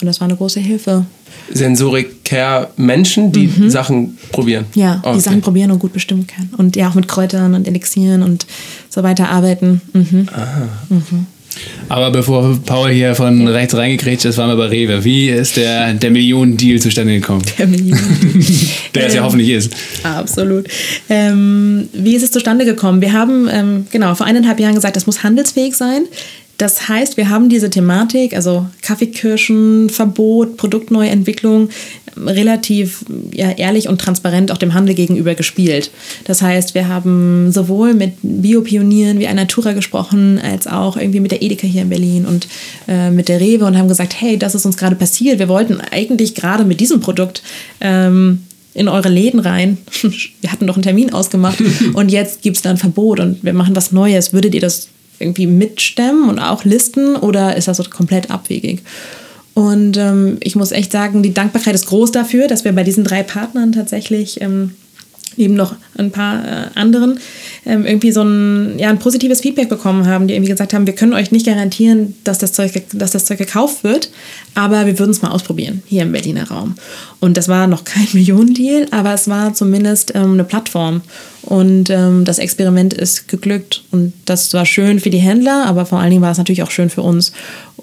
Und 0.01 0.07
das 0.07 0.19
war 0.19 0.27
eine 0.27 0.35
große 0.37 0.59
Hilfe. 0.59 1.05
Sensoriker 1.53 2.69
Menschen, 2.75 3.31
die 3.31 3.49
Sachen 3.69 4.17
probieren. 4.31 4.65
Mhm. 4.75 4.81
Ja, 4.81 4.99
Okay. 5.03 5.15
die 5.15 5.21
Sachen 5.21 5.41
probieren 5.41 5.71
und 5.71 5.79
gut 5.79 5.93
bestimmen 5.93 6.27
können. 6.27 6.49
Und 6.57 6.75
ja, 6.75 6.89
auch 6.89 6.95
mit 6.95 7.07
Kräutern 7.07 7.53
und 7.53 7.67
Elixieren 7.67 8.21
und 8.23 8.45
so 8.89 9.03
weiter 9.03 9.29
arbeiten. 9.29 9.81
Mhm. 9.93 10.27
Aber 11.89 12.11
bevor 12.11 12.57
Paul 12.65 12.89
hier 12.89 13.15
von 13.15 13.47
rechts 13.47 13.75
reingekrätscht 13.75 14.25
ist, 14.25 14.37
waren 14.37 14.49
wir 14.49 14.57
bei 14.57 14.67
Rewe. 14.67 15.03
Wie 15.03 15.29
ist 15.29 15.57
der, 15.57 15.93
der 15.93 16.11
Millionen-Deal 16.11 16.79
zustande 16.79 17.13
gekommen? 17.13 17.43
Der 17.57 17.67
es 19.07 19.13
ja 19.13 19.19
Ähm, 19.19 19.25
hoffentlich 19.25 19.49
ist. 19.49 19.73
Absolut. 20.03 20.67
Ähm, 21.09 21.89
wie 21.93 22.15
ist 22.15 22.23
es 22.23 22.31
zustande 22.31 22.65
gekommen? 22.65 23.01
Wir 23.01 23.13
haben 23.13 23.47
ähm, 23.51 23.87
genau 23.91 24.15
vor 24.15 24.25
eineinhalb 24.25 24.59
Jahren 24.59 24.75
gesagt, 24.75 24.95
das 24.95 25.05
muss 25.05 25.23
handelsfähig 25.23 25.75
sein. 25.75 26.03
Das 26.57 26.87
heißt, 26.87 27.17
wir 27.17 27.29
haben 27.29 27.49
diese 27.49 27.69
Thematik, 27.69 28.33
also 28.33 28.65
Kaffeekirschen, 28.81 29.89
Verbot, 29.89 30.55
Produktneuentwicklung, 30.55 31.69
relativ 32.17 33.03
ja, 33.33 33.51
ehrlich 33.51 33.89
und 33.89 33.99
transparent 33.99 34.51
auch 34.51 34.57
dem 34.57 34.73
Handel 34.73 34.95
gegenüber 34.95 35.35
gespielt. 35.35 35.91
Das 36.23 36.41
heißt, 36.41 36.73
wir 36.73 36.87
haben 36.87 37.51
sowohl 37.51 37.93
mit 37.93 38.13
Biopionieren 38.21 39.19
wie 39.19 39.25
Natura 39.25 39.73
gesprochen, 39.73 40.39
als 40.39 40.65
auch 40.65 40.95
irgendwie 40.95 41.19
mit 41.19 41.31
der 41.31 41.41
Edeka 41.41 41.67
hier 41.67 41.81
in 41.81 41.89
Berlin 41.89 42.25
und 42.25 42.47
äh, 42.87 43.11
mit 43.11 43.27
der 43.27 43.41
Rewe 43.41 43.65
und 43.65 43.77
haben 43.77 43.89
gesagt, 43.89 44.15
hey, 44.19 44.37
das 44.37 44.55
ist 44.55 44.65
uns 44.65 44.77
gerade 44.77 44.95
passiert. 44.95 45.39
Wir 45.39 45.49
wollten 45.49 45.81
eigentlich 45.91 46.35
gerade 46.35 46.63
mit 46.63 46.79
diesem 46.79 47.01
Produkt 47.01 47.43
ähm, 47.81 48.43
in 48.73 48.87
eure 48.87 49.09
Läden 49.09 49.39
rein. 49.39 49.77
Wir 50.41 50.51
hatten 50.51 50.67
doch 50.67 50.75
einen 50.75 50.83
Termin 50.83 51.11
ausgemacht 51.11 51.57
und 51.93 52.11
jetzt 52.11 52.41
gibt 52.41 52.57
es 52.57 52.61
da 52.61 52.69
ein 52.69 52.77
Verbot 52.77 53.19
und 53.19 53.43
wir 53.43 53.53
machen 53.53 53.75
was 53.75 53.91
Neues. 53.91 54.31
Würdet 54.31 54.53
ihr 54.53 54.61
das 54.61 54.89
irgendwie 55.19 55.47
mitstemmen 55.47 56.29
und 56.29 56.39
auch 56.39 56.65
listen 56.65 57.15
oder 57.15 57.55
ist 57.55 57.67
das 57.67 57.77
so 57.77 57.83
komplett 57.83 58.31
abwegig? 58.31 58.81
Und 59.53 59.95
ähm, 59.95 60.37
ich 60.41 60.55
muss 60.55 60.71
echt 60.71 60.91
sagen, 60.91 61.23
die 61.23 61.33
Dankbarkeit 61.33 61.75
ist 61.75 61.87
groß 61.87 62.11
dafür, 62.11 62.47
dass 62.47 62.65
wir 62.65 62.73
bei 62.73 62.83
diesen 62.83 63.05
drei 63.05 63.23
Partnern 63.23 63.71
tatsächlich 63.71 64.41
ähm, 64.41 64.71
neben 65.37 65.53
noch 65.53 65.75
ein 65.97 66.11
paar 66.11 66.43
äh, 66.45 66.67
anderen 66.75 67.19
ähm, 67.65 67.85
irgendwie 67.85 68.11
so 68.11 68.21
ein, 68.21 68.77
ja, 68.77 68.89
ein 68.89 68.99
positives 68.99 69.41
Feedback 69.41 69.69
bekommen 69.69 70.07
haben, 70.07 70.27
die 70.27 70.33
irgendwie 70.33 70.51
gesagt 70.51 70.73
haben, 70.73 70.87
wir 70.87 70.95
können 70.95 71.13
euch 71.13 71.31
nicht 71.31 71.45
garantieren, 71.45 72.15
dass 72.23 72.37
das 72.37 72.53
Zeug, 72.53 72.71
dass 72.93 73.11
das 73.11 73.25
Zeug 73.25 73.37
gekauft 73.37 73.83
wird, 73.83 74.11
aber 74.53 74.85
wir 74.85 74.99
würden 74.99 75.11
es 75.11 75.21
mal 75.21 75.31
ausprobieren 75.31 75.83
hier 75.85 76.03
im 76.03 76.11
Berliner 76.11 76.47
Raum. 76.49 76.75
Und 77.19 77.37
das 77.37 77.47
war 77.47 77.67
noch 77.67 77.83
kein 77.83 78.07
Millionendeal, 78.13 78.87
aber 78.91 79.13
es 79.13 79.27
war 79.27 79.53
zumindest 79.53 80.13
ähm, 80.15 80.33
eine 80.33 80.43
Plattform. 80.43 81.01
Und 81.45 81.89
ähm, 81.89 82.25
das 82.25 82.39
Experiment 82.39 82.93
ist 82.93 83.27
geglückt. 83.27 83.83
Und 83.91 84.13
das 84.25 84.53
war 84.53 84.65
schön 84.65 84.99
für 84.99 85.09
die 85.09 85.19
Händler, 85.19 85.65
aber 85.67 85.85
vor 85.85 85.99
allen 85.99 86.09
Dingen 86.09 86.21
war 86.21 86.31
es 86.31 86.37
natürlich 86.37 86.63
auch 86.63 86.71
schön 86.71 86.89
für 86.89 87.01
uns. 87.01 87.31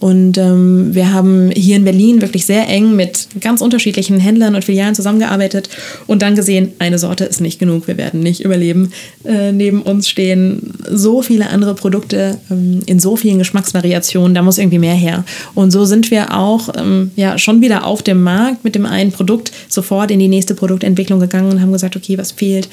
Und 0.03 0.37
ähm, 0.39 0.95
wir 0.95 1.13
haben 1.13 1.51
hier 1.53 1.77
in 1.77 1.85
Berlin 1.85 2.23
wirklich 2.23 2.45
sehr 2.45 2.69
eng 2.69 2.97
mit 2.97 3.29
ganz 3.41 3.61
unterschiedlichen 3.61 4.19
Händlern 4.19 4.55
und 4.57 4.65
Filialen 4.65 4.97
zusammengearbeitet 4.97 5.69
und 6.09 6.23
dann 6.23 6.35
gesehen, 6.35 6.73
eine 6.81 6.99
Sorte 6.99 7.25
ist 7.25 7.41
nicht 7.41 7.61
genug, 7.61 7.87
wir 7.87 7.99
werden 7.99 8.19
nicht 8.21 8.41
überleben. 8.41 8.93
Äh, 9.25 9.53
neben 9.53 9.83
uns 9.83 10.09
stehen 10.09 10.75
so 10.91 11.23
viele 11.23 11.51
andere 11.51 11.75
Produkte 11.75 12.39
ähm, 12.51 12.81
in 12.87 12.99
so 12.99 13.17
vielen 13.17 13.39
Geschmacksvariationen, 13.39 14.35
da 14.35 14.43
muss 14.43 14.59
irgendwie 14.59 14.81
mehr 14.81 14.95
her. 14.95 15.25
Und 15.55 15.71
so 15.71 15.85
sind 15.85 16.11
wir 16.11 16.37
auch 16.37 16.71
ähm, 16.77 17.13
ja, 17.15 17.39
schon 17.39 17.61
wieder 17.61 17.87
auf 17.87 18.03
dem 18.03 18.23
Markt 18.23 18.65
mit 18.65 18.75
dem 18.75 18.87
einen 18.87 19.13
Produkt 19.13 19.53
sofort 19.69 20.11
in 20.11 20.19
die 20.19 20.29
nächste 20.29 20.55
Produktentwicklung 20.55 21.21
gegangen 21.21 21.53
und 21.53 21.61
haben 21.61 21.73
gesagt, 21.73 21.97
okay, 21.97 22.19
was 22.19 22.33
fehlt? 22.33 22.69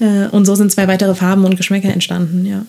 Äh, 0.00 0.26
und 0.34 0.46
so 0.46 0.56
sind 0.56 0.72
zwei 0.72 0.88
weitere 0.88 1.14
Farben 1.14 1.44
und 1.44 1.56
Geschmäcker 1.56 1.92
entstanden, 1.92 2.44
ja. 2.44 2.66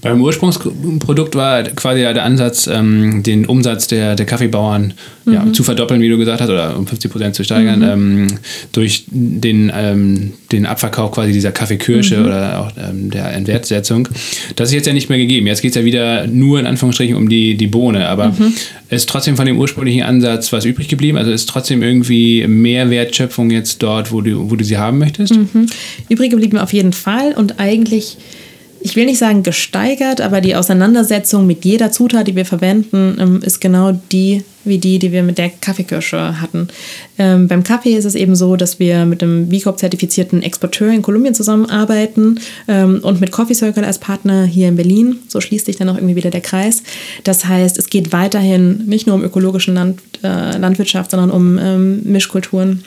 Beim 0.00 0.20
Ursprungsprodukt 0.20 1.34
war 1.34 1.62
quasi 1.62 2.00
der 2.00 2.22
Ansatz, 2.22 2.66
ähm, 2.66 3.22
den 3.22 3.46
Umsatz 3.46 3.86
der, 3.86 4.14
der 4.16 4.26
Kaffeebauern 4.26 4.94
mhm. 5.24 5.32
ja, 5.32 5.52
zu 5.52 5.62
verdoppeln, 5.62 6.00
wie 6.00 6.08
du 6.08 6.18
gesagt 6.18 6.40
hast, 6.40 6.50
oder 6.50 6.76
um 6.76 6.86
50 6.86 7.10
Prozent 7.10 7.34
zu 7.34 7.44
steigern, 7.44 7.78
mhm. 7.78 8.28
ähm, 8.28 8.38
durch 8.72 9.04
den, 9.08 9.72
ähm, 9.74 10.32
den 10.52 10.66
Abverkauf 10.66 11.12
quasi 11.12 11.32
dieser 11.32 11.52
Kaffeekirsche 11.52 12.18
mhm. 12.18 12.26
oder 12.26 12.60
auch 12.60 12.72
ähm, 12.76 13.10
der 13.10 13.32
Entwertsetzung. 13.32 14.08
Das 14.56 14.68
ist 14.68 14.74
jetzt 14.74 14.86
ja 14.86 14.92
nicht 14.92 15.08
mehr 15.08 15.18
gegeben. 15.18 15.46
Jetzt 15.46 15.62
geht 15.62 15.70
es 15.70 15.76
ja 15.76 15.84
wieder 15.84 16.26
nur 16.26 16.60
in 16.60 16.66
Anführungsstrichen 16.66 17.16
um 17.16 17.28
die, 17.28 17.56
die 17.56 17.66
Bohne, 17.66 18.08
aber 18.08 18.28
mhm. 18.28 18.52
ist 18.90 19.08
trotzdem 19.08 19.36
von 19.36 19.46
dem 19.46 19.58
ursprünglichen 19.58 20.02
Ansatz 20.02 20.52
was 20.52 20.64
übrig 20.64 20.88
geblieben? 20.88 21.18
Also 21.18 21.30
ist 21.30 21.48
trotzdem 21.48 21.82
irgendwie 21.82 22.46
mehr 22.46 22.90
Wertschöpfung 22.90 23.50
jetzt 23.50 23.82
dort, 23.82 24.12
wo 24.12 24.20
du, 24.20 24.50
wo 24.50 24.56
du 24.56 24.64
sie 24.64 24.78
haben 24.78 24.98
möchtest? 24.98 25.34
Mhm. 25.34 25.66
Übrig 26.08 26.30
geblieben 26.30 26.58
auf 26.58 26.72
jeden 26.72 26.92
Fall 26.92 27.32
und 27.32 27.58
eigentlich 27.58 28.18
ich 28.84 28.96
will 28.96 29.06
nicht 29.06 29.18
sagen 29.18 29.42
gesteigert, 29.42 30.20
aber 30.20 30.42
die 30.42 30.54
Auseinandersetzung 30.54 31.46
mit 31.46 31.64
jeder 31.64 31.90
Zutat, 31.90 32.28
die 32.28 32.36
wir 32.36 32.44
verwenden, 32.44 33.16
ähm, 33.18 33.40
ist 33.42 33.58
genau 33.60 33.92
die 34.12 34.44
wie 34.66 34.78
die, 34.78 34.98
die 34.98 35.10
wir 35.10 35.22
mit 35.22 35.38
der 35.38 35.50
Kaffeekirsche 35.50 36.40
hatten. 36.40 36.68
Ähm, 37.18 37.48
beim 37.48 37.64
Kaffee 37.64 37.96
ist 37.96 38.04
es 38.04 38.14
eben 38.14 38.34
so, 38.34 38.56
dass 38.56 38.78
wir 38.78 39.04
mit 39.06 39.22
einem 39.22 39.48
B 39.48 39.60
Corp-zertifizierten 39.60 40.42
Exporteur 40.42 40.90
in 40.90 41.02
Kolumbien 41.02 41.34
zusammenarbeiten 41.34 42.40
ähm, 42.68 43.00
und 43.02 43.20
mit 43.20 43.30
Coffee 43.30 43.54
Circle 43.54 43.84
als 43.84 43.98
Partner 43.98 44.44
hier 44.44 44.68
in 44.68 44.76
Berlin. 44.76 45.18
So 45.28 45.40
schließt 45.40 45.66
sich 45.66 45.76
dann 45.76 45.88
auch 45.88 45.96
irgendwie 45.96 46.16
wieder 46.16 46.30
der 46.30 46.40
Kreis. 46.40 46.82
Das 47.24 47.46
heißt, 47.46 47.78
es 47.78 47.88
geht 47.88 48.12
weiterhin 48.12 48.86
nicht 48.86 49.06
nur 49.06 49.16
um 49.16 49.24
ökologische 49.24 49.72
Land, 49.72 50.00
äh, 50.22 50.56
Landwirtschaft, 50.56 51.10
sondern 51.10 51.30
um 51.30 51.58
ähm, 51.58 52.02
Mischkulturen. 52.04 52.84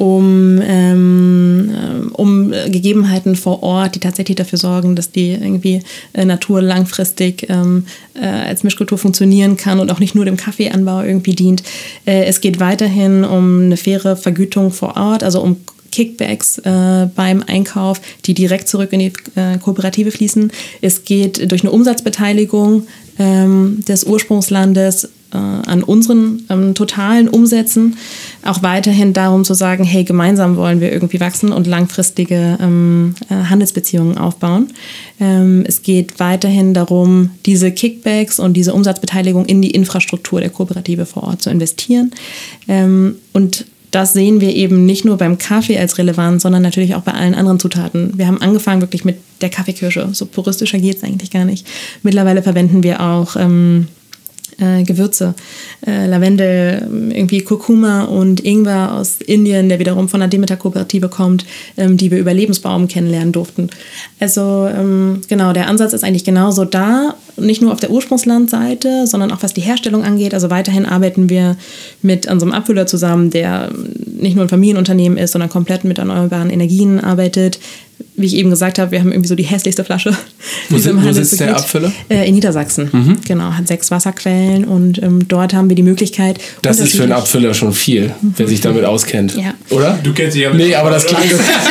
Um, 0.00 0.62
ähm, 0.62 2.10
um 2.14 2.52
Gegebenheiten 2.52 3.36
vor 3.36 3.62
Ort, 3.62 3.96
die 3.96 4.00
tatsächlich 4.00 4.36
dafür 4.36 4.58
sorgen, 4.58 4.96
dass 4.96 5.10
die 5.10 5.32
irgendwie 5.32 5.82
äh, 6.14 6.24
Natur 6.24 6.62
langfristig 6.62 7.46
ähm, 7.50 7.84
äh, 8.14 8.24
als 8.24 8.64
Mischkultur 8.64 8.96
funktionieren 8.96 9.58
kann 9.58 9.78
und 9.78 9.92
auch 9.92 9.98
nicht 9.98 10.14
nur 10.14 10.24
dem 10.24 10.38
Kaffeeanbau 10.38 11.02
irgendwie 11.02 11.34
dient. 11.34 11.62
Äh, 12.06 12.24
es 12.24 12.40
geht 12.40 12.60
weiterhin 12.60 13.24
um 13.24 13.64
eine 13.64 13.76
faire 13.76 14.16
Vergütung 14.16 14.70
vor 14.70 14.96
Ort, 14.96 15.22
also 15.22 15.42
um 15.42 15.58
Kickbacks 15.92 16.56
äh, 16.58 17.08
beim 17.14 17.42
Einkauf, 17.46 18.00
die 18.24 18.32
direkt 18.32 18.68
zurück 18.68 18.94
in 18.94 19.00
die 19.00 19.12
äh, 19.34 19.58
Kooperative 19.58 20.12
fließen. 20.12 20.50
Es 20.80 21.04
geht 21.04 21.50
durch 21.50 21.60
eine 21.60 21.72
Umsatzbeteiligung 21.72 22.86
ähm, 23.18 23.84
des 23.86 24.04
Ursprungslandes 24.04 25.10
äh, 25.32 25.36
an 25.36 25.82
unseren 25.82 26.44
ähm, 26.48 26.74
totalen 26.74 27.28
Umsätzen 27.28 27.96
auch 28.44 28.62
weiterhin 28.62 29.12
darum 29.12 29.44
zu 29.44 29.54
sagen, 29.54 29.84
hey, 29.84 30.04
gemeinsam 30.04 30.56
wollen 30.56 30.80
wir 30.80 30.92
irgendwie 30.92 31.20
wachsen 31.20 31.52
und 31.52 31.66
langfristige 31.66 32.58
ähm, 32.60 33.14
äh, 33.28 33.34
Handelsbeziehungen 33.34 34.18
aufbauen. 34.18 34.68
Ähm, 35.20 35.64
es 35.66 35.82
geht 35.82 36.18
weiterhin 36.20 36.74
darum, 36.74 37.30
diese 37.46 37.70
Kickbacks 37.70 38.38
und 38.38 38.54
diese 38.54 38.74
Umsatzbeteiligung 38.74 39.46
in 39.46 39.62
die 39.62 39.70
Infrastruktur 39.70 40.40
der 40.40 40.50
Kooperative 40.50 41.06
vor 41.06 41.24
Ort 41.24 41.42
zu 41.42 41.50
investieren. 41.50 42.10
Ähm, 42.68 43.16
und 43.32 43.66
das 43.90 44.12
sehen 44.12 44.40
wir 44.40 44.54
eben 44.54 44.86
nicht 44.86 45.04
nur 45.04 45.16
beim 45.16 45.38
Kaffee 45.38 45.78
als 45.78 45.98
relevant, 45.98 46.40
sondern 46.40 46.62
natürlich 46.62 46.94
auch 46.94 47.02
bei 47.02 47.12
allen 47.12 47.34
anderen 47.34 47.58
Zutaten. 47.58 48.16
Wir 48.16 48.26
haben 48.26 48.40
angefangen 48.40 48.80
wirklich 48.80 49.04
mit 49.04 49.16
der 49.40 49.50
Kaffeekirsche. 49.50 50.08
So 50.12 50.26
puristischer 50.26 50.78
geht 50.78 50.98
es 50.98 51.04
eigentlich 51.04 51.30
gar 51.30 51.44
nicht. 51.44 51.66
Mittlerweile 52.02 52.42
verwenden 52.42 52.82
wir 52.82 53.00
auch 53.00 53.36
ähm, 53.36 53.88
äh, 54.60 54.82
Gewürze. 54.82 55.34
Äh, 55.86 56.06
Lavendel, 56.06 56.88
irgendwie 57.10 57.42
Kurkuma 57.42 58.04
und 58.04 58.44
Ingwer 58.44 58.94
aus 58.94 59.18
Indien, 59.20 59.68
der 59.68 59.78
wiederum 59.78 60.08
von 60.08 60.20
der 60.20 60.28
Demeter-Kooperative 60.28 61.08
kommt, 61.08 61.44
ähm, 61.76 61.96
die 61.96 62.10
wir 62.10 62.18
über 62.18 62.34
Lebensbaum 62.34 62.88
kennenlernen 62.88 63.32
durften. 63.32 63.70
Also 64.18 64.68
ähm, 64.72 65.22
genau, 65.28 65.52
der 65.52 65.68
Ansatz 65.68 65.92
ist 65.92 66.04
eigentlich 66.04 66.24
genauso 66.24 66.64
da, 66.64 67.14
nicht 67.36 67.62
nur 67.62 67.72
auf 67.72 67.80
der 67.80 67.90
Ursprungslandseite, 67.90 69.06
sondern 69.06 69.32
auch 69.32 69.42
was 69.42 69.54
die 69.54 69.62
Herstellung 69.62 70.04
angeht. 70.04 70.34
Also 70.34 70.50
weiterhin 70.50 70.86
arbeiten 70.86 71.30
wir 71.30 71.56
mit 72.02 72.26
unserem 72.30 72.52
Abfüller 72.52 72.86
zusammen, 72.86 73.30
der 73.30 73.70
nicht 74.06 74.36
nur 74.36 74.44
ein 74.44 74.50
Familienunternehmen 74.50 75.18
ist, 75.18 75.32
sondern 75.32 75.50
komplett 75.50 75.84
mit 75.84 75.98
erneuerbaren 75.98 76.50
Energien 76.50 77.00
arbeitet 77.00 77.58
wie 78.16 78.26
ich 78.26 78.34
eben 78.34 78.50
gesagt 78.50 78.78
habe, 78.78 78.90
wir 78.90 79.00
haben 79.00 79.12
irgendwie 79.12 79.28
so 79.28 79.34
die 79.34 79.44
hässlichste 79.44 79.84
Flasche. 79.84 80.16
Wo, 80.68 80.78
sind, 80.78 81.04
wo 81.04 81.12
sitzt 81.12 81.40
der 81.40 81.56
Abfüller? 81.56 81.92
Äh, 82.08 82.28
in 82.28 82.34
Niedersachsen. 82.34 82.88
Mhm. 82.92 83.16
Genau, 83.26 83.52
hat 83.52 83.66
sechs 83.66 83.90
Wasserquellen 83.90 84.64
und 84.64 85.02
ähm, 85.02 85.26
dort 85.26 85.52
haben 85.52 85.68
wir 85.68 85.74
die 85.74 85.82
Möglichkeit. 85.82 86.38
Das 86.62 86.78
ist 86.78 86.94
für 86.94 87.02
einen 87.02 87.12
Abfüller 87.12 87.54
schon 87.54 87.72
viel, 87.72 88.12
mhm. 88.20 88.34
wer 88.36 88.46
sich 88.46 88.60
damit 88.60 88.84
auskennt. 88.84 89.36
Ja. 89.36 89.54
Oder? 89.70 89.98
Du 90.02 90.12
kennst 90.12 90.36
dich 90.36 90.42
ja 90.42 90.54
Nee, 90.54 90.74
aber 90.74 90.90
das 90.90 91.06
klang, 91.06 91.22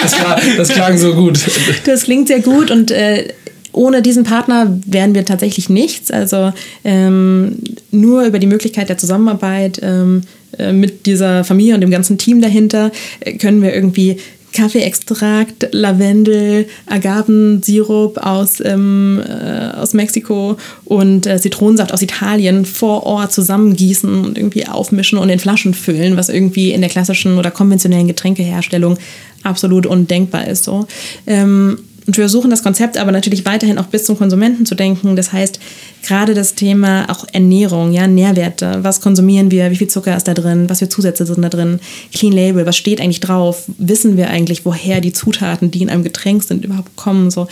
das, 0.01 0.11
klang, 0.13 0.39
das 0.57 0.69
klang 0.69 0.97
so 0.97 1.13
gut. 1.13 1.39
Das 1.85 2.03
klingt 2.03 2.27
sehr 2.27 2.41
gut 2.41 2.71
und 2.71 2.91
äh, 2.91 3.29
ohne 3.71 4.01
diesen 4.01 4.23
Partner 4.23 4.79
wären 4.85 5.13
wir 5.13 5.25
tatsächlich 5.25 5.69
nichts. 5.69 6.11
Also 6.11 6.51
ähm, 6.83 7.57
nur 7.91 8.23
über 8.23 8.39
die 8.39 8.47
Möglichkeit 8.47 8.89
der 8.89 8.97
Zusammenarbeit 8.97 9.79
ähm, 9.81 10.21
äh, 10.57 10.73
mit 10.73 11.05
dieser 11.05 11.43
Familie 11.43 11.75
und 11.75 11.81
dem 11.81 11.91
ganzen 11.91 12.17
Team 12.17 12.41
dahinter 12.41 12.91
äh, 13.19 13.33
können 13.37 13.61
wir 13.61 13.73
irgendwie 13.73 14.17
Kaffeeextrakt, 14.59 15.69
Lavendel, 15.71 16.67
Agavensirup 16.85 18.17
aus, 18.17 18.59
ähm, 18.59 19.21
äh, 19.25 19.77
aus 19.77 19.93
Mexiko 19.93 20.57
und 20.83 21.25
äh, 21.25 21.39
Zitronensaft 21.39 21.93
aus 21.93 22.01
Italien 22.01 22.65
vor 22.65 23.03
Ort 23.05 23.31
zusammengießen 23.31 24.25
und 24.25 24.37
irgendwie 24.37 24.67
aufmischen 24.67 25.17
und 25.17 25.29
in 25.29 25.39
Flaschen 25.39 25.73
füllen, 25.73 26.17
was 26.17 26.27
irgendwie 26.27 26.71
in 26.71 26.81
der 26.81 26.89
klassischen 26.89 27.37
oder 27.37 27.51
konventionellen 27.51 28.07
Getränkeherstellung 28.07 28.97
absolut 29.43 29.85
undenkbar 29.85 30.45
ist. 30.45 30.65
So. 30.65 30.87
Ähm, 31.25 31.79
und 32.09 32.17
wir 32.17 32.23
versuchen 32.23 32.49
das 32.49 32.63
Konzept 32.63 32.97
aber 32.97 33.11
natürlich 33.11 33.45
weiterhin 33.45 33.77
auch 33.77 33.85
bis 33.85 34.05
zum 34.05 34.17
Konsumenten 34.17 34.65
zu 34.65 34.73
denken. 34.73 35.15
Das 35.15 35.31
heißt, 35.31 35.59
gerade 36.01 36.33
das 36.33 36.55
Thema 36.55 37.05
auch 37.07 37.27
Ernährung, 37.33 37.91
ja, 37.91 38.07
Nährwerte, 38.07 38.79
was 38.81 38.99
konsumieren 38.99 39.51
wir, 39.51 39.69
wie 39.69 39.75
viel 39.75 39.89
Zucker 39.89 40.17
ist 40.17 40.27
da 40.27 40.33
drin, 40.33 40.67
was 40.71 40.79
für 40.79 40.89
Zusätze 40.89 41.23
sind 41.27 41.43
da 41.43 41.49
drin, 41.49 41.79
Clean 42.11 42.33
Label, 42.33 42.65
was 42.65 42.77
steht 42.77 42.99
eigentlich 42.99 43.19
drauf, 43.19 43.65
wissen 43.77 44.17
wir 44.17 44.31
eigentlich, 44.31 44.65
woher 44.65 45.01
die 45.01 45.13
Zutaten, 45.13 45.69
die 45.69 45.83
in 45.83 45.89
einem 45.91 46.03
Getränk 46.03 46.41
sind, 46.41 46.65
überhaupt 46.65 46.95
kommen. 46.95 47.29
So, 47.29 47.47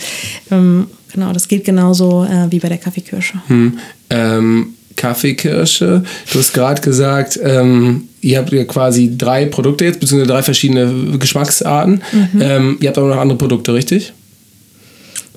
ähm, 0.50 0.88
genau, 1.12 1.32
das 1.32 1.46
gilt 1.46 1.64
genauso 1.64 2.24
äh, 2.24 2.50
wie 2.50 2.58
bei 2.58 2.68
der 2.68 2.78
Kaffeekirsche. 2.78 3.34
Hm, 3.46 3.78
ähm, 4.10 4.74
Kaffeekirsche, 4.96 6.02
du 6.32 6.38
hast 6.40 6.52
gerade 6.52 6.80
gesagt, 6.80 7.38
ähm, 7.40 8.08
ihr 8.22 8.38
habt 8.38 8.50
ja 8.50 8.64
quasi 8.64 9.16
drei 9.16 9.44
Produkte 9.44 9.84
jetzt, 9.84 10.00
beziehungsweise 10.00 10.32
drei 10.32 10.42
verschiedene 10.42 11.16
Geschmacksarten. 11.16 12.02
Mhm. 12.10 12.42
Ähm, 12.42 12.78
ihr 12.80 12.88
habt 12.88 12.98
auch 12.98 13.06
noch 13.06 13.18
andere 13.18 13.38
Produkte, 13.38 13.72
richtig? 13.72 14.14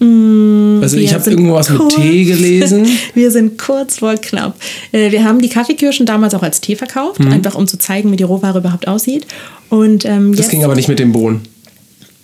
Mm, 0.02 0.80
also 0.82 0.98
ich 0.98 1.14
habe 1.14 1.30
irgendwo 1.30 1.54
was 1.54 1.70
mit 1.70 1.90
Tee 1.90 2.26
gelesen. 2.26 2.88
wir 3.14 3.30
sind 3.30 3.60
kurz 3.60 4.00
vor 4.00 4.16
knapp. 4.16 4.56
Äh, 4.92 5.12
wir 5.12 5.24
haben 5.24 5.40
die 5.40 5.50
Kaffeekirschen 5.50 6.08
damals 6.08 6.34
auch 6.34 6.42
als 6.42 6.60
Tee 6.60 6.76
verkauft, 6.76 7.20
mhm. 7.20 7.32
einfach 7.32 7.54
um 7.54 7.68
zu 7.68 7.78
zeigen, 7.78 8.12
wie 8.12 8.16
die 8.16 8.24
Rohware 8.24 8.58
überhaupt 8.58 8.88
aussieht. 8.88 9.28
Und, 9.70 10.06
ähm, 10.06 10.36
das 10.36 10.50
ging 10.50 10.64
aber 10.64 10.76
nicht 10.76 10.88
mit 10.88 10.98
den 10.98 11.12
Bohnen. 11.12 11.42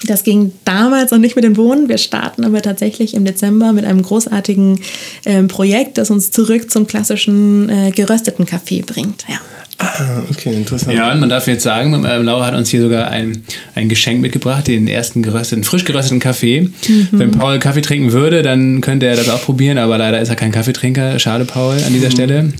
Das 0.05 0.23
ging 0.23 0.53
damals 0.65 1.11
noch 1.11 1.17
nicht 1.19 1.35
mit 1.35 1.43
den 1.43 1.53
Bohnen. 1.53 1.87
Wir 1.89 1.97
starten 1.97 2.43
aber 2.43 2.61
tatsächlich 2.61 3.13
im 3.13 3.25
Dezember 3.25 3.73
mit 3.73 3.85
einem 3.85 4.01
großartigen 4.01 4.79
ähm, 5.25 5.47
Projekt, 5.47 5.97
das 5.97 6.09
uns 6.09 6.31
zurück 6.31 6.69
zum 6.69 6.87
klassischen 6.87 7.69
äh, 7.69 7.91
gerösteten 7.91 8.45
Kaffee 8.45 8.81
bringt. 8.81 9.25
Ja. 9.27 9.39
Ah, 9.79 10.23
okay, 10.31 10.53
interessant. 10.53 10.95
Ja, 10.95 11.11
und 11.11 11.19
man 11.19 11.29
darf 11.29 11.45
jetzt 11.45 11.61
sagen, 11.61 12.01
Laura 12.01 12.47
hat 12.47 12.55
uns 12.55 12.69
hier 12.69 12.81
sogar 12.81 13.09
ein, 13.11 13.43
ein 13.75 13.89
Geschenk 13.89 14.21
mitgebracht, 14.21 14.67
den 14.67 14.87
ersten 14.87 15.21
gerösteten, 15.21 15.63
frisch 15.63 15.85
gerösteten 15.85 16.19
Kaffee. 16.19 16.61
Mhm. 16.61 17.07
Wenn 17.11 17.31
Paul 17.31 17.59
Kaffee 17.59 17.81
trinken 17.81 18.11
würde, 18.11 18.41
dann 18.41 18.81
könnte 18.81 19.05
er 19.05 19.15
das 19.15 19.29
auch 19.29 19.43
probieren, 19.43 19.77
aber 19.77 19.99
leider 19.99 20.19
ist 20.19 20.29
er 20.29 20.35
kein 20.35 20.51
Kaffeetrinker. 20.51 21.19
Schade, 21.19 21.45
Paul, 21.45 21.77
an 21.85 21.93
dieser 21.93 22.07
mhm. 22.07 22.11
Stelle. 22.11 22.53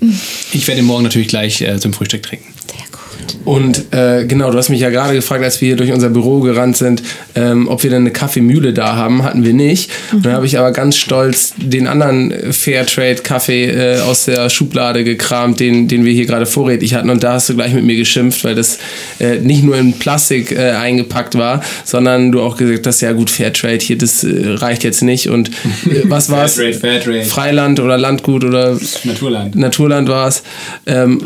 Ich 0.52 0.68
werde 0.68 0.82
ihn 0.82 0.86
morgen 0.86 1.04
natürlich 1.04 1.28
gleich 1.28 1.62
äh, 1.62 1.80
zum 1.80 1.94
Frühstück 1.94 2.22
trinken. 2.22 2.54
Sehr 2.68 2.86
gut. 2.92 2.97
Und 3.46 3.94
äh, 3.94 4.26
genau, 4.26 4.52
du 4.52 4.58
hast 4.58 4.70
mich 4.70 4.82
ja 4.82 4.90
gerade 4.90 5.14
gefragt, 5.14 5.44
als 5.44 5.62
wir 5.62 5.68
hier 5.68 5.76
durch 5.76 5.92
unser 5.92 6.10
Büro 6.10 6.40
gerannt 6.42 6.78
sind, 6.78 7.02
ähm, 7.36 7.68
ob 7.68 7.84
wir 7.84 7.90
denn 7.90 8.02
eine 8.02 8.12
Kaffeemühle 8.12 8.74
da 8.74 8.96
haben. 8.96 9.24
Hatten 9.24 9.44
wir 9.44 9.54
nicht. 9.54 9.92
Mhm. 10.12 10.22
Dann 10.22 10.34
habe 10.34 10.46
ich 10.46 10.58
aber 10.58 10.72
ganz 10.72 10.98
stolz 10.98 11.54
den 11.58 11.88
anderen 11.88 12.34
Fairtrade-Kaffee 12.52 13.66
äh, 13.66 14.02
aus 14.02 14.26
der 14.26 14.50
Schublade 14.50 15.04
gekramt, 15.04 15.60
den, 15.60 15.88
den 15.88 16.06
wir 16.06 16.14
hier 16.14 16.26
gerade 16.26 16.46
vorrätig 16.46 16.94
hatten. 16.94 17.10
Und 17.10 17.24
da 17.24 17.34
hast 17.34 17.50
du 17.50 17.56
gleich 17.56 17.74
mit 17.74 17.84
mir 17.84 17.96
geschimpft, 17.96 18.44
weil 18.44 18.56
das 18.56 18.80
äh, 19.20 19.38
nicht 19.38 19.64
nur 19.64 19.78
in 19.78 19.94
Plastik 19.94 20.52
äh, 20.52 20.72
eingepackt 20.72 21.38
war, 21.38 21.62
sondern 21.84 22.32
du 22.32 22.42
auch 22.42 22.58
gesagt 22.58 22.88
hast, 22.88 23.02
ja 23.02 23.12
gut, 23.14 23.30
Fairtrade 23.30 23.80
hier, 23.80 23.98
das 23.98 24.24
äh, 24.24 24.30
reicht 24.46 24.84
jetzt 24.84 25.02
nicht. 25.02 25.30
Und 25.30 25.50
äh, 25.50 26.04
was 26.04 26.30
war 26.30 26.46
es? 26.46 26.56
Fairtrade, 26.56 26.80
Fairtrade. 26.80 27.24
Freiland 27.26 27.80
oder 27.80 27.98
Landgut 27.98 28.44
oder 28.44 28.78
Naturland. 29.04 29.56
Naturland 29.56 30.10
war 30.10 30.28
es. 30.28 30.44
Ähm, 30.86 31.22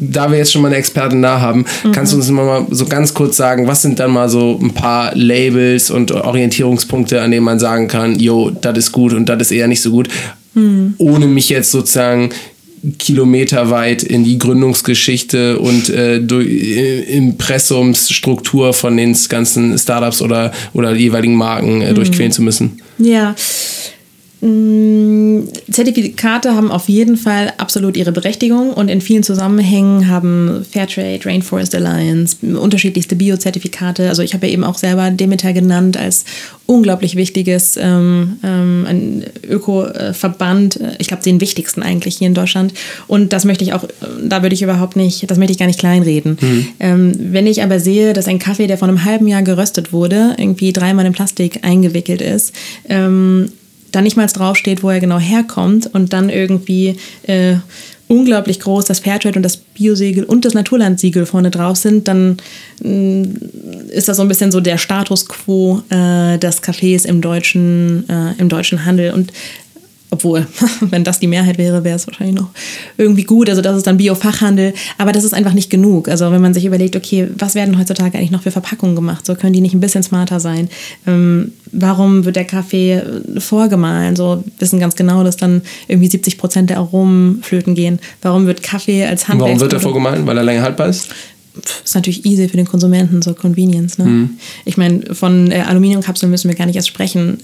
da 0.00 0.30
wir 0.30 0.38
jetzt 0.38 0.52
schon 0.52 0.62
mal 0.62 0.68
eine 0.68 0.76
Expertin 0.76 1.17
da 1.22 1.40
haben, 1.40 1.64
mhm. 1.84 1.92
kannst 1.92 2.12
du 2.12 2.16
uns 2.16 2.30
mal 2.30 2.66
so 2.70 2.86
ganz 2.86 3.14
kurz 3.14 3.36
sagen, 3.36 3.66
was 3.66 3.82
sind 3.82 3.98
dann 3.98 4.10
mal 4.10 4.28
so 4.28 4.58
ein 4.60 4.72
paar 4.72 5.14
Labels 5.14 5.90
und 5.90 6.12
Orientierungspunkte, 6.12 7.20
an 7.20 7.30
denen 7.30 7.44
man 7.44 7.58
sagen 7.58 7.88
kann, 7.88 8.18
jo, 8.18 8.50
das 8.50 8.78
ist 8.78 8.92
gut 8.92 9.12
und 9.12 9.28
das 9.28 9.42
ist 9.42 9.50
eher 9.52 9.68
nicht 9.68 9.82
so 9.82 9.90
gut, 9.90 10.08
mhm. 10.54 10.94
ohne 10.98 11.26
mich 11.26 11.48
jetzt 11.48 11.70
sozusagen 11.70 12.30
kilometerweit 12.98 14.02
in 14.02 14.24
die 14.24 14.38
Gründungsgeschichte 14.38 15.58
und 15.58 15.90
äh, 15.90 16.20
durch, 16.20 16.46
äh, 16.46 17.00
Impressumsstruktur 17.16 18.72
von 18.72 18.96
den 18.96 19.16
ganzen 19.28 19.76
Startups 19.78 20.22
oder, 20.22 20.52
oder 20.72 20.94
jeweiligen 20.94 21.34
Marken 21.34 21.82
äh, 21.82 21.94
durchqueren 21.94 22.28
mhm. 22.28 22.32
zu 22.32 22.42
müssen. 22.42 22.82
Ja, 22.98 23.34
Zertifikate 24.40 26.54
haben 26.54 26.70
auf 26.70 26.88
jeden 26.88 27.16
Fall 27.16 27.52
absolut 27.58 27.96
ihre 27.96 28.12
Berechtigung 28.12 28.72
und 28.72 28.88
in 28.88 29.00
vielen 29.00 29.24
Zusammenhängen 29.24 30.08
haben 30.08 30.64
Fairtrade, 30.70 31.24
Rainforest 31.24 31.74
Alliance, 31.74 32.36
unterschiedlichste 32.42 33.16
Bio-Zertifikate. 33.16 34.08
Also 34.08 34.22
ich 34.22 34.34
habe 34.34 34.46
ja 34.46 34.52
eben 34.52 34.62
auch 34.62 34.78
selber 34.78 35.10
Demeter 35.10 35.52
genannt 35.52 35.96
als 35.96 36.24
unglaublich 36.66 37.16
wichtiges 37.16 37.76
ähm, 37.80 38.36
ähm, 38.44 39.24
Öko-Verband. 39.48 40.78
Ich 40.98 41.08
glaube, 41.08 41.24
den 41.24 41.40
wichtigsten 41.40 41.82
eigentlich 41.82 42.18
hier 42.18 42.28
in 42.28 42.34
Deutschland. 42.34 42.74
Und 43.08 43.32
das 43.32 43.44
möchte 43.44 43.64
ich 43.64 43.72
auch, 43.72 43.84
da 44.22 44.42
würde 44.42 44.54
ich 44.54 44.62
überhaupt 44.62 44.94
nicht, 44.94 45.28
das 45.28 45.38
möchte 45.38 45.52
ich 45.52 45.58
gar 45.58 45.66
nicht 45.66 45.80
kleinreden. 45.80 46.38
Mhm. 46.40 46.66
Ähm, 46.78 47.12
wenn 47.18 47.48
ich 47.48 47.64
aber 47.64 47.80
sehe, 47.80 48.12
dass 48.12 48.28
ein 48.28 48.38
Kaffee, 48.38 48.68
der 48.68 48.78
vor 48.78 48.86
einem 48.86 49.04
halben 49.04 49.26
Jahr 49.26 49.42
geröstet 49.42 49.92
wurde, 49.92 50.36
irgendwie 50.38 50.72
dreimal 50.72 51.06
in 51.06 51.12
Plastik 51.12 51.60
eingewickelt 51.62 52.20
ist, 52.20 52.52
ähm, 52.88 53.50
da 53.92 54.00
nicht 54.00 54.16
mal 54.16 54.26
draufsteht, 54.26 54.82
wo 54.82 54.90
er 54.90 55.00
genau 55.00 55.18
herkommt 55.18 55.86
und 55.92 56.12
dann 56.12 56.28
irgendwie 56.28 56.96
äh, 57.22 57.56
unglaublich 58.08 58.58
groß 58.60 58.86
das 58.86 59.00
Fairtrade 59.00 59.38
und 59.38 59.42
das 59.42 59.58
Biosiegel 59.58 60.24
und 60.24 60.44
das 60.44 60.54
Naturlandsiegel 60.54 61.26
vorne 61.26 61.50
drauf 61.50 61.76
sind, 61.76 62.08
dann 62.08 62.38
äh, 62.82 63.22
ist 63.90 64.08
das 64.08 64.16
so 64.16 64.22
ein 64.22 64.28
bisschen 64.28 64.50
so 64.50 64.60
der 64.60 64.78
Status 64.78 65.26
quo 65.26 65.82
äh, 65.90 66.38
des 66.38 66.62
Cafés 66.62 67.06
im 67.06 67.20
deutschen, 67.20 68.08
äh, 68.08 68.32
im 68.38 68.48
deutschen 68.48 68.84
Handel. 68.84 69.12
Und 69.12 69.32
obwohl, 70.10 70.46
wenn 70.80 71.04
das 71.04 71.20
die 71.20 71.26
Mehrheit 71.26 71.58
wäre, 71.58 71.84
wäre 71.84 71.96
es 71.96 72.06
wahrscheinlich 72.06 72.36
noch 72.36 72.48
irgendwie 72.96 73.24
gut. 73.24 73.48
Also 73.50 73.62
das 73.62 73.76
ist 73.76 73.86
dann 73.86 73.98
Biofachhandel, 73.98 74.74
aber 74.96 75.12
das 75.12 75.24
ist 75.24 75.34
einfach 75.34 75.52
nicht 75.52 75.70
genug. 75.70 76.08
Also 76.08 76.30
wenn 76.32 76.40
man 76.40 76.54
sich 76.54 76.64
überlegt, 76.64 76.96
okay, 76.96 77.28
was 77.36 77.54
werden 77.54 77.78
heutzutage 77.78 78.16
eigentlich 78.16 78.30
noch 78.30 78.42
für 78.42 78.50
Verpackungen 78.50 78.96
gemacht? 78.96 79.26
So 79.26 79.34
können 79.34 79.52
die 79.52 79.60
nicht 79.60 79.74
ein 79.74 79.80
bisschen 79.80 80.02
smarter 80.02 80.40
sein? 80.40 80.68
Ähm, 81.06 81.52
warum 81.72 82.24
wird 82.24 82.36
der 82.36 82.44
Kaffee 82.44 82.94
äh, 82.94 83.40
vorgemahlen? 83.40 84.16
So 84.16 84.44
wissen 84.58 84.80
ganz 84.80 84.96
genau, 84.96 85.24
dass 85.24 85.36
dann 85.36 85.62
irgendwie 85.88 86.08
70 86.08 86.38
Prozent 86.38 86.70
der 86.70 86.78
Aromen 86.78 87.42
flöten 87.42 87.74
gehen. 87.74 87.98
Warum 88.22 88.46
wird 88.46 88.62
Kaffee 88.62 89.04
als 89.04 89.28
Handwerk... 89.28 89.48
Warum 89.48 89.60
wird 89.60 89.72
er 89.72 89.80
vorgemahlen? 89.80 90.26
Weil 90.26 90.38
er 90.38 90.44
länger 90.44 90.62
haltbar 90.62 90.88
ist? 90.88 91.08
ist 91.84 91.94
natürlich 91.94 92.24
easy 92.24 92.48
für 92.48 92.56
den 92.56 92.66
Konsumenten, 92.66 93.20
so 93.20 93.34
Convenience. 93.34 93.98
Ne? 93.98 94.04
Mhm. 94.04 94.30
Ich 94.64 94.76
meine, 94.76 95.14
von 95.14 95.50
äh, 95.50 95.64
Aluminiumkapseln 95.66 96.30
müssen 96.30 96.48
wir 96.48 96.54
gar 96.54 96.66
nicht 96.66 96.76
erst 96.76 96.86
sprechen 96.86 97.38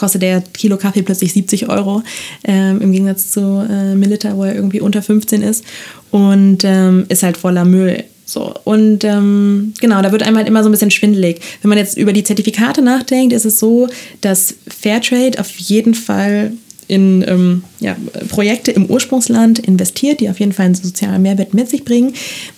kostet 0.00 0.22
der 0.22 0.40
Kilo 0.40 0.76
Kaffee 0.78 1.02
plötzlich 1.02 1.32
70 1.32 1.68
Euro, 1.68 2.02
ähm, 2.44 2.80
im 2.80 2.92
Gegensatz 2.92 3.30
zu 3.30 3.40
äh, 3.40 3.94
Milliliter, 3.94 4.36
wo 4.36 4.44
er 4.44 4.54
irgendwie 4.54 4.80
unter 4.80 5.02
15 5.02 5.42
ist 5.42 5.64
und 6.10 6.64
ähm, 6.64 7.04
ist 7.08 7.22
halt 7.22 7.36
voller 7.36 7.64
Müll. 7.64 8.04
So, 8.24 8.54
und 8.64 9.04
ähm, 9.04 9.74
genau, 9.80 10.00
da 10.02 10.12
wird 10.12 10.22
einem 10.22 10.36
halt 10.36 10.46
immer 10.46 10.62
so 10.62 10.68
ein 10.68 10.72
bisschen 10.72 10.92
schwindelig. 10.92 11.40
Wenn 11.62 11.68
man 11.68 11.78
jetzt 11.78 11.98
über 11.98 12.12
die 12.12 12.24
Zertifikate 12.24 12.80
nachdenkt, 12.80 13.32
ist 13.32 13.44
es 13.44 13.58
so, 13.58 13.88
dass 14.20 14.54
Fairtrade 14.68 15.38
auf 15.38 15.58
jeden 15.58 15.94
Fall 15.94 16.52
in 16.90 17.24
ähm, 17.28 17.62
ja, 17.78 17.96
Projekte 18.28 18.72
im 18.72 18.86
Ursprungsland 18.86 19.60
investiert, 19.60 20.18
die 20.18 20.28
auf 20.28 20.40
jeden 20.40 20.52
Fall 20.52 20.66
einen 20.66 20.74
sozialen 20.74 21.22
Mehrwert 21.22 21.54
mit 21.54 21.70
sich 21.70 21.84
bringen. 21.84 22.14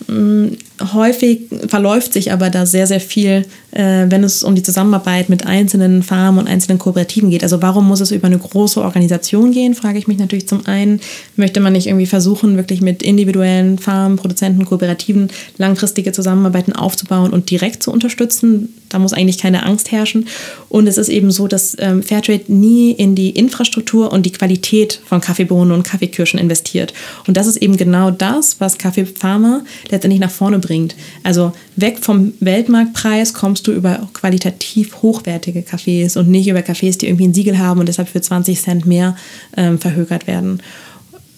Ähm, 0.08 0.56
häufig 0.94 1.42
verläuft 1.68 2.14
sich 2.14 2.32
aber 2.32 2.48
da 2.48 2.64
sehr, 2.64 2.86
sehr 2.86 3.00
viel, 3.00 3.44
äh, 3.72 4.06
wenn 4.08 4.24
es 4.24 4.42
um 4.42 4.54
die 4.54 4.62
Zusammenarbeit 4.62 5.28
mit 5.28 5.46
einzelnen 5.46 6.02
Farmen 6.02 6.40
und 6.40 6.48
einzelnen 6.48 6.78
Kooperativen 6.78 7.28
geht. 7.28 7.42
Also 7.42 7.60
warum 7.60 7.86
muss 7.86 8.00
es 8.00 8.10
über 8.10 8.26
eine 8.26 8.38
große 8.38 8.80
Organisation 8.80 9.52
gehen, 9.52 9.74
frage 9.74 9.98
ich 9.98 10.08
mich 10.08 10.18
natürlich 10.18 10.48
zum 10.48 10.66
einen. 10.66 11.00
Möchte 11.36 11.60
man 11.60 11.74
nicht 11.74 11.86
irgendwie 11.86 12.06
versuchen, 12.06 12.56
wirklich 12.56 12.80
mit 12.80 13.02
individuellen 13.02 13.78
Farmen, 13.78 14.16
Produzenten, 14.16 14.64
Kooperativen 14.64 15.28
langfristige 15.58 16.12
Zusammenarbeiten 16.12 16.72
aufzubauen 16.72 17.32
und 17.32 17.50
direkt 17.50 17.82
zu 17.82 17.92
unterstützen? 17.92 18.70
Da 18.88 18.98
muss 18.98 19.12
eigentlich 19.12 19.38
keine 19.38 19.64
Angst 19.64 19.92
herrschen. 19.92 20.26
Und 20.68 20.86
es 20.86 20.98
ist 20.98 21.08
eben 21.08 21.30
so, 21.30 21.48
dass 21.48 21.76
ähm, 21.78 22.02
Fairtrade 22.02 22.52
nie 22.52 22.92
in 22.92 23.14
die 23.14 23.30
Infrastruktur 23.30 24.12
und 24.12 24.21
die 24.22 24.32
Qualität 24.32 25.00
von 25.04 25.20
Kaffeebohnen 25.20 25.72
und 25.72 25.82
Kaffeekirschen 25.82 26.38
investiert. 26.38 26.92
Und 27.26 27.36
das 27.36 27.46
ist 27.46 27.56
eben 27.56 27.76
genau 27.76 28.10
das, 28.10 28.60
was 28.60 28.78
Kaffeefarmer 28.78 29.64
letztendlich 29.90 30.20
nach 30.20 30.30
vorne 30.30 30.58
bringt. 30.58 30.94
Also 31.22 31.52
weg 31.76 31.98
vom 32.00 32.34
Weltmarktpreis 32.40 33.34
kommst 33.34 33.66
du 33.66 33.72
über 33.72 34.08
qualitativ 34.12 35.02
hochwertige 35.02 35.62
Kaffees 35.62 36.16
und 36.16 36.28
nicht 36.28 36.48
über 36.48 36.62
Kaffees, 36.62 36.98
die 36.98 37.06
irgendwie 37.06 37.28
ein 37.28 37.34
Siegel 37.34 37.58
haben 37.58 37.80
und 37.80 37.86
deshalb 37.86 38.08
für 38.08 38.20
20 38.20 38.60
Cent 38.60 38.86
mehr 38.86 39.16
ähm, 39.56 39.78
verhökert 39.78 40.26
werden. 40.26 40.60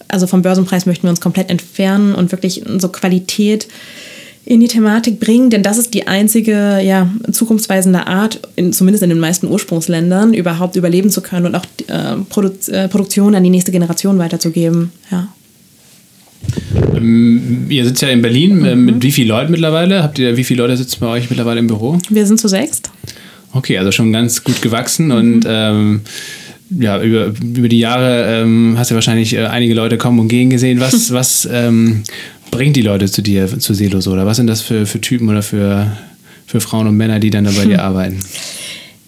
Also 0.08 0.26
vom 0.26 0.42
Börsenpreis 0.42 0.86
möchten 0.86 1.04
wir 1.04 1.10
uns 1.10 1.20
komplett 1.20 1.50
entfernen 1.50 2.14
und 2.14 2.30
wirklich 2.30 2.62
so 2.78 2.88
Qualität 2.88 3.66
in 4.46 4.60
die 4.60 4.68
Thematik 4.68 5.20
bringen, 5.20 5.48
denn 5.48 5.62
das 5.62 5.78
ist 5.78 5.94
die 5.94 6.06
einzige 6.06 6.80
ja, 6.82 7.10
zukunftsweisende 7.32 8.06
Art, 8.06 8.40
in, 8.56 8.72
zumindest 8.72 9.02
in 9.02 9.08
den 9.08 9.18
meisten 9.18 9.46
Ursprungsländern, 9.46 10.34
überhaupt 10.34 10.76
überleben 10.76 11.10
zu 11.10 11.22
können 11.22 11.46
und 11.46 11.54
auch 11.54 11.64
äh, 11.88 12.16
Produ 12.28 12.50
äh, 12.70 12.88
Produktion 12.88 13.34
an 13.34 13.42
die 13.42 13.50
nächste 13.50 13.72
Generation 13.72 14.18
weiterzugeben. 14.18 14.92
Ja. 15.10 15.28
Ähm, 16.94 17.66
ihr 17.70 17.84
sitzt 17.86 18.02
ja 18.02 18.08
in 18.08 18.20
Berlin. 18.20 18.64
Äh, 18.64 18.76
mhm. 18.76 18.84
Mit 18.84 19.02
wie 19.02 19.12
vielen 19.12 19.28
Leuten 19.28 19.50
mittlerweile? 19.50 20.02
Habt 20.02 20.18
ihr, 20.18 20.36
wie 20.36 20.44
viele 20.44 20.62
Leute 20.62 20.76
sitzen 20.76 20.98
bei 21.00 21.06
euch 21.06 21.30
mittlerweile 21.30 21.60
im 21.60 21.66
Büro? 21.66 21.98
Wir 22.10 22.26
sind 22.26 22.38
zu 22.38 22.48
sechst. 22.48 22.90
Okay, 23.52 23.78
also 23.78 23.92
schon 23.92 24.12
ganz 24.12 24.44
gut 24.44 24.60
gewachsen 24.60 25.06
mhm. 25.06 25.12
und 25.12 25.44
ähm, 25.48 26.00
ja, 26.70 27.00
über, 27.00 27.32
über 27.40 27.68
die 27.68 27.78
Jahre 27.78 28.42
ähm, 28.42 28.74
hast 28.76 28.90
du 28.90 28.94
wahrscheinlich 28.94 29.34
äh, 29.34 29.46
einige 29.46 29.74
Leute 29.74 29.96
kommen 29.96 30.18
und 30.18 30.28
gehen 30.28 30.50
gesehen. 30.50 30.80
Was, 30.80 31.12
was 31.12 31.48
ähm, 31.50 32.02
bringt 32.54 32.76
die 32.76 32.82
Leute 32.82 33.10
zu 33.10 33.20
dir, 33.20 33.58
zu 33.58 33.74
Selos 33.74 34.06
oder 34.06 34.26
was 34.26 34.36
sind 34.36 34.46
das 34.46 34.62
für, 34.62 34.86
für 34.86 35.00
Typen 35.00 35.28
oder 35.28 35.42
für, 35.42 35.90
für 36.46 36.60
Frauen 36.60 36.86
und 36.86 36.96
Männer, 36.96 37.18
die 37.18 37.30
dann 37.30 37.44
da 37.44 37.50
bei 37.50 37.64
dir 37.64 37.82
arbeiten? 37.82 38.20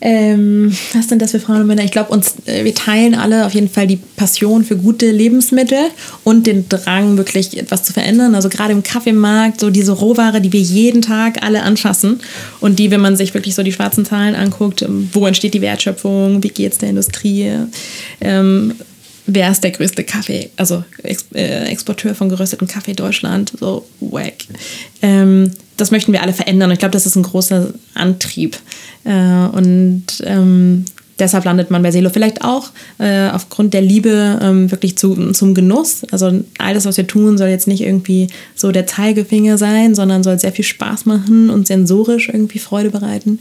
Ähm, 0.03 0.77
was 0.93 1.09
sind 1.09 1.23
das 1.23 1.31
für 1.31 1.41
Frauen 1.41 1.63
und 1.63 1.69
Männer? 1.69 1.83
Ich 1.83 1.91
glaube, 1.91 2.13
uns, 2.13 2.35
äh, 2.45 2.65
wir 2.65 2.75
teilen 2.75 3.15
alle 3.15 3.47
auf 3.47 3.55
jeden 3.55 3.71
Fall 3.71 3.87
die 3.87 3.99
Passion 4.17 4.63
für 4.63 4.77
gute 4.77 5.11
Lebensmittel 5.11 5.79
und 6.23 6.47
den 6.47 6.69
Drang, 6.69 7.17
wirklich 7.17 7.57
etwas 7.57 7.83
zu 7.85 7.95
verändern. 7.95 8.35
Also 8.35 8.51
gerade 8.51 8.73
im 8.73 8.83
Kaffeemarkt, 8.83 9.61
so 9.61 9.71
diese 9.71 9.93
Rohware, 9.93 10.41
die 10.41 10.53
wir 10.53 10.61
jeden 10.61 11.01
Tag 11.01 11.43
alle 11.43 11.63
anfassen 11.63 12.21
und 12.61 12.79
die, 12.79 12.91
wenn 12.91 13.01
man 13.01 13.17
sich 13.17 13.33
wirklich 13.33 13.55
so 13.55 13.63
die 13.63 13.73
schwarzen 13.73 14.05
Zahlen 14.05 14.35
anguckt, 14.35 14.85
wo 15.13 15.27
entsteht 15.27 15.55
die 15.55 15.63
Wertschöpfung, 15.63 16.43
wie 16.43 16.51
geht 16.51 16.73
es 16.73 16.79
der 16.79 16.91
Industrie, 16.91 17.53
ähm, 18.21 18.75
wer 19.27 19.51
ist 19.51 19.63
der 19.63 19.73
größte 19.73 20.05
Kaffee, 20.05 20.51
also 20.57 20.85
Ex 21.03 21.27
äh, 21.35 21.65
Exporteur 21.67 22.15
von 22.15 22.29
gerösteten 22.29 22.67
Kaffee 22.67 22.95
Deutschland, 22.95 23.53
so 23.59 23.87
wack. 24.01 24.35
Ähm, 25.03 25.51
das 25.77 25.91
möchten 25.91 26.13
wir 26.13 26.23
alle 26.23 26.33
verändern. 26.33 26.71
Ich 26.71 26.79
glaube, 26.79 26.93
das 26.93 27.07
ist 27.07 27.17
ein 27.17 27.23
großer 27.23 27.75
Antrieb. 27.95 28.57
Äh, 29.05 29.11
und 29.11 30.05
ähm, 30.25 30.85
deshalb 31.19 31.45
landet 31.45 31.71
man 31.71 31.83
bei 31.83 31.91
Selo 31.91 32.11
vielleicht 32.11 32.43
auch 32.43 32.71
äh, 32.99 33.29
aufgrund 33.29 33.75
der 33.75 33.83
Liebe 33.83 34.39
ähm, 34.43 34.71
wirklich 34.71 34.97
zu, 34.97 35.33
zum 35.33 35.55
Genuss. 35.55 36.03
Also 36.11 36.45
alles, 36.59 36.87
was 36.87 36.97
wir 36.97 37.07
tun, 37.07 37.37
soll 37.37 37.49
jetzt 37.49 37.69
nicht 37.69 37.83
irgendwie 37.83 38.29
so 38.55 38.73
der 38.73 38.87
Zeigefinger 38.87 39.59
sein, 39.59 39.95
sondern 39.95 40.23
soll 40.23 40.39
sehr 40.39 40.53
viel 40.53 40.65
Spaß 40.65 41.05
machen 41.07 41.51
und 41.51 41.67
sensorisch 41.67 42.29
irgendwie 42.29 42.59
Freude 42.59 42.91
bereiten. 42.91 43.41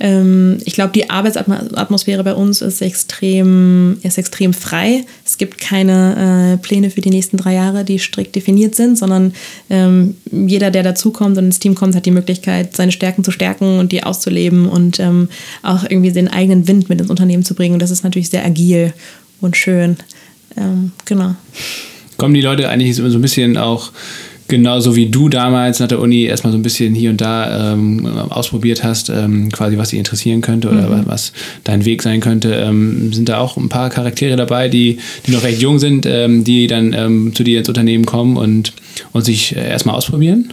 Ähm, 0.00 0.56
ich 0.64 0.72
glaube, 0.72 0.92
die 0.94 1.10
Arbeitsatmosphäre 1.10 2.24
bei 2.24 2.34
uns 2.34 2.62
ist 2.62 2.80
extrem, 2.80 3.98
ist 4.02 4.16
extrem 4.16 4.54
frei. 4.54 5.04
Es 5.26 5.36
gibt 5.36 5.58
keine 5.58 6.54
äh, 6.54 6.56
Pläne 6.56 6.90
für 6.90 7.02
die 7.02 7.10
nächsten 7.10 7.36
drei 7.36 7.54
Jahre, 7.54 7.84
die 7.84 7.98
strikt 7.98 8.34
definiert 8.34 8.74
sind, 8.74 8.96
sondern 8.96 9.34
ähm, 9.68 10.16
jeder, 10.32 10.70
der 10.70 10.82
dazukommt 10.82 11.36
und 11.36 11.44
ins 11.44 11.58
Team 11.58 11.74
kommt, 11.74 11.94
hat 11.94 12.06
die 12.06 12.10
Möglichkeit, 12.10 12.74
seine 12.74 12.92
Stärken 12.92 13.24
zu 13.24 13.30
stärken 13.30 13.78
und 13.78 13.92
die 13.92 14.02
auszuleben 14.02 14.66
und 14.66 14.98
ähm, 15.00 15.28
auch 15.62 15.84
irgendwie 15.84 16.12
den 16.12 16.28
eigenen 16.28 16.66
Wind 16.66 16.88
mit 16.88 16.98
ins 17.00 17.10
Unternehmen 17.10 17.44
zu 17.44 17.54
bringen. 17.54 17.74
Und 17.74 17.82
das 17.82 17.90
ist 17.90 18.02
natürlich 18.02 18.30
sehr 18.30 18.44
agil 18.44 18.94
und 19.42 19.56
schön. 19.56 19.98
Ähm, 20.56 20.92
genau. 21.04 21.34
Kommen 22.16 22.34
die 22.34 22.40
Leute 22.40 22.70
eigentlich 22.70 22.96
so 22.96 23.04
ein 23.04 23.20
bisschen 23.20 23.58
auch 23.58 23.92
genauso 24.50 24.96
wie 24.96 25.06
du 25.06 25.30
damals 25.30 25.80
nach 25.80 25.88
der 25.88 26.00
Uni 26.00 26.24
erstmal 26.24 26.52
so 26.52 26.58
ein 26.58 26.62
bisschen 26.62 26.94
hier 26.94 27.10
und 27.10 27.20
da 27.20 27.72
ähm, 27.72 28.06
ausprobiert 28.28 28.84
hast, 28.84 29.08
ähm, 29.08 29.50
quasi 29.50 29.78
was 29.78 29.90
dich 29.90 29.98
interessieren 29.98 30.42
könnte 30.42 30.68
oder 30.68 30.88
mhm. 30.88 31.02
was 31.06 31.32
dein 31.64 31.84
Weg 31.86 32.02
sein 32.02 32.20
könnte, 32.20 32.52
ähm, 32.52 33.12
sind 33.12 33.28
da 33.28 33.38
auch 33.38 33.56
ein 33.56 33.70
paar 33.70 33.88
Charaktere 33.88 34.36
dabei, 34.36 34.68
die, 34.68 34.98
die 35.26 35.30
noch 35.30 35.42
recht 35.42 35.62
jung 35.62 35.78
sind, 35.78 36.04
ähm, 36.06 36.44
die 36.44 36.66
dann 36.66 36.92
ähm, 36.92 37.32
zu 37.34 37.44
dir 37.44 37.60
ins 37.60 37.68
Unternehmen 37.68 38.04
kommen 38.04 38.36
und, 38.36 38.74
und 39.12 39.24
sich 39.24 39.56
äh, 39.56 39.66
erstmal 39.66 39.94
ausprobieren? 39.94 40.52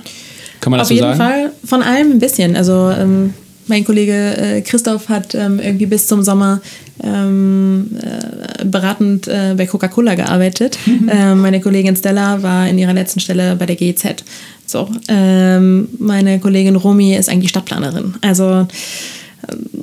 Kann 0.62 0.72
man 0.72 0.80
das 0.80 0.90
Auf 0.90 0.98
so 0.98 1.04
sagen? 1.04 1.22
Auf 1.22 1.28
jeden 1.28 1.42
Fall 1.42 1.52
von 1.66 1.82
allem 1.82 2.12
ein 2.12 2.20
bisschen. 2.20 2.56
Also 2.56 2.90
ähm, 2.90 3.34
mein 3.68 3.86
Kollege 3.86 4.38
äh, 4.38 4.62
Christoph 4.62 5.10
hat 5.10 5.36
ähm, 5.36 5.60
irgendwie 5.60 5.86
bis 5.86 6.08
zum 6.08 6.24
Sommer 6.24 6.62
ähm, 7.04 7.90
äh, 8.02 8.66
beratend 8.66 9.28
äh, 9.28 9.54
bei 9.58 9.66
Coca-Cola 9.66 10.16
gearbeitet. 10.16 10.78
Mhm. 10.86 11.10
Ähm, 11.12 11.42
meine 11.42 11.62
Kollegin 11.62 11.96
Stella 11.96 12.42
war 12.42 12.68
in 12.68 12.78
ihrer 12.78 12.94
letzten 12.94 13.20
Stelle 13.20 13.56
bei 13.56 13.66
der 13.66 13.76
GEZ. 13.76 14.24
So, 14.66 14.90
ähm, 15.08 15.90
meine 16.00 16.40
Kollegin 16.40 16.76
Romy 16.76 17.16
ist 17.16 17.30
eigentlich 17.30 17.50
Stadtplanerin. 17.50 18.16
Also 18.22 18.68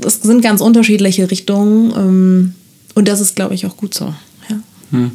es 0.04 0.22
sind 0.22 0.42
ganz 0.42 0.60
unterschiedliche 0.60 1.30
Richtungen 1.30 1.92
ähm, 1.96 2.54
und 2.94 3.08
das 3.08 3.20
ist, 3.20 3.36
glaube 3.36 3.54
ich, 3.54 3.66
auch 3.66 3.76
gut 3.76 3.94
so. 3.94 4.14
Ja. 4.48 4.56
Mhm. 4.90 5.12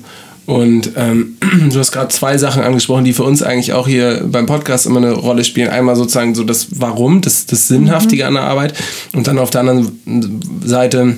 Und 0.50 0.94
ähm, 0.96 1.38
du 1.70 1.78
hast 1.78 1.92
gerade 1.92 2.08
zwei 2.08 2.40
Sachen 2.40 2.64
angesprochen, 2.64 3.04
die 3.04 3.14
für 3.14 3.22
uns 3.22 3.44
eigentlich 3.44 3.74
auch 3.74 3.88
hier 3.88 4.24
beim 4.26 4.48
Podcast 4.48 4.88
immer 4.88 4.98
eine 4.98 5.12
Rolle 5.12 5.44
spielen. 5.44 5.70
Einmal 5.70 5.96
sozusagen 5.96 6.34
so 6.34 6.44
das 6.44 6.70
Warum, 6.72 7.22
das, 7.22 7.46
das 7.46 7.68
Sinnhaftige 7.68 8.24
mhm. 8.24 8.28
an 8.30 8.34
der 8.34 8.44
Arbeit 8.46 8.74
und 9.14 9.28
dann 9.28 9.38
auf 9.38 9.52
der 9.52 9.62
anderen 9.62 10.00
Seite 10.66 11.18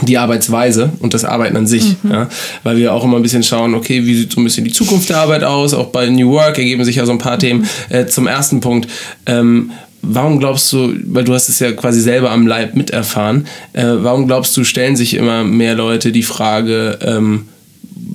die 0.00 0.16
Arbeitsweise 0.16 0.92
und 1.00 1.12
das 1.12 1.26
Arbeiten 1.26 1.58
an 1.58 1.66
sich. 1.66 1.96
Mhm. 2.02 2.10
Ja? 2.10 2.28
Weil 2.62 2.78
wir 2.78 2.94
auch 2.94 3.04
immer 3.04 3.18
ein 3.18 3.22
bisschen 3.22 3.42
schauen, 3.42 3.74
okay, 3.74 4.06
wie 4.06 4.14
sieht 4.14 4.32
so 4.32 4.40
ein 4.40 4.44
bisschen 4.44 4.64
die 4.64 4.72
Zukunft 4.72 5.10
der 5.10 5.18
Arbeit 5.18 5.44
aus? 5.44 5.74
Auch 5.74 5.88
bei 5.88 6.08
New 6.08 6.30
Work 6.30 6.56
ergeben 6.56 6.86
sich 6.86 6.96
ja 6.96 7.04
so 7.04 7.12
ein 7.12 7.18
paar 7.18 7.38
Themen. 7.38 7.68
Äh, 7.90 8.06
zum 8.06 8.26
ersten 8.26 8.62
Punkt, 8.62 8.88
ähm, 9.26 9.72
warum 10.00 10.38
glaubst 10.38 10.72
du, 10.72 10.94
weil 11.08 11.24
du 11.24 11.34
hast 11.34 11.50
es 11.50 11.58
ja 11.58 11.70
quasi 11.72 12.00
selber 12.00 12.30
am 12.30 12.46
Leib 12.46 12.74
miterfahren, 12.76 13.46
äh, 13.74 13.84
warum 13.84 14.26
glaubst 14.26 14.56
du, 14.56 14.64
stellen 14.64 14.96
sich 14.96 15.12
immer 15.12 15.44
mehr 15.44 15.74
Leute 15.74 16.12
die 16.12 16.22
Frage, 16.22 16.98
ähm, 17.02 17.48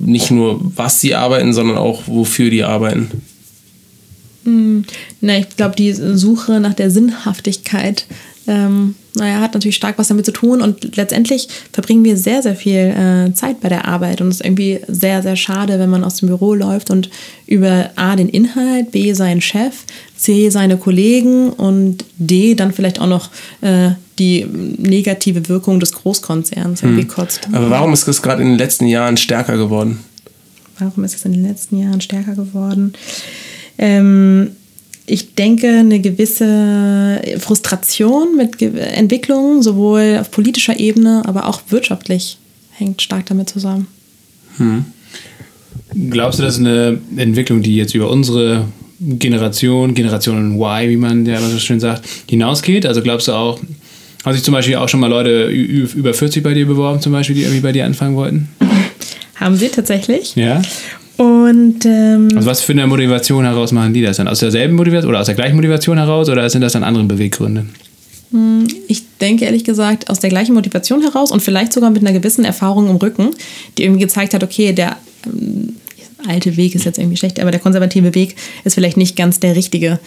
nicht 0.00 0.30
nur, 0.30 0.60
was 0.76 1.00
sie 1.00 1.14
arbeiten, 1.14 1.52
sondern 1.52 1.78
auch, 1.78 2.02
wofür 2.06 2.50
die 2.50 2.64
arbeiten? 2.64 3.10
Hm, 4.44 4.84
na, 5.20 5.38
ich 5.38 5.56
glaube, 5.56 5.76
die 5.76 5.92
Suche 5.92 6.60
nach 6.60 6.74
der 6.74 6.90
Sinnhaftigkeit, 6.90 8.06
ähm, 8.46 8.94
naja, 9.14 9.40
hat 9.40 9.54
natürlich 9.54 9.76
stark 9.76 9.98
was 9.98 10.08
damit 10.08 10.24
zu 10.24 10.32
tun 10.32 10.62
und 10.62 10.96
letztendlich 10.96 11.48
verbringen 11.72 12.04
wir 12.04 12.16
sehr, 12.16 12.42
sehr 12.42 12.56
viel 12.56 12.74
äh, 12.74 13.34
Zeit 13.34 13.60
bei 13.60 13.68
der 13.68 13.86
Arbeit 13.86 14.20
und 14.20 14.28
es 14.28 14.36
ist 14.36 14.44
irgendwie 14.44 14.80
sehr, 14.88 15.22
sehr 15.22 15.36
schade, 15.36 15.78
wenn 15.78 15.90
man 15.90 16.04
aus 16.04 16.16
dem 16.16 16.28
Büro 16.28 16.54
läuft 16.54 16.90
und 16.90 17.10
über 17.46 17.90
A, 17.96 18.16
den 18.16 18.28
Inhalt, 18.28 18.92
B, 18.92 19.12
seinen 19.12 19.40
Chef, 19.40 19.84
C, 20.16 20.48
seine 20.50 20.78
Kollegen 20.78 21.50
und 21.50 22.04
D, 22.16 22.54
dann 22.54 22.72
vielleicht 22.72 23.00
auch 23.00 23.08
noch 23.08 23.30
äh, 23.60 23.90
die 24.20 24.46
negative 24.78 25.48
Wirkung 25.48 25.80
des 25.80 25.92
Großkonzerns 25.92 26.82
irgendwie 26.82 27.02
hm. 27.02 27.08
kotzt. 27.08 27.48
Aber 27.52 27.70
warum 27.70 27.92
ist 27.92 28.06
das 28.06 28.22
gerade 28.22 28.42
in 28.42 28.50
den 28.50 28.58
letzten 28.58 28.86
Jahren 28.86 29.16
stärker 29.16 29.56
geworden? 29.56 29.98
Warum 30.78 31.02
ist 31.04 31.16
es 31.16 31.24
in 31.24 31.32
den 31.32 31.42
letzten 31.42 31.78
Jahren 31.78 32.00
stärker 32.00 32.34
geworden? 32.34 32.92
Ähm, 33.78 34.50
ich 35.06 35.34
denke, 35.34 35.68
eine 35.68 36.00
gewisse 36.00 37.20
Frustration 37.38 38.36
mit 38.36 38.62
Entwicklungen, 38.62 39.62
sowohl 39.62 40.18
auf 40.20 40.30
politischer 40.30 40.78
Ebene, 40.78 41.22
aber 41.24 41.48
auch 41.48 41.62
wirtschaftlich, 41.70 42.38
hängt 42.70 43.02
stark 43.02 43.26
damit 43.26 43.48
zusammen. 43.48 43.88
Hm. 44.58 44.84
Glaubst 46.10 46.38
du, 46.38 46.44
das 46.44 46.54
ist 46.54 46.60
eine 46.60 46.98
Entwicklung, 47.16 47.62
die 47.62 47.74
jetzt 47.74 47.94
über 47.94 48.10
unsere 48.10 48.66
Generation, 49.00 49.94
Generation 49.94 50.60
Y, 50.60 50.88
wie 50.90 50.96
man 50.96 51.24
ja 51.24 51.38
immer 51.38 51.48
so 51.48 51.58
schön 51.58 51.80
sagt, 51.80 52.06
hinausgeht? 52.28 52.84
Also 52.86 53.02
glaubst 53.02 53.28
du 53.28 53.32
auch, 53.32 53.58
haben 54.24 54.34
sich 54.34 54.42
zum 54.42 54.52
Beispiel 54.52 54.76
auch 54.76 54.88
schon 54.88 55.00
mal 55.00 55.08
Leute 55.08 55.46
über 55.46 56.12
40 56.12 56.42
bei 56.42 56.54
dir 56.54 56.66
beworben, 56.66 57.00
zum 57.00 57.12
Beispiel, 57.12 57.36
die 57.36 57.42
irgendwie 57.42 57.60
bei 57.60 57.72
dir 57.72 57.84
anfangen 57.84 58.16
wollten? 58.16 58.48
Haben 59.36 59.56
sie 59.56 59.68
tatsächlich. 59.68 60.36
Ja. 60.36 60.60
Und 61.16 61.84
ähm, 61.84 62.28
also 62.34 62.48
was 62.48 62.60
für 62.60 62.72
eine 62.72 62.86
Motivation 62.86 63.44
heraus 63.44 63.72
machen 63.72 63.92
die 63.92 64.02
das 64.02 64.18
dann? 64.18 64.28
Aus 64.28 64.40
derselben 64.40 64.74
Motivation 64.74 65.10
oder 65.10 65.20
aus 65.20 65.26
der 65.26 65.34
gleichen 65.34 65.56
Motivation 65.56 65.98
heraus 65.98 66.28
oder 66.28 66.48
sind 66.48 66.62
das 66.62 66.72
dann 66.72 66.84
andere 66.84 67.04
Beweggründe? 67.04 67.66
Hm, 68.30 68.68
ich 68.88 69.02
denke 69.18 69.44
ehrlich 69.44 69.64
gesagt 69.64 70.08
aus 70.08 70.20
der 70.20 70.30
gleichen 70.30 70.54
Motivation 70.54 71.02
heraus 71.02 71.30
und 71.30 71.42
vielleicht 71.42 71.72
sogar 71.72 71.90
mit 71.90 72.02
einer 72.02 72.12
gewissen 72.18 72.44
Erfahrung 72.44 72.88
im 72.88 72.96
Rücken, 72.96 73.30
die 73.76 73.84
irgendwie 73.84 74.00
gezeigt 74.00 74.34
hat, 74.34 74.42
okay, 74.42 74.72
der 74.72 74.96
ähm, 75.26 75.76
alte 76.26 76.56
Weg 76.56 76.74
ist 76.74 76.84
jetzt 76.84 76.98
irgendwie 76.98 77.16
schlecht, 77.16 77.40
aber 77.40 77.50
der 77.50 77.60
konservative 77.60 78.14
Weg 78.14 78.36
ist 78.64 78.74
vielleicht 78.74 78.96
nicht 78.96 79.16
ganz 79.16 79.40
der 79.40 79.56
richtige. 79.56 79.98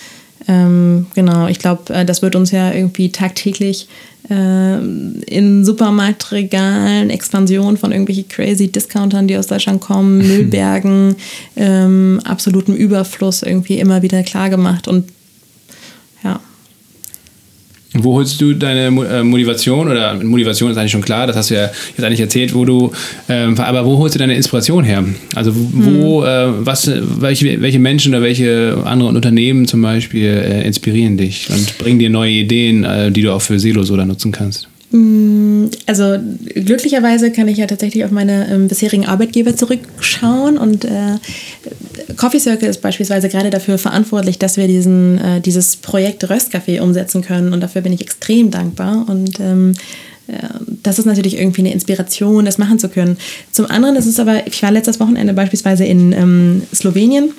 Ähm, 0.47 1.07
genau, 1.13 1.47
ich 1.47 1.59
glaube, 1.59 1.93
äh, 1.93 2.05
das 2.05 2.21
wird 2.21 2.35
uns 2.35 2.51
ja 2.51 2.71
irgendwie 2.71 3.11
tagtäglich 3.11 3.87
äh, 4.29 4.77
in 4.77 5.65
Supermarktregalen, 5.65 7.09
Expansion 7.09 7.77
von 7.77 7.91
irgendwelchen 7.91 8.27
crazy 8.27 8.71
Discountern, 8.71 9.27
die 9.27 9.37
aus 9.37 9.47
Deutschland 9.47 9.81
kommen, 9.81 10.17
Müllbergen, 10.27 11.15
ähm, 11.55 12.19
absolutem 12.23 12.75
Überfluss 12.75 13.43
irgendwie 13.43 13.79
immer 13.79 14.01
wieder 14.01 14.23
klar 14.23 14.49
gemacht. 14.49 14.87
Und 14.87 15.05
wo 17.93 18.13
holst 18.15 18.41
du 18.41 18.53
deine 18.53 18.87
äh, 18.87 19.23
Motivation 19.23 19.89
oder 19.89 20.15
Motivation 20.15 20.71
ist 20.71 20.77
eigentlich 20.77 20.91
schon 20.91 21.01
klar, 21.01 21.27
das 21.27 21.35
hast 21.35 21.51
du 21.51 21.55
ja 21.55 21.69
jetzt 21.95 22.03
eigentlich 22.03 22.19
erzählt, 22.19 22.53
wo 22.53 22.65
du, 22.65 22.91
ähm, 23.29 23.57
aber 23.59 23.85
wo 23.85 23.97
holst 23.97 24.15
du 24.15 24.19
deine 24.19 24.35
Inspiration 24.35 24.83
her? 24.83 25.03
Also 25.35 25.51
wo, 25.55 26.23
hm. 26.23 26.27
äh, 26.27 26.65
was, 26.65 26.89
welche, 27.19 27.61
welche 27.61 27.79
Menschen 27.79 28.13
oder 28.13 28.23
welche 28.23 28.77
anderen 28.85 29.15
Unternehmen 29.15 29.67
zum 29.67 29.81
Beispiel 29.81 30.25
äh, 30.25 30.65
inspirieren 30.65 31.17
dich 31.17 31.49
und 31.49 31.77
bringen 31.77 31.99
dir 31.99 32.09
neue 32.09 32.31
Ideen, 32.31 32.83
äh, 32.83 33.11
die 33.11 33.21
du 33.21 33.31
auch 33.31 33.41
für 33.41 33.59
Selo 33.59 33.83
Solar 33.83 34.05
nutzen 34.05 34.31
kannst? 34.31 34.67
Mm, 34.91 35.42
also 35.85 36.17
glücklicherweise 36.45 37.31
kann 37.31 37.47
ich 37.47 37.57
ja 37.57 37.67
tatsächlich 37.67 38.05
auf 38.05 38.11
meine 38.11 38.49
ähm, 38.49 38.67
bisherigen 38.67 39.05
Arbeitgeber 39.05 39.55
zurückschauen 39.55 40.57
und 40.57 40.85
äh, 40.85 41.17
Coffee 42.17 42.39
Circle 42.39 42.69
ist 42.69 42.81
beispielsweise 42.81 43.29
gerade 43.29 43.49
dafür 43.49 43.77
verantwortlich, 43.77 44.39
dass 44.39 44.57
wir 44.57 44.67
diesen, 44.67 45.17
äh, 45.17 45.41
dieses 45.41 45.75
Projekt 45.75 46.23
Röstcafé 46.25 46.81
umsetzen 46.81 47.21
können 47.21 47.53
und 47.53 47.61
dafür 47.61 47.81
bin 47.81 47.93
ich 47.93 48.01
extrem 48.01 48.51
dankbar 48.51 49.05
und 49.07 49.39
ähm, 49.39 49.73
äh, 50.27 50.33
das 50.83 50.99
ist 50.99 51.05
natürlich 51.05 51.37
irgendwie 51.37 51.61
eine 51.61 51.73
Inspiration, 51.73 52.45
das 52.45 52.57
machen 52.57 52.79
zu 52.79 52.89
können. 52.89 53.17
Zum 53.51 53.65
anderen 53.67 53.95
ist 53.95 54.05
es 54.05 54.19
aber, 54.19 54.47
ich 54.47 54.61
war 54.63 54.71
letztes 54.71 54.99
Wochenende 54.99 55.33
beispielsweise 55.33 55.85
in 55.85 56.11
ähm, 56.13 56.63
Slowenien 56.73 57.31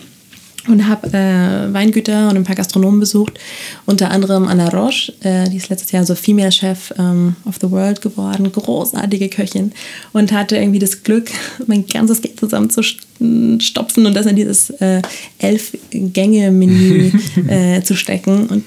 und 0.69 0.89
habe 0.89 1.09
äh, 1.09 1.73
Weingüter 1.73 2.31
und 2.31 2.37
ein 2.37 2.45
paar 2.45 2.55
Gastronomen 2.55 3.01
besucht, 3.01 3.39
unter 3.87 4.11
anderem 4.11 4.49
Anna 4.49 4.69
Roche, 4.69 5.13
äh, 5.21 5.49
die 5.49 5.59
ist 5.59 5.69
letztes 5.69 5.93
Jahr 5.93 6.05
so 6.05 6.15
Female 6.15 6.53
Chef 6.53 6.93
ähm, 6.99 7.37
of 7.45 7.57
the 7.61 7.71
World 7.71 8.01
geworden, 8.01 8.51
großartige 8.51 9.29
Köchin 9.29 9.73
und 10.13 10.33
hatte 10.33 10.57
irgendwie 10.57 10.79
das 10.79 11.03
Glück, 11.03 11.31
mein 11.67 11.87
ganzes 11.87 12.23
Geld 12.23 12.41
zusammenzustopfen 12.41 14.07
und 14.07 14.15
das 14.15 14.27
in 14.27 14.37
dieses 14.37 14.71
äh, 14.71 15.03
Elf-Gänge-Menü 15.39 17.13
äh, 17.49 17.83
zu 17.83 17.95
stecken 17.95 18.47
und 18.47 18.65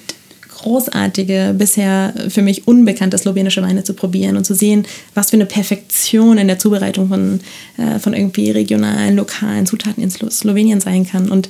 großartige, 0.58 1.56
bisher 1.58 2.14
für 2.30 2.42
mich 2.42 2.68
unbekannte 2.68 3.18
slowenische 3.18 3.62
Weine 3.62 3.84
zu 3.84 3.94
probieren 3.94 4.38
und 4.38 4.46
zu 4.46 4.56
sehen, 4.56 4.86
was 5.14 5.30
für 5.30 5.38
eine 5.38 5.46
Perfektion 5.46 6.38
in 6.38 6.48
der 6.48 6.60
Zubereitung 6.60 7.10
von, 7.10 7.40
äh, 7.78 8.00
von 8.00 8.14
irgendwie 8.14 8.52
regionalen, 8.52 9.16
lokalen 9.16 9.66
Zutaten 9.66 10.04
in 10.04 10.10
Slowenien 10.10 10.82
sein 10.82 11.06
kann. 11.08 11.30
Und 11.30 11.50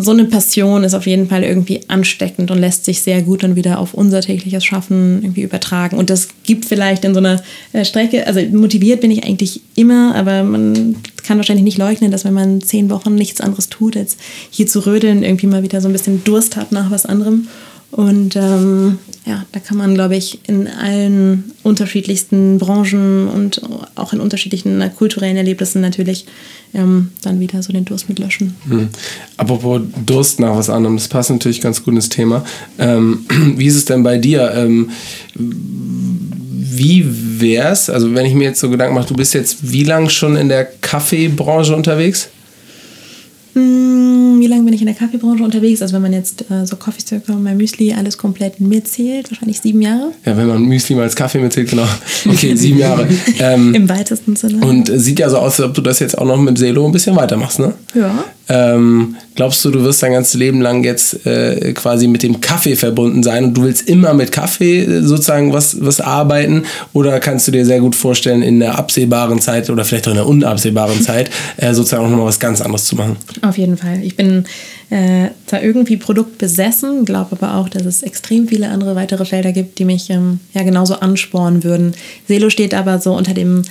so 0.00 0.10
eine 0.10 0.24
Passion 0.24 0.84
ist 0.84 0.94
auf 0.94 1.06
jeden 1.06 1.28
Fall 1.28 1.42
irgendwie 1.44 1.80
ansteckend 1.88 2.50
und 2.50 2.58
lässt 2.58 2.84
sich 2.84 3.02
sehr 3.02 3.22
gut 3.22 3.42
dann 3.42 3.56
wieder 3.56 3.78
auf 3.78 3.94
unser 3.94 4.20
tägliches 4.20 4.64
Schaffen 4.64 5.20
irgendwie 5.22 5.42
übertragen. 5.42 5.96
Und 5.96 6.10
das 6.10 6.28
gibt 6.44 6.64
vielleicht 6.64 7.04
in 7.04 7.14
so 7.14 7.20
einer 7.20 7.42
äh, 7.72 7.84
Strecke, 7.84 8.26
also 8.26 8.40
motiviert 8.40 9.00
bin 9.00 9.10
ich 9.10 9.24
eigentlich 9.24 9.60
immer, 9.74 10.14
aber 10.14 10.42
man 10.42 10.96
kann 11.24 11.38
wahrscheinlich 11.38 11.64
nicht 11.64 11.78
leugnen, 11.78 12.10
dass 12.10 12.24
wenn 12.24 12.34
man 12.34 12.60
zehn 12.60 12.90
Wochen 12.90 13.14
nichts 13.14 13.40
anderes 13.40 13.68
tut, 13.68 13.96
als 13.96 14.16
hier 14.50 14.66
zu 14.66 14.86
rödeln, 14.86 15.22
irgendwie 15.22 15.46
mal 15.46 15.62
wieder 15.62 15.80
so 15.80 15.88
ein 15.88 15.92
bisschen 15.92 16.24
Durst 16.24 16.56
hat 16.56 16.72
nach 16.72 16.90
was 16.90 17.06
anderem. 17.06 17.48
Und 17.90 18.36
ähm, 18.36 18.98
ja, 19.24 19.44
da 19.52 19.60
kann 19.60 19.78
man, 19.78 19.94
glaube 19.94 20.16
ich, 20.16 20.40
in 20.46 20.68
allen 20.68 21.52
unterschiedlichsten 21.62 22.58
Branchen 22.58 23.28
und 23.28 23.62
auch 23.94 24.12
in 24.12 24.20
unterschiedlichen 24.20 24.82
kulturellen 24.96 25.36
Erlebnissen 25.36 25.80
natürlich 25.80 26.26
ähm, 26.74 27.10
dann 27.22 27.40
wieder 27.40 27.62
so 27.62 27.72
den 27.72 27.84
Durst 27.86 28.08
mitlöschen. 28.08 28.54
Mhm. 28.66 28.88
Apropos 29.36 29.80
Durst 30.04 30.38
nach 30.38 30.54
was 30.56 30.68
anderem, 30.68 30.96
das 30.96 31.08
passt 31.08 31.30
natürlich 31.30 31.60
ganz 31.60 31.82
gut 31.82 31.94
ins 31.94 32.08
Thema. 32.08 32.44
Ähm, 32.78 33.24
wie 33.56 33.66
ist 33.66 33.76
es 33.76 33.86
denn 33.86 34.02
bei 34.02 34.18
dir? 34.18 34.52
Ähm, 34.54 34.90
wie 35.34 37.06
wär's, 37.40 37.88
also 37.90 38.14
wenn 38.14 38.26
ich 38.26 38.34
mir 38.34 38.44
jetzt 38.44 38.60
so 38.60 38.68
Gedanken 38.70 38.94
mache, 38.94 39.08
du 39.08 39.14
bist 39.14 39.34
jetzt 39.34 39.72
wie 39.72 39.84
lange 39.84 40.10
schon 40.10 40.36
in 40.36 40.48
der 40.48 40.64
Kaffeebranche 40.64 41.74
unterwegs? 41.74 42.28
Wie 44.40 44.46
lange 44.46 44.62
bin 44.64 44.72
ich 44.72 44.80
in 44.80 44.86
der 44.86 44.96
Kaffeebranche 44.96 45.42
unterwegs? 45.42 45.82
Also 45.82 45.94
wenn 45.94 46.02
man 46.02 46.12
jetzt 46.12 46.50
äh, 46.50 46.66
so 46.66 46.76
Coffee 46.76 47.00
Circle 47.06 47.34
und 47.34 47.42
mein 47.42 47.56
Müsli 47.56 47.92
alles 47.92 48.18
komplett 48.18 48.60
mitzählt, 48.60 49.30
wahrscheinlich 49.30 49.60
sieben 49.60 49.82
Jahre. 49.82 50.12
Ja, 50.24 50.36
wenn 50.36 50.46
man 50.46 50.62
Müsli 50.62 50.94
mal 50.96 51.02
als 51.02 51.16
Kaffee 51.16 51.38
mitzählt, 51.38 51.70
genau. 51.70 51.86
Okay, 52.28 52.54
sieben 52.54 52.78
Jahre. 52.78 53.06
Ähm, 53.40 53.74
Im 53.74 53.88
weitesten 53.88 54.34
Sinne. 54.36 54.64
Und 54.64 54.90
sieht 54.92 55.20
ja 55.20 55.28
so 55.28 55.38
aus, 55.38 55.60
als 55.60 55.68
ob 55.68 55.74
du 55.74 55.80
das 55.80 56.00
jetzt 56.00 56.16
auch 56.18 56.24
noch 56.24 56.38
mit 56.38 56.58
Selo 56.58 56.86
ein 56.86 56.92
bisschen 56.92 57.14
weitermachst, 57.14 57.58
ne? 57.60 57.74
Ja. 57.94 58.24
Ähm, 58.50 59.16
glaubst 59.34 59.62
du, 59.64 59.70
du 59.70 59.82
wirst 59.84 60.02
dein 60.02 60.12
ganzes 60.12 60.34
Leben 60.34 60.62
lang 60.62 60.82
jetzt 60.82 61.26
äh, 61.26 61.74
quasi 61.74 62.08
mit 62.08 62.22
dem 62.22 62.40
Kaffee 62.40 62.76
verbunden 62.76 63.22
sein 63.22 63.44
und 63.44 63.54
du 63.54 63.62
willst 63.62 63.86
immer 63.88 64.14
mit 64.14 64.32
Kaffee 64.32 64.84
äh, 64.84 65.02
sozusagen 65.02 65.52
was, 65.52 65.84
was 65.84 66.00
arbeiten? 66.00 66.62
Oder 66.94 67.20
kannst 67.20 67.46
du 67.46 67.52
dir 67.52 67.66
sehr 67.66 67.80
gut 67.80 67.94
vorstellen, 67.94 68.40
in 68.40 68.58
der 68.58 68.78
absehbaren 68.78 69.40
Zeit 69.40 69.68
oder 69.68 69.84
vielleicht 69.84 70.06
auch 70.06 70.12
in 70.12 70.16
der 70.16 70.26
unabsehbaren 70.26 71.00
Zeit 71.02 71.30
äh, 71.58 71.74
sozusagen 71.74 72.06
auch 72.06 72.10
nochmal 72.10 72.26
was 72.26 72.40
ganz 72.40 72.62
anderes 72.62 72.86
zu 72.86 72.96
machen? 72.96 73.16
Auf 73.42 73.58
jeden 73.58 73.76
Fall. 73.76 74.00
Ich 74.02 74.16
bin 74.16 74.37
äh, 74.90 75.28
zwar 75.46 75.62
irgendwie 75.62 75.96
produktbesessen, 75.96 77.04
glaube 77.04 77.36
aber 77.40 77.56
auch, 77.56 77.68
dass 77.68 77.84
es 77.84 78.02
extrem 78.02 78.48
viele 78.48 78.68
andere 78.68 78.96
weitere 78.96 79.24
Felder 79.24 79.52
gibt, 79.52 79.78
die 79.78 79.84
mich 79.84 80.10
ähm, 80.10 80.40
ja 80.54 80.62
genauso 80.62 80.94
anspornen 80.94 81.64
würden. 81.64 81.94
Selo 82.26 82.50
steht 82.50 82.74
aber 82.74 83.00
so 83.00 83.14
unter 83.14 83.34
dem 83.34 83.62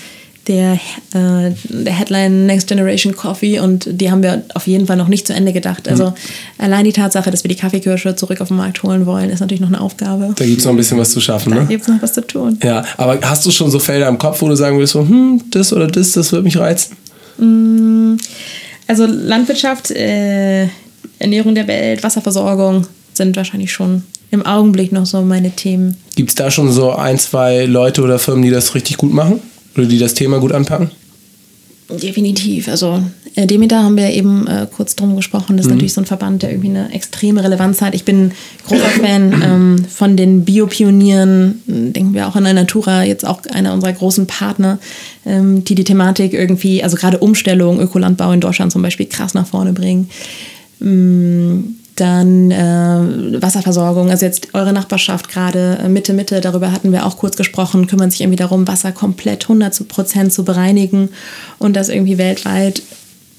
der, 0.48 0.74
äh, 1.14 1.52
der 1.70 1.94
Headline 1.94 2.46
Next 2.46 2.68
Generation 2.68 3.16
Coffee 3.16 3.60
und 3.60 3.88
die 3.90 4.10
haben 4.10 4.24
wir 4.24 4.44
auf 4.54 4.68
jeden 4.68 4.88
Fall 4.88 4.98
noch 4.98 5.08
nicht 5.08 5.28
zu 5.28 5.34
Ende 5.34 5.54
gedacht. 5.54 5.88
Also 5.88 6.08
mhm. 6.08 6.14
allein 6.58 6.86
die 6.86 6.94
Tatsache, 6.94 7.30
dass 7.32 7.44
wir 7.44 7.50
die 7.50 7.56
Kaffeekirsche 7.56 8.16
zurück 8.16 8.42
auf 8.42 8.48
den 8.48 8.58
Markt 8.58 8.82
holen 8.84 9.06
wollen, 9.06 9.30
ist 9.30 9.42
natürlich 9.42 9.62
noch 9.62 9.68
eine 9.68 9.82
Aufgabe. 9.82 10.34
Da 10.36 10.46
gibt 10.46 10.60
es 10.60 10.66
noch 10.66 10.72
ein 10.72 10.78
bisschen 10.78 10.98
was 10.98 11.12
zu 11.12 11.22
schaffen, 11.22 11.52
da 11.52 11.56
ne? 11.56 11.62
Da 11.64 11.68
gibt 11.68 11.82
es 11.82 11.88
noch 11.88 12.02
was 12.02 12.14
zu 12.14 12.26
tun. 12.26 12.58
Ja, 12.64 12.84
aber 12.98 13.20
hast 13.24 13.46
du 13.46 13.52
schon 13.52 13.70
so 13.70 13.80
Felder 13.80 14.08
im 14.08 14.18
Kopf, 14.18 14.42
wo 14.42 14.48
du 14.48 14.56
sagen 14.56 14.80
willst, 14.80 14.94
so, 14.94 15.02
hm, 15.02 15.44
das 15.52 15.74
oder 15.74 15.88
das, 15.88 16.14
das 16.14 16.32
wird 16.32 16.44
mich 16.44 16.58
reizen? 16.58 16.96
Mm, 17.38 18.18
also 18.88 19.06
Landwirtschaft, 19.06 19.92
äh, 19.92 20.68
Ernährung 21.20 21.56
der 21.56 21.68
Welt, 21.68 22.04
Wasserversorgung 22.04 22.88
sind 23.14 23.36
wahrscheinlich 23.36 23.72
schon 23.72 24.04
im 24.32 24.46
Augenblick 24.46 24.92
noch 24.92 25.06
so 25.06 25.22
meine 25.22 25.52
Themen. 25.52 25.98
Gibt 26.16 26.30
es 26.30 26.36
da 26.36 26.52
schon 26.52 26.72
so 26.72 26.92
ein, 26.92 27.18
zwei 27.18 27.66
Leute 27.66 28.02
oder 28.02 28.20
Firmen, 28.20 28.44
die 28.44 28.50
das 28.50 28.76
richtig 28.76 28.98
gut 28.98 29.14
machen? 29.14 29.40
Oder 29.76 29.86
die 29.86 30.00
das 30.00 30.14
Thema 30.14 30.40
gut 30.40 30.52
anpacken? 30.52 30.92
Definitiv. 31.90 32.68
Also 32.68 33.02
äh, 33.36 33.48
Demeter 33.48 33.82
haben 33.82 33.96
wir 33.96 34.10
eben 34.10 34.46
äh, 34.46 34.68
kurz 34.76 34.96
drum 34.96 35.16
gesprochen. 35.16 35.56
Das 35.56 35.66
ist 35.66 35.70
mhm. 35.70 35.78
natürlich 35.78 35.94
so 35.94 36.02
ein 36.02 36.06
Verband, 36.06 36.44
der 36.44 36.52
irgendwie 36.52 36.70
eine 36.70 36.92
extreme 36.94 37.42
Relevanz 37.42 37.82
hat. 37.82 37.96
Ich 37.96 38.04
bin 38.04 38.32
großer 38.68 38.90
Fan 39.02 39.42
ähm, 39.42 39.86
von 39.86 40.18
den 40.18 40.44
Biopionieren. 40.44 41.62
Denken 41.66 42.14
wir 42.14 42.28
auch 42.28 42.36
an 42.36 42.44
Natura, 42.44 43.04
jetzt 43.04 43.26
auch 43.26 43.42
einer 43.52 43.74
unserer 43.74 43.94
großen 43.94 44.28
Partner, 44.28 44.80
ähm, 45.26 45.64
die 45.64 45.76
die 45.76 45.86
Thematik 45.86 46.34
irgendwie, 46.34 46.84
also 46.84 46.98
gerade 46.98 47.20
Umstellung, 47.20 47.80
Ökolandbau 47.80 48.34
in 48.34 48.42
Deutschland 48.42 48.72
zum 48.72 48.82
Beispiel 48.82 49.06
krass 49.06 49.34
nach 49.34 49.48
vorne 49.48 49.72
bringen. 49.72 50.10
Ähm, 50.82 51.77
dann 52.00 52.52
äh, 52.52 53.42
Wasserversorgung, 53.42 54.10
also 54.10 54.26
jetzt 54.26 54.50
eure 54.54 54.74
Nachbarschaft 54.74 55.30
gerade 55.30 55.80
äh, 55.84 55.90
Mitte, 55.90 56.14
Mitte, 56.14 56.42
darüber 56.42 56.72
hatten 56.72 56.92
wir 56.92 57.06
auch 57.06 57.18
kurz 57.18 57.36
gesprochen, 57.36 57.88
kümmern 57.88 58.12
sich 58.12 58.22
irgendwie 58.22 58.38
darum, 58.38 58.68
Wasser 58.68 58.92
komplett 58.92 59.44
100 59.44 59.88
Prozent 59.88 60.32
zu 60.32 60.46
bereinigen 60.46 61.10
und 61.60 61.76
das 61.76 61.90
irgendwie 61.90 62.18
weltweit. 62.18 62.82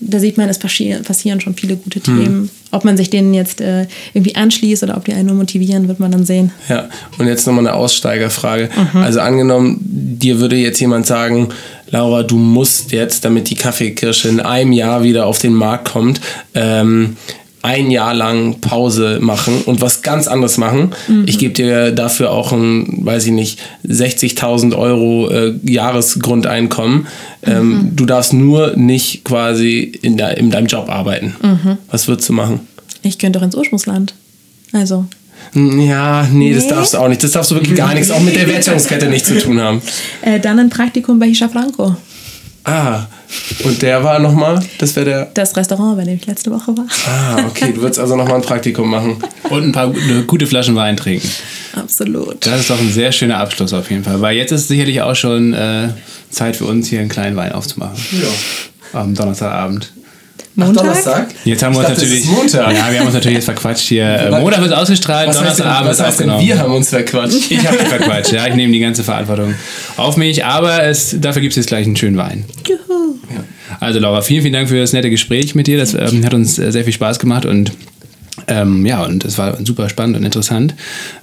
Da 0.00 0.20
sieht 0.20 0.38
man, 0.38 0.48
es 0.48 0.61
passieren 0.61 1.40
schon 1.40 1.56
viele 1.56 1.76
gute 1.76 1.98
hm. 1.98 2.04
Themen. 2.04 2.26
Hm. 2.26 2.50
Ob 2.70 2.84
man 2.84 2.96
sich 2.96 3.11
denen 3.11 3.34
jetzt 3.34 3.61
äh, 3.61 3.86
irgendwie 4.12 4.36
anschließt 4.36 4.82
oder 4.82 4.96
ob 4.96 5.04
die 5.04 5.12
einen 5.12 5.26
nur 5.26 5.36
motivieren, 5.36 5.88
wird 5.88 5.98
man 5.98 6.12
dann 6.12 6.24
sehen. 6.24 6.52
Ja, 6.68 6.88
und 7.18 7.26
jetzt 7.26 7.46
nochmal 7.46 7.66
eine 7.66 7.74
Aussteigerfrage. 7.74 8.68
Mhm. 8.92 9.00
Also 9.00 9.20
angenommen, 9.20 9.78
dir 9.80 10.38
würde 10.38 10.56
jetzt 10.56 10.78
jemand 10.78 11.06
sagen, 11.06 11.48
Laura, 11.90 12.22
du 12.22 12.36
musst 12.36 12.92
jetzt, 12.92 13.24
damit 13.24 13.50
die 13.50 13.54
Kaffeekirsche 13.54 14.28
in 14.28 14.40
einem 14.40 14.72
Jahr 14.72 15.02
wieder 15.02 15.26
auf 15.26 15.38
den 15.38 15.54
Markt 15.54 15.88
kommt, 15.88 16.20
ähm, 16.54 17.16
ein 17.62 17.90
Jahr 17.90 18.14
lang 18.14 18.61
Pause 18.61 19.18
machen 19.20 19.62
und 19.66 19.80
was 19.80 20.02
ganz 20.02 20.28
anderes 20.28 20.59
machen. 20.59 20.92
Mhm. 21.09 21.24
Ich 21.26 21.38
gebe 21.38 21.54
dir 21.54 21.92
dafür 21.92 22.30
auch 22.30 22.52
ein, 22.52 23.04
weiß 23.04 23.26
ich 23.26 23.32
nicht, 23.32 23.61
60.000 23.86 24.76
Euro 24.76 25.28
äh, 25.30 25.54
Jahresgrundeinkommen. 25.64 27.06
Ähm, 27.42 27.68
mhm. 27.68 27.96
Du 27.96 28.06
darfst 28.06 28.32
nur 28.32 28.76
nicht 28.76 29.24
quasi 29.24 29.80
in, 30.02 30.16
der, 30.16 30.38
in 30.38 30.50
deinem 30.50 30.66
Job 30.66 30.88
arbeiten. 30.88 31.34
Mhm. 31.42 31.78
Was 31.90 32.09
würdest 32.09 32.28
du 32.28 32.32
machen? 32.32 32.61
Ich 33.02 33.18
könnte 33.18 33.38
doch 33.38 33.44
ins 33.44 33.54
Ursprungsland. 33.54 34.14
Also. 34.72 35.06
Ja, 35.54 36.24
nee, 36.30 36.50
nee, 36.50 36.54
das 36.54 36.68
darfst 36.68 36.94
du 36.94 36.98
auch 36.98 37.09
nicht. 37.09 37.22
Das 37.22 37.32
darfst 37.32 37.50
du 37.50 37.54
wirklich 37.54 37.76
gar 37.76 37.94
nichts, 37.94 38.11
auch 38.11 38.20
mit 38.20 38.36
der 38.36 38.46
Wertschöpfungskette 38.48 39.06
nichts 39.06 39.28
zu 39.28 39.38
tun 39.38 39.61
haben. 39.61 39.80
Äh, 40.22 40.40
dann 40.40 40.59
ein 40.59 40.68
Praktikum 40.68 41.18
bei 41.18 41.26
Hisha 41.26 41.48
Franco. 41.48 41.96
Ah, 42.68 43.06
und 43.64 43.80
der 43.80 44.04
war 44.04 44.18
nochmal? 44.18 44.62
Das 44.78 44.94
wäre 44.94 45.06
der. 45.06 45.30
Das 45.34 45.56
Restaurant, 45.56 45.96
bei 45.96 46.04
dem 46.04 46.16
ich 46.16 46.26
letzte 46.26 46.50
Woche 46.50 46.76
war. 46.76 46.86
Ah, 47.06 47.46
okay. 47.46 47.72
Du 47.72 47.80
würdest 47.80 47.98
also 47.98 48.14
nochmal 48.14 48.36
ein 48.36 48.42
Praktikum 48.42 48.90
machen. 48.90 49.16
Und 49.48 49.64
ein 49.64 49.72
paar 49.72 49.92
gute 50.26 50.46
Flaschen 50.46 50.76
Wein 50.76 50.96
trinken. 50.96 51.28
Absolut. 51.74 52.44
Das 52.44 52.60
ist 52.60 52.70
doch 52.70 52.78
ein 52.78 52.90
sehr 52.90 53.12
schöner 53.12 53.38
Abschluss 53.38 53.72
auf 53.72 53.90
jeden 53.90 54.04
Fall. 54.04 54.20
Weil 54.20 54.36
jetzt 54.36 54.52
ist 54.52 54.68
sicherlich 54.68 55.00
auch 55.00 55.14
schon 55.14 55.54
äh, 55.54 55.88
Zeit 56.30 56.56
für 56.56 56.66
uns, 56.66 56.88
hier 56.88 57.00
einen 57.00 57.08
kleinen 57.08 57.36
Wein 57.36 57.52
aufzumachen. 57.52 57.96
Ja. 58.12 59.00
Am 59.00 59.14
Donnerstagabend. 59.14 59.92
Montag? 60.59 60.82
Donnerstag? 60.82 61.28
Jetzt 61.44 61.62
haben 61.62 61.74
wir 61.74 61.80
uns 61.80 61.88
natürlich. 61.88 62.24
Montag. 62.26 62.72
Ja, 62.72 62.90
wir 62.90 62.98
haben 62.98 63.06
uns 63.06 63.14
natürlich 63.14 63.36
jetzt 63.36 63.44
verquatscht 63.44 63.86
hier. 63.86 64.28
Montag 64.40 64.61
wird 64.61 64.72
ausgestrahlt, 64.72 65.32
Donnerstagabend 65.32 65.92
ist 65.92 66.00
aufgenommen. 66.00 66.44
wir 66.44 66.59
haben 66.59 66.72
uns 66.72 66.90
verquatscht. 66.90 67.50
Ich 67.50 67.64
habe 67.64 67.78
mich 67.78 67.86
verquatscht, 67.86 68.32
ja. 68.32 68.46
Ich 68.48 68.54
nehme 68.54 68.72
die 68.72 68.80
ganze 68.80 69.04
Verantwortung 69.04 69.54
auf 69.96 70.16
mich, 70.16 70.44
aber 70.44 70.82
es, 70.82 71.16
dafür 71.20 71.42
gibt 71.42 71.52
es 71.52 71.56
jetzt 71.56 71.68
gleich 71.68 71.86
einen 71.86 71.94
schönen 71.94 72.16
Wein. 72.16 72.44
Juhu. 72.66 73.14
Ja. 73.32 73.44
Also 73.78 74.00
Laura, 74.00 74.20
vielen, 74.22 74.42
vielen 74.42 74.54
Dank 74.54 74.68
für 74.68 74.80
das 74.80 74.92
nette 74.92 75.11
Gespräch 75.11 75.54
mit 75.54 75.68
dir. 75.68 75.78
Das 75.78 75.94
ähm, 75.94 76.24
hat 76.24 76.34
uns 76.34 76.59
äh, 76.59 76.72
sehr 76.72 76.82
viel 76.82 76.92
Spaß 76.92 77.20
gemacht 77.20 77.46
und 77.46 77.72
ähm, 78.47 78.86
ja, 78.86 79.03
und 79.05 79.24
es 79.24 79.39
war 79.39 79.59
super 79.64 79.89
spannend 79.89 80.16
und 80.16 80.24
interessant, 80.24 80.74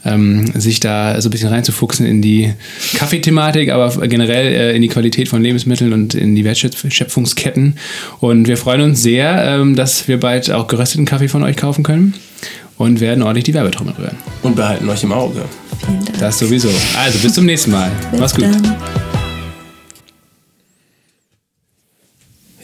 ähm, 0.03 0.47
sich 0.59 0.79
da 0.79 1.21
so 1.21 1.29
ein 1.29 1.31
bisschen 1.31 1.49
reinzufuchsen 1.49 2.05
in 2.05 2.21
die 2.21 2.53
Kaffeethematik, 2.95 3.71
aber 3.71 3.89
generell 4.07 4.47
äh, 4.47 4.75
in 4.75 4.81
die 4.81 4.87
Qualität 4.87 5.29
von 5.29 5.41
Lebensmitteln 5.41 5.93
und 5.93 6.13
in 6.13 6.35
die 6.35 6.43
Wertschöpfungsketten. 6.43 7.77
Und 8.19 8.47
wir 8.47 8.57
freuen 8.57 8.81
uns 8.81 9.01
sehr, 9.01 9.43
ähm, 9.45 9.75
dass 9.75 10.07
wir 10.07 10.19
bald 10.19 10.51
auch 10.51 10.67
gerösteten 10.67 11.05
Kaffee 11.05 11.27
von 11.27 11.43
euch 11.43 11.57
kaufen 11.57 11.83
können 11.83 12.13
und 12.77 12.99
werden 12.99 13.23
ordentlich 13.23 13.45
die 13.45 13.53
Werbetrommel 13.53 13.93
rühren. 13.93 14.17
Und 14.43 14.55
behalten 14.55 14.89
euch 14.89 15.03
im 15.03 15.11
Auge. 15.11 15.45
Vielen 15.85 16.05
Dank. 16.05 16.19
Das 16.19 16.39
sowieso. 16.39 16.69
Also 16.97 17.19
bis 17.19 17.33
zum 17.33 17.45
nächsten 17.45 17.71
Mal. 17.71 17.91
Bis 18.11 18.19
Mach's 18.19 18.35
gut. 18.35 18.43
Dann. 18.43 18.75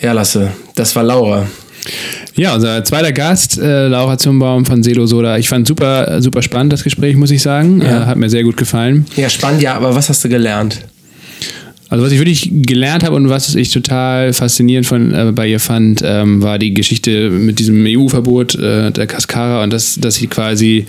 Ja, 0.02 0.14
Lasse, 0.14 0.52
das 0.76 0.96
war 0.96 1.04
Laura. 1.04 1.48
Ja, 2.36 2.56
unser 2.56 2.84
zweiter 2.84 3.12
Gast, 3.12 3.60
äh, 3.60 3.88
Laura 3.88 4.18
Zumbaum 4.18 4.66
von 4.66 4.84
Selo 4.84 5.06
Soda. 5.06 5.38
Ich 5.38 5.50
fand 5.50 5.68
super, 5.68 6.22
super 6.22 6.42
spannend 6.42 6.72
das 6.72 6.84
Gespräch, 6.84 7.16
muss 7.16 7.32
ich 7.32 7.42
sagen. 7.42 7.82
Ja. 7.82 8.04
Äh, 8.04 8.06
hat 8.06 8.18
mir 8.18 8.30
sehr 8.30 8.44
gut 8.44 8.58
gefallen. 8.58 9.06
Ja, 9.16 9.30
spannend, 9.30 9.62
ja, 9.62 9.76
aber 9.76 9.94
was 9.96 10.10
hast 10.10 10.24
du 10.24 10.30
gelernt? 10.30 10.80
Also 11.90 12.06
was 12.06 12.14
ich 12.14 12.20
wirklich 12.20 12.50
gelernt 12.54 13.04
habe 13.04 13.18
und 13.18 13.28
was 13.28 13.54
ich 13.54 13.70
total 13.70 14.32
faszinierend 14.32 14.88
von, 14.88 15.14
äh, 15.14 15.34
bei 15.36 15.48
ihr 15.48 15.60
fand, 15.60 16.02
ähm, 16.06 16.42
war 16.42 16.58
die 16.58 16.74
Geschichte 16.74 17.30
mit 17.30 17.60
diesem 17.60 17.84
EU-Verbot 17.86 18.56
äh, 18.56 18.92
der 18.92 19.08
Cascara 19.08 19.62
und 19.62 19.74
dass, 19.74 19.96
dass 20.00 20.16
sie 20.16 20.28
quasi 20.28 20.86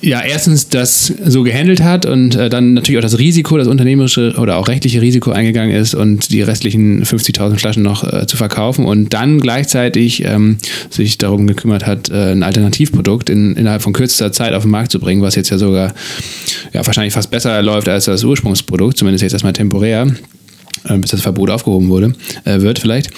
ja, 0.00 0.22
erstens 0.22 0.68
das 0.68 1.12
so 1.24 1.42
gehandelt 1.42 1.82
hat 1.82 2.06
und 2.06 2.36
äh, 2.36 2.48
dann 2.48 2.74
natürlich 2.74 2.98
auch 2.98 3.02
das 3.02 3.18
Risiko, 3.18 3.58
das 3.58 3.66
unternehmerische 3.66 4.34
oder 4.38 4.56
auch 4.56 4.68
rechtliche 4.68 5.00
Risiko 5.00 5.32
eingegangen 5.32 5.74
ist 5.74 5.94
und 5.94 6.30
die 6.30 6.42
restlichen 6.42 7.04
50.000 7.04 7.58
Flaschen 7.58 7.82
noch 7.82 8.04
äh, 8.04 8.26
zu 8.26 8.36
verkaufen 8.36 8.84
und 8.84 9.12
dann 9.12 9.40
gleichzeitig 9.40 10.24
ähm, 10.24 10.58
sich 10.88 11.18
darum 11.18 11.48
gekümmert 11.48 11.84
hat, 11.86 12.10
äh, 12.10 12.30
ein 12.30 12.44
Alternativprodukt 12.44 13.28
in, 13.28 13.56
innerhalb 13.56 13.82
von 13.82 13.92
kürzester 13.92 14.30
Zeit 14.30 14.54
auf 14.54 14.62
den 14.62 14.70
Markt 14.70 14.92
zu 14.92 15.00
bringen, 15.00 15.22
was 15.22 15.34
jetzt 15.34 15.50
ja 15.50 15.58
sogar 15.58 15.94
ja, 16.72 16.86
wahrscheinlich 16.86 17.12
fast 17.12 17.30
besser 17.30 17.60
läuft 17.62 17.88
als 17.88 18.04
das 18.04 18.22
Ursprungsprodukt, 18.22 18.96
zumindest 18.98 19.22
jetzt 19.22 19.32
erstmal 19.32 19.52
temporär. 19.52 20.06
Äh, 20.88 20.98
bis 20.98 21.10
das 21.10 21.20
Verbot 21.22 21.50
aufgehoben 21.50 21.88
wurde, 21.88 22.12
äh, 22.44 22.60
wird 22.60 22.78
vielleicht. 22.78 23.10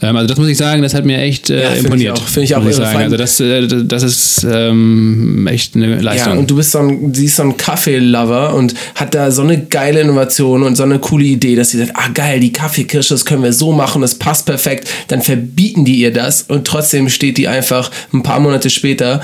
Ähm, 0.00 0.16
also 0.16 0.28
das 0.28 0.38
muss 0.38 0.48
ich 0.48 0.56
sagen, 0.56 0.82
das 0.82 0.94
hat 0.94 1.04
mir 1.04 1.18
echt 1.18 1.50
äh, 1.50 1.62
Ja, 1.62 1.68
find 1.70 1.78
ich 1.78 1.84
imponiert. 1.84 2.18
auch, 2.18 2.26
find 2.26 2.44
ich 2.44 2.54
auch 2.56 2.64
allem- 2.64 2.96
Also 2.96 3.16
das, 3.16 3.40
äh, 3.40 3.66
das 3.84 4.02
ist 4.02 4.46
ähm, 4.50 5.46
echt 5.46 5.76
eine 5.76 6.00
Leistung. 6.00 6.32
Ja, 6.34 6.38
und 6.38 6.50
du 6.50 6.56
bist 6.56 6.70
so 6.72 6.78
ein, 6.78 7.12
sie 7.14 7.26
ist 7.26 7.36
so 7.36 7.42
ein 7.42 7.56
Kaffee-Lover 7.56 8.54
und 8.54 8.74
hat 8.94 9.14
da 9.14 9.30
so 9.30 9.42
eine 9.42 9.58
geile 9.66 10.00
Innovation 10.00 10.62
und 10.62 10.76
so 10.76 10.82
eine 10.82 10.98
coole 10.98 11.24
Idee, 11.24 11.54
dass 11.56 11.70
sie 11.70 11.78
sagt, 11.78 11.92
ah 11.94 12.08
geil, 12.12 12.40
die 12.40 12.52
Kaffeekirsche, 12.52 13.14
das 13.14 13.24
können 13.24 13.42
wir 13.42 13.52
so 13.52 13.72
machen, 13.72 14.02
das 14.02 14.14
passt 14.16 14.46
perfekt. 14.46 14.88
Dann 15.08 15.22
verbieten 15.22 15.84
die 15.84 15.96
ihr 15.96 16.12
das 16.12 16.42
und 16.42 16.66
trotzdem 16.66 17.08
steht 17.08 17.38
die 17.38 17.48
einfach 17.48 17.90
ein 18.12 18.22
paar 18.22 18.40
Monate 18.40 18.70
später 18.70 19.20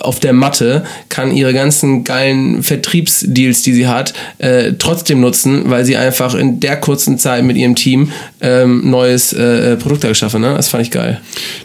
auf 0.00 0.18
der 0.20 0.32
Matte, 0.32 0.84
kann 1.08 1.34
ihre 1.34 1.54
ganzen 1.54 2.04
geilen 2.04 2.62
Vertriebsdeals, 2.62 3.62
die 3.62 3.72
sie 3.72 3.86
hat, 3.86 4.14
äh, 4.38 4.72
trotzdem 4.78 5.20
nutzen, 5.20 5.70
weil 5.70 5.84
sie 5.84 5.96
einfach 5.96 6.34
in 6.34 6.60
der 6.60 6.76
kurzen 6.80 7.18
Zeit 7.18 7.31
mit 7.40 7.56
ihrem 7.56 7.74
Team 7.74 8.10
ähm, 8.40 8.90
neues 8.90 9.32
äh, 9.32 9.76
Produkt 9.76 10.04
da 10.04 10.08
geschaffen. 10.08 10.42
Ne? 10.42 10.54
Das 10.54 10.68
fand 10.68 10.82
ich 10.82 10.90
geil. 10.90 11.20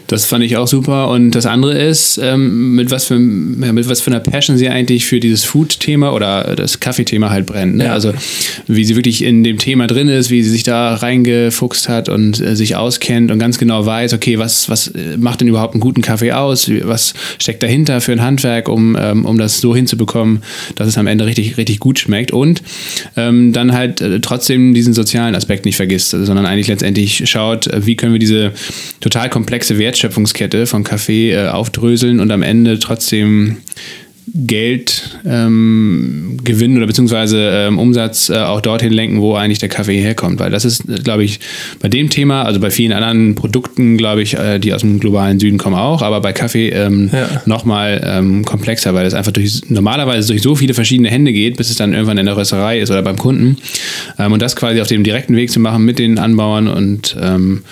Das 0.06 0.24
fand 0.24 0.44
ich 0.44 0.56
auch 0.56 0.68
super. 0.68 1.08
Und 1.10 1.32
das 1.32 1.44
andere 1.44 1.76
ist, 1.76 2.18
ähm, 2.22 2.74
mit, 2.74 2.90
was 2.90 3.04
für, 3.06 3.18
mit 3.18 3.88
was 3.88 4.00
für 4.00 4.10
einer 4.10 4.20
Passion 4.20 4.56
sie 4.56 4.68
eigentlich 4.68 5.04
für 5.04 5.20
dieses 5.20 5.44
Food-Thema 5.44 6.12
oder 6.12 6.54
das 6.56 6.80
Kaffeethema 6.80 7.30
halt 7.30 7.46
brennt. 7.46 7.76
Ne? 7.76 7.86
Ja. 7.86 7.92
Also 7.92 8.12
wie 8.66 8.84
sie 8.84 8.96
wirklich 8.96 9.22
in 9.22 9.44
dem 9.44 9.58
Thema 9.58 9.86
drin 9.86 10.08
ist, 10.08 10.30
wie 10.30 10.42
sie 10.42 10.50
sich 10.50 10.62
da 10.62 10.94
reingefuchst 10.94 11.88
hat 11.88 12.08
und 12.08 12.40
äh, 12.40 12.56
sich 12.56 12.76
auskennt 12.76 13.30
und 13.30 13.38
ganz 13.38 13.58
genau 13.58 13.84
weiß, 13.84 14.14
okay, 14.14 14.38
was, 14.38 14.68
was 14.68 14.88
äh, 14.88 15.16
macht 15.18 15.40
denn 15.40 15.48
überhaupt 15.48 15.74
einen 15.74 15.80
guten 15.80 16.00
Kaffee 16.00 16.32
aus? 16.32 16.70
Was 16.84 17.14
steckt 17.38 17.62
dahinter 17.62 18.00
für 18.00 18.12
ein 18.12 18.22
Handwerk, 18.22 18.68
um, 18.68 18.96
ähm, 18.98 19.24
um 19.24 19.38
das 19.38 19.60
so 19.60 19.74
hinzubekommen, 19.74 20.42
dass 20.76 20.88
es 20.88 20.96
am 20.96 21.06
Ende 21.06 21.26
richtig, 21.26 21.56
richtig 21.56 21.80
gut 21.80 21.98
schmeckt. 21.98 22.32
Und 22.32 22.62
ähm, 23.16 23.52
dann 23.52 23.72
halt 23.72 24.00
äh, 24.00 24.20
trotzdem 24.20 24.74
diesen 24.74 24.94
sozialen 24.94 25.34
Aspekt 25.34 25.47
nicht 25.64 25.76
vergisst, 25.76 26.10
sondern 26.10 26.46
eigentlich 26.46 26.68
letztendlich 26.68 27.28
schaut, 27.28 27.66
äh, 27.66 27.86
wie 27.86 27.96
können 27.96 28.12
wir 28.12 28.20
diese 28.20 28.52
total 29.00 29.28
komplexe 29.30 29.78
Wertschöpfungskette 29.78 30.66
von 30.66 30.84
Kaffee 30.84 31.32
äh, 31.32 31.48
aufdröseln 31.48 32.20
und 32.20 32.30
am 32.30 32.42
Ende 32.42 32.78
trotzdem 32.78 33.58
Geld 34.34 35.18
ähm, 35.26 36.36
gewinnen 36.44 36.76
oder 36.76 36.86
beziehungsweise 36.86 37.50
ähm, 37.52 37.78
Umsatz 37.78 38.28
äh, 38.30 38.36
auch 38.38 38.60
dorthin 38.60 38.92
lenken, 38.92 39.20
wo 39.20 39.34
eigentlich 39.34 39.58
der 39.58 39.68
Kaffee 39.68 39.98
herkommt. 40.00 40.40
Weil 40.40 40.50
das 40.50 40.64
ist, 40.64 40.88
äh, 40.88 40.96
glaube 41.02 41.24
ich, 41.24 41.40
bei 41.80 41.88
dem 41.88 42.10
Thema, 42.10 42.42
also 42.44 42.60
bei 42.60 42.70
vielen 42.70 42.92
anderen 42.92 43.34
Produkten, 43.34 43.96
glaube 43.96 44.22
ich, 44.22 44.34
äh, 44.34 44.58
die 44.58 44.72
aus 44.72 44.80
dem 44.82 45.00
globalen 45.00 45.38
Süden 45.40 45.58
kommen 45.58 45.76
auch, 45.76 46.02
aber 46.02 46.20
bei 46.20 46.32
Kaffee 46.32 46.68
ähm, 46.70 47.10
Ja. 47.12 47.42
nochmal 47.46 48.00
ähm, 48.04 48.44
komplexer, 48.44 48.94
weil 48.94 49.06
es 49.06 49.14
einfach 49.14 49.32
durch, 49.32 49.62
normalerweise 49.68 50.28
durch 50.28 50.42
so 50.42 50.54
viele 50.54 50.74
verschiedene 50.74 51.10
Hände 51.10 51.32
geht, 51.32 51.56
bis 51.56 51.70
es 51.70 51.76
dann 51.76 51.92
irgendwann 51.92 52.18
in 52.18 52.26
der 52.26 52.36
Rösterei 52.36 52.80
ist 52.80 52.90
oder 52.90 53.02
beim 53.02 53.16
Kunden. 53.16 53.56
Ähm, 54.18 54.32
und 54.32 54.42
das 54.42 54.56
quasi 54.56 54.80
auf 54.80 54.88
dem 54.88 55.04
direkten 55.04 55.36
Weg 55.36 55.50
zu 55.50 55.60
machen 55.60 55.84
mit 55.84 55.98
den 55.98 56.18
Anbauern 56.18 56.68
und 56.68 57.16
ähm, 57.20 57.62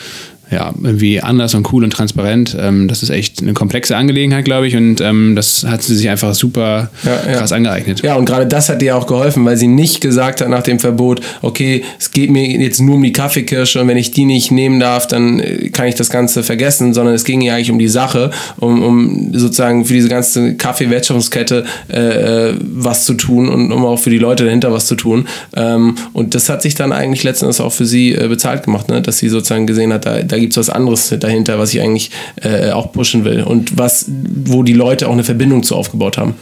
ja, 0.51 0.73
irgendwie 0.81 1.21
anders 1.21 1.55
und 1.55 1.73
cool 1.73 1.83
und 1.83 1.91
transparent. 1.91 2.57
Ähm, 2.59 2.87
das 2.87 3.03
ist 3.03 3.11
echt 3.11 3.43
eine 3.43 3.53
komplexe 3.53 3.97
Angelegenheit, 3.97 4.45
glaube 4.45 4.69
ich. 4.69 4.77
Und 4.77 5.01
ähm, 5.01 5.35
das 5.35 5.65
hat 5.65 5.83
sie 5.83 5.97
sich 5.97 6.09
einfach 6.09 6.35
super 6.35 6.91
Ja, 7.03 7.33
ja. 7.33 7.39
krass 7.39 7.51
angeeignet. 7.51 8.03
Ja, 8.03 8.15
und 8.15 8.27
gerade 8.27 8.47
das 8.47 8.69
hat 8.69 8.81
dir 8.81 8.97
auch 8.97 9.09
geholfen, 9.09 9.45
weil 9.45 9.57
sie 9.57 9.67
nicht 9.67 10.01
gesagt 10.01 10.41
hat 10.41 10.49
nach 10.49 10.63
dem 10.63 10.79
Verbot, 10.79 11.21
okay, 11.43 11.83
es 11.99 12.13
geht 12.13 12.31
mir 12.31 12.47
jetzt 12.47 12.81
nur 12.81 12.95
um 12.95 13.03
die 13.03 13.13
Kaffeekirsche 13.13 13.81
und 13.81 13.89
wenn 13.89 13.97
ich 13.97 14.13
die 14.13 14.25
nicht 14.25 14.53
nehmen 14.53 14.79
darf, 14.79 15.09
dann 15.09 15.41
äh, 15.41 15.71
kann 15.71 15.89
ich 15.89 15.97
das 15.97 16.11
Ganze 16.11 16.45
vergessen, 16.45 16.95
sondern 16.95 17.15
es 17.15 17.25
ging 17.25 17.41
ihr 17.41 17.55
eigentlich 17.55 17.73
um 17.73 17.81
die 17.81 17.89
Sache, 17.89 18.31
um, 18.59 18.83
um 18.83 19.35
sozusagen 19.35 19.85
für 19.85 19.95
diese 19.95 20.09
ganze 20.09 20.55
Kaffeewertschöpfungskette 20.55 21.65
äh, 21.89 22.51
äh, 22.51 22.55
was 22.61 23.05
zu 23.05 23.15
tun 23.15 23.49
und 23.49 23.73
um 23.73 23.85
auch 23.85 23.99
für 23.99 24.11
die 24.11 24.19
Leute 24.19 24.45
dahinter 24.45 24.73
was 24.73 24.87
zu 24.87 24.95
tun. 24.95 25.27
Ähm, 25.57 25.97
und 26.13 26.37
das 26.37 26.49
hat 26.49 26.63
sich 26.63 26.77
dann 26.77 26.93
eigentlich 26.93 27.25
letztendlich 27.25 27.61
auch 27.61 27.73
für 27.73 27.87
sie 27.87 28.13
äh, 28.13 28.29
bezahlt 28.29 28.63
gemacht, 28.63 28.89
ne? 28.89 29.03
dass 29.03 29.19
sie 29.19 29.29
sozusagen 29.29 29.67
gesehen 29.67 29.93
hat, 29.93 30.07
da, 30.07 30.23
da 30.23 30.36
gibt 30.39 30.53
es 30.53 30.57
was 30.57 30.71
anderes 30.71 31.15
dahinter, 31.21 31.59
was 31.59 31.73
ich 31.75 31.81
eigentlich 31.81 32.11
äh, 32.43 32.71
auch 32.71 32.93
pushen 32.93 33.25
will 33.25 33.43
und 33.43 33.77
was, 33.79 34.07
wo 34.45 34.63
die 34.63 34.73
Leute 34.73 35.09
auch 35.09 35.13
eine 35.13 35.25
Verbindung 35.25 35.63
zu 35.63 35.75
aufgebaut 35.75 36.19
haben. 36.19 36.35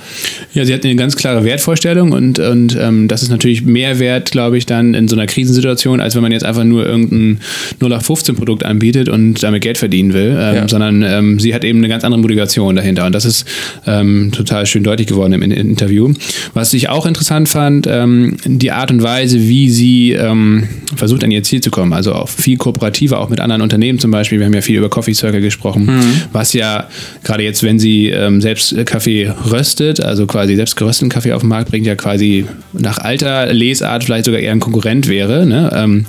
Ja, 0.53 0.65
sie 0.65 0.73
hat 0.75 0.85
eine 0.85 0.97
ganz 0.97 1.17
klare 1.17 1.45
Wertvorstellung 1.45 2.13
und, 2.13 2.39
und 2.39 2.77
ähm, 2.81 3.09
das 3.09 3.23
ist 3.23 3.31
natürlich 3.31 3.63
mehr 3.65 3.99
wert, 3.99 4.31
glaube 4.31 4.59
ich, 4.59 4.67
dann 4.67 4.95
in 4.95 5.09
so 5.09 5.17
einer 5.17 5.27
Krisensituation, 5.27 6.01
als 6.01 6.15
wenn 6.15 6.23
man 6.23 6.33
jetzt 6.33 6.45
einfach 6.45 6.65
nur 6.65 6.87
irgendein 6.87 7.41
0815-Produkt 7.81 8.65
anbietet 8.65 9.09
und 9.09 9.43
damit 9.43 9.63
Geld 9.63 9.79
verdienen 9.79 10.13
will, 10.13 10.37
ähm, 10.39 10.55
Ja. 10.55 10.69
sondern 10.69 11.03
ähm, 11.03 11.39
sie 11.39 11.55
hat 11.55 11.65
eben 11.65 11.79
eine 11.79 11.89
ganz 11.89 12.05
andere 12.05 12.21
Motivation 12.21 12.77
dahinter 12.77 13.07
und 13.07 13.15
das 13.15 13.25
ist 13.25 13.45
ähm, 13.87 14.31
total 14.33 14.67
schön 14.67 14.83
deutlich 14.83 15.07
geworden 15.09 15.33
im, 15.33 15.43
in- 15.43 15.53
Interview. 15.53 16.13
Was 16.53 16.73
ich 16.75 16.89
auch 16.89 17.07
interessant 17.07 17.49
fand, 17.49 17.87
ähm, 17.89 18.37
die 18.45 18.71
Art 18.71 18.91
und 18.91 19.03
Weise, 19.03 19.41
wie 19.41 19.71
sie 19.71 20.13
ähm, 20.13 20.69
versucht, 20.97 21.25
an 21.25 21.31
ihr 21.31 21.43
Ziel 21.43 21.61
zu 21.61 21.71
kommen, 21.71 21.93
also 21.93 22.13
auch 22.15 22.29
viel 22.29 22.57
kooperativer, 22.57 23.19
auch 23.21 23.29
mit 23.29 23.41
anderen 23.41 23.63
Unternehmen 23.63 23.84
zum 23.99 24.11
Beispiel. 24.11 24.39
Wir 24.39 24.47
haben 24.47 24.55
ja 24.55 24.61
viel 24.61 24.79
über 24.79 24.89
Coffee 24.89 25.15
Circle 25.15 25.41
gesprochen, 25.41 25.89
was 26.33 26.53
ja 26.53 26.89
gerade 27.23 27.43
jetzt, 27.43 27.63
wenn 27.63 27.79
sie 27.79 28.09
ähm, 28.09 28.41
selbst 28.41 28.75
Kaffee 28.87 29.33
röstet, 29.51 30.01
also 30.01 30.27
quasi 30.27 30.57
selbst 30.57 30.77
gerösteten 30.77 31.09
Kaffee 31.09 31.33
auf 31.33 31.43
den 31.43 31.49
Markt 31.49 31.71
bringt, 31.71 31.87
ja 31.87 31.95
quasi 31.95 32.47
nach 32.73 32.99
alter 32.99 33.53
Lesart 33.53 34.05
vielleicht 34.05 34.25
sogar 34.25 34.41
eher 34.41 34.53
ein 34.53 34.61
Konkurrent 34.61 35.09
wäre. 35.09 35.47
Ne? 35.47 35.71
Ähm, 35.75 36.07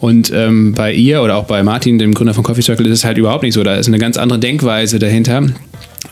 und 0.00 0.32
ähm, 0.34 0.72
bei 0.74 0.92
ihr 0.92 1.22
oder 1.22 1.36
auch 1.36 1.44
bei 1.44 1.62
Martin, 1.62 1.98
dem 1.98 2.14
Gründer 2.14 2.34
von 2.34 2.44
Coffee 2.44 2.62
Circle, 2.62 2.86
ist 2.86 2.98
es 2.98 3.04
halt 3.04 3.18
überhaupt 3.18 3.42
nicht 3.42 3.54
so. 3.54 3.62
Da 3.62 3.76
ist 3.76 3.88
eine 3.88 3.98
ganz 3.98 4.16
andere 4.16 4.38
Denkweise 4.38 4.98
dahinter. 4.98 5.46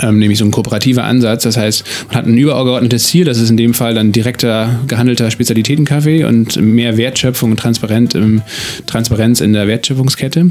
Ähm, 0.01 0.18
nämlich 0.18 0.38
so 0.38 0.44
ein 0.44 0.51
kooperativer 0.51 1.05
Ansatz. 1.05 1.44
Das 1.44 1.57
heißt, 1.57 1.84
man 2.09 2.16
hat 2.16 2.26
ein 2.26 2.36
übergeordnetes 2.36 3.07
Ziel, 3.07 3.24
das 3.24 3.38
ist 3.38 3.49
in 3.49 3.57
dem 3.57 3.72
Fall 3.72 3.94
dann 3.94 4.12
direkter 4.12 4.80
gehandelter 4.88 5.30
Spezialitätenkaffee 5.30 6.24
und 6.24 6.57
mehr 6.61 6.99
Wertschöpfung 6.99 7.53
und 7.53 7.57
Transparent, 7.59 8.14
ähm, 8.14 8.42
Transparenz 8.86 9.40
in 9.40 9.55
der 9.55 9.66
Wertschöpfungskette. 9.68 10.51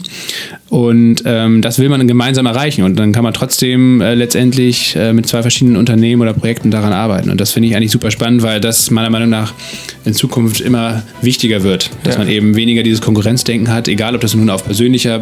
Und 0.69 1.21
ähm, 1.25 1.61
das 1.61 1.77
will 1.77 1.89
man 1.89 2.07
gemeinsam 2.07 2.47
erreichen. 2.47 2.83
Und 2.83 2.97
dann 2.97 3.11
kann 3.11 3.23
man 3.23 3.33
trotzdem 3.33 4.01
äh, 4.01 4.15
letztendlich 4.15 4.95
äh, 4.95 5.13
mit 5.13 5.27
zwei 5.27 5.41
verschiedenen 5.43 5.77
Unternehmen 5.77 6.21
oder 6.23 6.33
Projekten 6.33 6.71
daran 6.71 6.91
arbeiten. 6.91 7.29
Und 7.29 7.39
das 7.39 7.51
finde 7.51 7.69
ich 7.69 7.75
eigentlich 7.75 7.91
super 7.91 8.09
spannend, 8.09 8.41
weil 8.41 8.59
das 8.59 8.89
meiner 8.89 9.11
Meinung 9.11 9.29
nach 9.29 9.53
in 10.05 10.13
Zukunft 10.13 10.59
immer 10.59 11.03
wichtiger 11.21 11.61
wird. 11.63 11.91
Dass 12.03 12.15
Ja. 12.15 12.19
man 12.21 12.29
eben 12.29 12.55
weniger 12.55 12.81
dieses 12.81 13.01
Konkurrenzdenken 13.01 13.71
hat, 13.71 13.87
egal 13.87 14.15
ob 14.15 14.21
das 14.21 14.33
nun 14.33 14.49
auf 14.49 14.65
persönlicher 14.65 15.21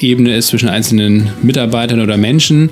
Ebene 0.00 0.36
ist 0.36 0.48
zwischen 0.48 0.68
einzelnen 0.68 1.30
Mitarbeitern 1.42 2.00
oder 2.00 2.16
Menschen, 2.16 2.70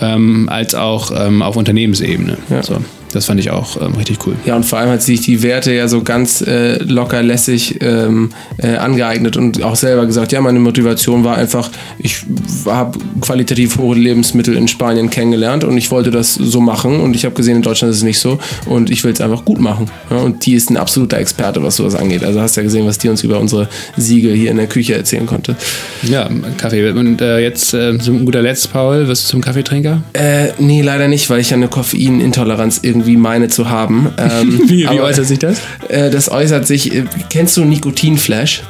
ähm, 0.00 0.48
als 0.48 0.74
auch 0.74 1.12
ähm, 1.14 1.42
auf 1.42 1.56
Unternehmensebene. 1.56 2.38
Ja. 2.48 2.62
So, 2.62 2.78
das 3.12 3.26
fand 3.26 3.40
ich 3.40 3.50
auch 3.50 3.80
ähm, 3.80 3.94
richtig 3.94 4.18
cool. 4.26 4.34
Ja, 4.44 4.56
und 4.56 4.64
vor 4.64 4.78
allem 4.78 4.90
hat 4.90 5.02
sie 5.02 5.16
sich 5.16 5.24
die 5.24 5.42
Werte 5.42 5.72
ja 5.72 5.88
so 5.88 6.02
ganz 6.02 6.40
äh, 6.42 6.82
locker 6.82 7.22
lässig 7.22 7.78
ähm, 7.80 8.30
äh, 8.58 8.76
angeeignet 8.76 9.36
und 9.36 9.62
auch 9.62 9.76
selber 9.76 10.06
gesagt, 10.06 10.32
ja, 10.32 10.40
meine 10.40 10.60
Motivation 10.60 11.24
war 11.24 11.36
einfach, 11.36 11.70
ich 11.98 12.24
habe 12.66 12.98
qualitativ 13.20 13.78
hohe 13.78 13.96
Lebensmittel 13.96 14.56
in 14.56 14.68
Spanien 14.68 15.10
kennengelernt 15.10 15.64
und 15.64 15.76
ich 15.76 15.90
wollte 15.90 16.10
das 16.10 16.34
so 16.34 16.60
machen 16.60 17.00
und 17.00 17.14
ich 17.16 17.24
habe 17.24 17.34
gesehen, 17.34 17.56
in 17.56 17.62
Deutschland 17.62 17.90
ist 17.90 17.98
es 17.98 18.02
nicht 18.04 18.18
so 18.18 18.38
und 18.66 18.90
ich 18.90 19.04
will 19.04 19.12
es 19.12 19.20
einfach 19.20 19.44
gut 19.44 19.60
machen. 19.60 19.90
Ja, 20.10 20.18
und 20.18 20.46
die 20.46 20.54
ist 20.54 20.70
ein 20.70 20.76
absoluter 20.76 21.18
Experte, 21.18 21.62
was 21.62 21.76
sowas 21.76 21.94
angeht. 21.94 22.24
Also 22.24 22.40
hast 22.40 22.56
ja 22.56 22.62
gesehen, 22.62 22.86
was 22.86 22.98
die 22.98 23.08
uns 23.08 23.24
über 23.24 23.40
unsere 23.40 23.68
Siege 23.96 24.32
hier 24.32 24.50
in 24.50 24.56
der 24.56 24.66
Küche 24.66 24.94
erzählen 24.94 25.26
konnte. 25.26 25.56
Ja, 26.02 26.28
Kaffee. 26.56 26.90
Und 26.90 27.20
äh, 27.20 27.38
jetzt 27.38 27.74
äh, 27.74 27.98
zum 27.98 28.24
guter 28.24 28.42
Letzt, 28.42 28.72
Paul, 28.72 29.08
wirst 29.08 29.24
du 29.24 29.28
zum 29.30 29.40
Kaffeetrinker? 29.40 30.02
Äh, 30.12 30.48
nee, 30.58 30.82
leider 30.82 31.08
nicht, 31.08 31.28
weil 31.30 31.40
ich 31.40 31.50
ja 31.50 31.56
eine 31.56 31.68
Koffeinintoleranz 31.68 32.80
irgendwie 32.82 32.99
meine 33.16 33.48
zu 33.48 33.68
haben. 33.68 34.08
Ähm, 34.20 34.60
Wie, 34.66 34.88
wie 34.88 35.00
äußert 35.00 35.26
sich 35.26 35.38
das? 35.38 35.60
Äh, 35.88 36.10
das 36.10 36.30
äußert 36.30 36.66
sich, 36.66 36.94
äh, 36.94 37.04
kennst 37.30 37.56
du 37.56 37.64
Nikotinflash? 37.64 38.62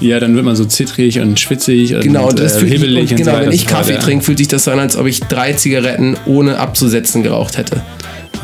Ja, 0.00 0.20
dann 0.20 0.34
wird 0.34 0.44
man 0.44 0.54
so 0.54 0.64
zittrig 0.64 1.18
und 1.18 1.40
schwitzig 1.40 1.94
und 1.94 2.02
Genau, 2.02 2.30
das 2.30 2.62
äh, 2.62 2.66
hibbelig 2.66 3.10
und 3.10 3.12
und 3.12 3.16
genau, 3.16 3.24
so 3.24 3.32
weiter 3.32 3.40
wenn 3.40 3.48
und 3.48 3.54
ich 3.54 3.66
Kaffee 3.66 3.94
ja. 3.94 3.98
trinke, 3.98 4.24
fühlt 4.24 4.38
sich 4.38 4.48
das 4.48 4.64
so 4.64 4.70
an, 4.70 4.78
als 4.78 4.96
ob 4.96 5.06
ich 5.06 5.20
drei 5.20 5.54
Zigaretten 5.54 6.16
ohne 6.26 6.58
abzusetzen 6.58 7.22
geraucht 7.22 7.58
hätte. 7.58 7.82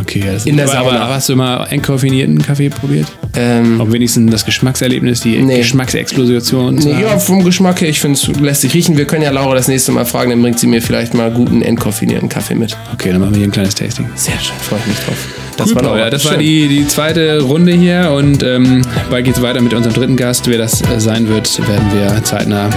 Okay, 0.01 0.23
das 0.27 0.47
In 0.47 0.57
der 0.57 0.67
aber, 0.67 0.85
Sauna. 0.91 1.01
aber 1.05 1.15
hast 1.15 1.29
du 1.29 1.37
mal 1.37 1.65
entkoffinierten 1.71 2.43
Kaffee 2.43 2.71
probiert? 2.71 3.07
Ähm, 3.37 3.81
Ob 3.81 3.93
wenigstens 3.93 4.31
das 4.31 4.45
Geschmackserlebnis, 4.45 5.21
die 5.21 5.39
Nee. 5.43 5.59
Geschmacksexplosion? 5.59 6.75
nee, 6.77 7.01
ja, 7.03 7.19
vom 7.19 7.45
Geschmack 7.45 7.81
her, 7.81 7.89
ich 7.89 8.01
finde 8.01 8.19
es 8.19 8.29
lässt 8.41 8.61
sich 8.63 8.75
riechen. 8.75 8.97
Wir 8.97 9.05
können 9.07 9.23
ja 9.23 9.31
Laura 9.31 9.55
das 9.55 9.69
nächste 9.69 9.93
Mal 9.93 10.05
fragen, 10.05 10.31
dann 10.31 10.43
bringt 10.43 10.59
sie 10.59 10.67
mir 10.67 10.83
vielleicht 10.83 11.15
mal 11.15 11.31
guten 11.31 11.63
entkoffinierten 11.63 12.29
Kaffee 12.29 12.55
mit. 12.55 12.77
Okay, 12.93 13.11
dann 13.11 13.21
machen 13.21 13.33
wir 13.33 13.39
hier 13.39 13.49
ein 13.49 13.53
kleines 13.53 13.75
Tasting. 13.75 14.07
Sehr 14.15 14.35
schön, 14.41 14.57
freue 14.61 14.81
ich 14.81 14.87
mich 14.87 14.99
drauf. 14.99 15.17
Das 15.57 15.69
Cool, 15.69 15.77
war. 15.77 15.83
Laura. 15.83 16.11
Das 16.11 16.25
war 16.25 16.37
die, 16.37 16.69
die 16.69 16.87
zweite 16.87 17.41
Runde 17.43 17.73
hier 17.73 18.11
und 18.17 18.43
ähm, 18.43 18.83
bald 19.11 19.25
geht's 19.27 19.41
weiter 19.43 19.61
mit 19.61 19.75
unserem 19.75 19.95
dritten 19.95 20.17
Gast. 20.17 20.49
Wer 20.49 20.59
das 20.59 20.81
äh, 20.83 20.99
sein 20.99 21.29
wird, 21.29 21.59
werden 21.69 21.87
wir 21.93 22.23
zeitnah 22.25 22.71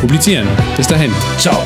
publizieren. 0.00 0.46
Bis 0.76 0.86
dahin. 0.86 1.10
Ciao. 1.38 1.62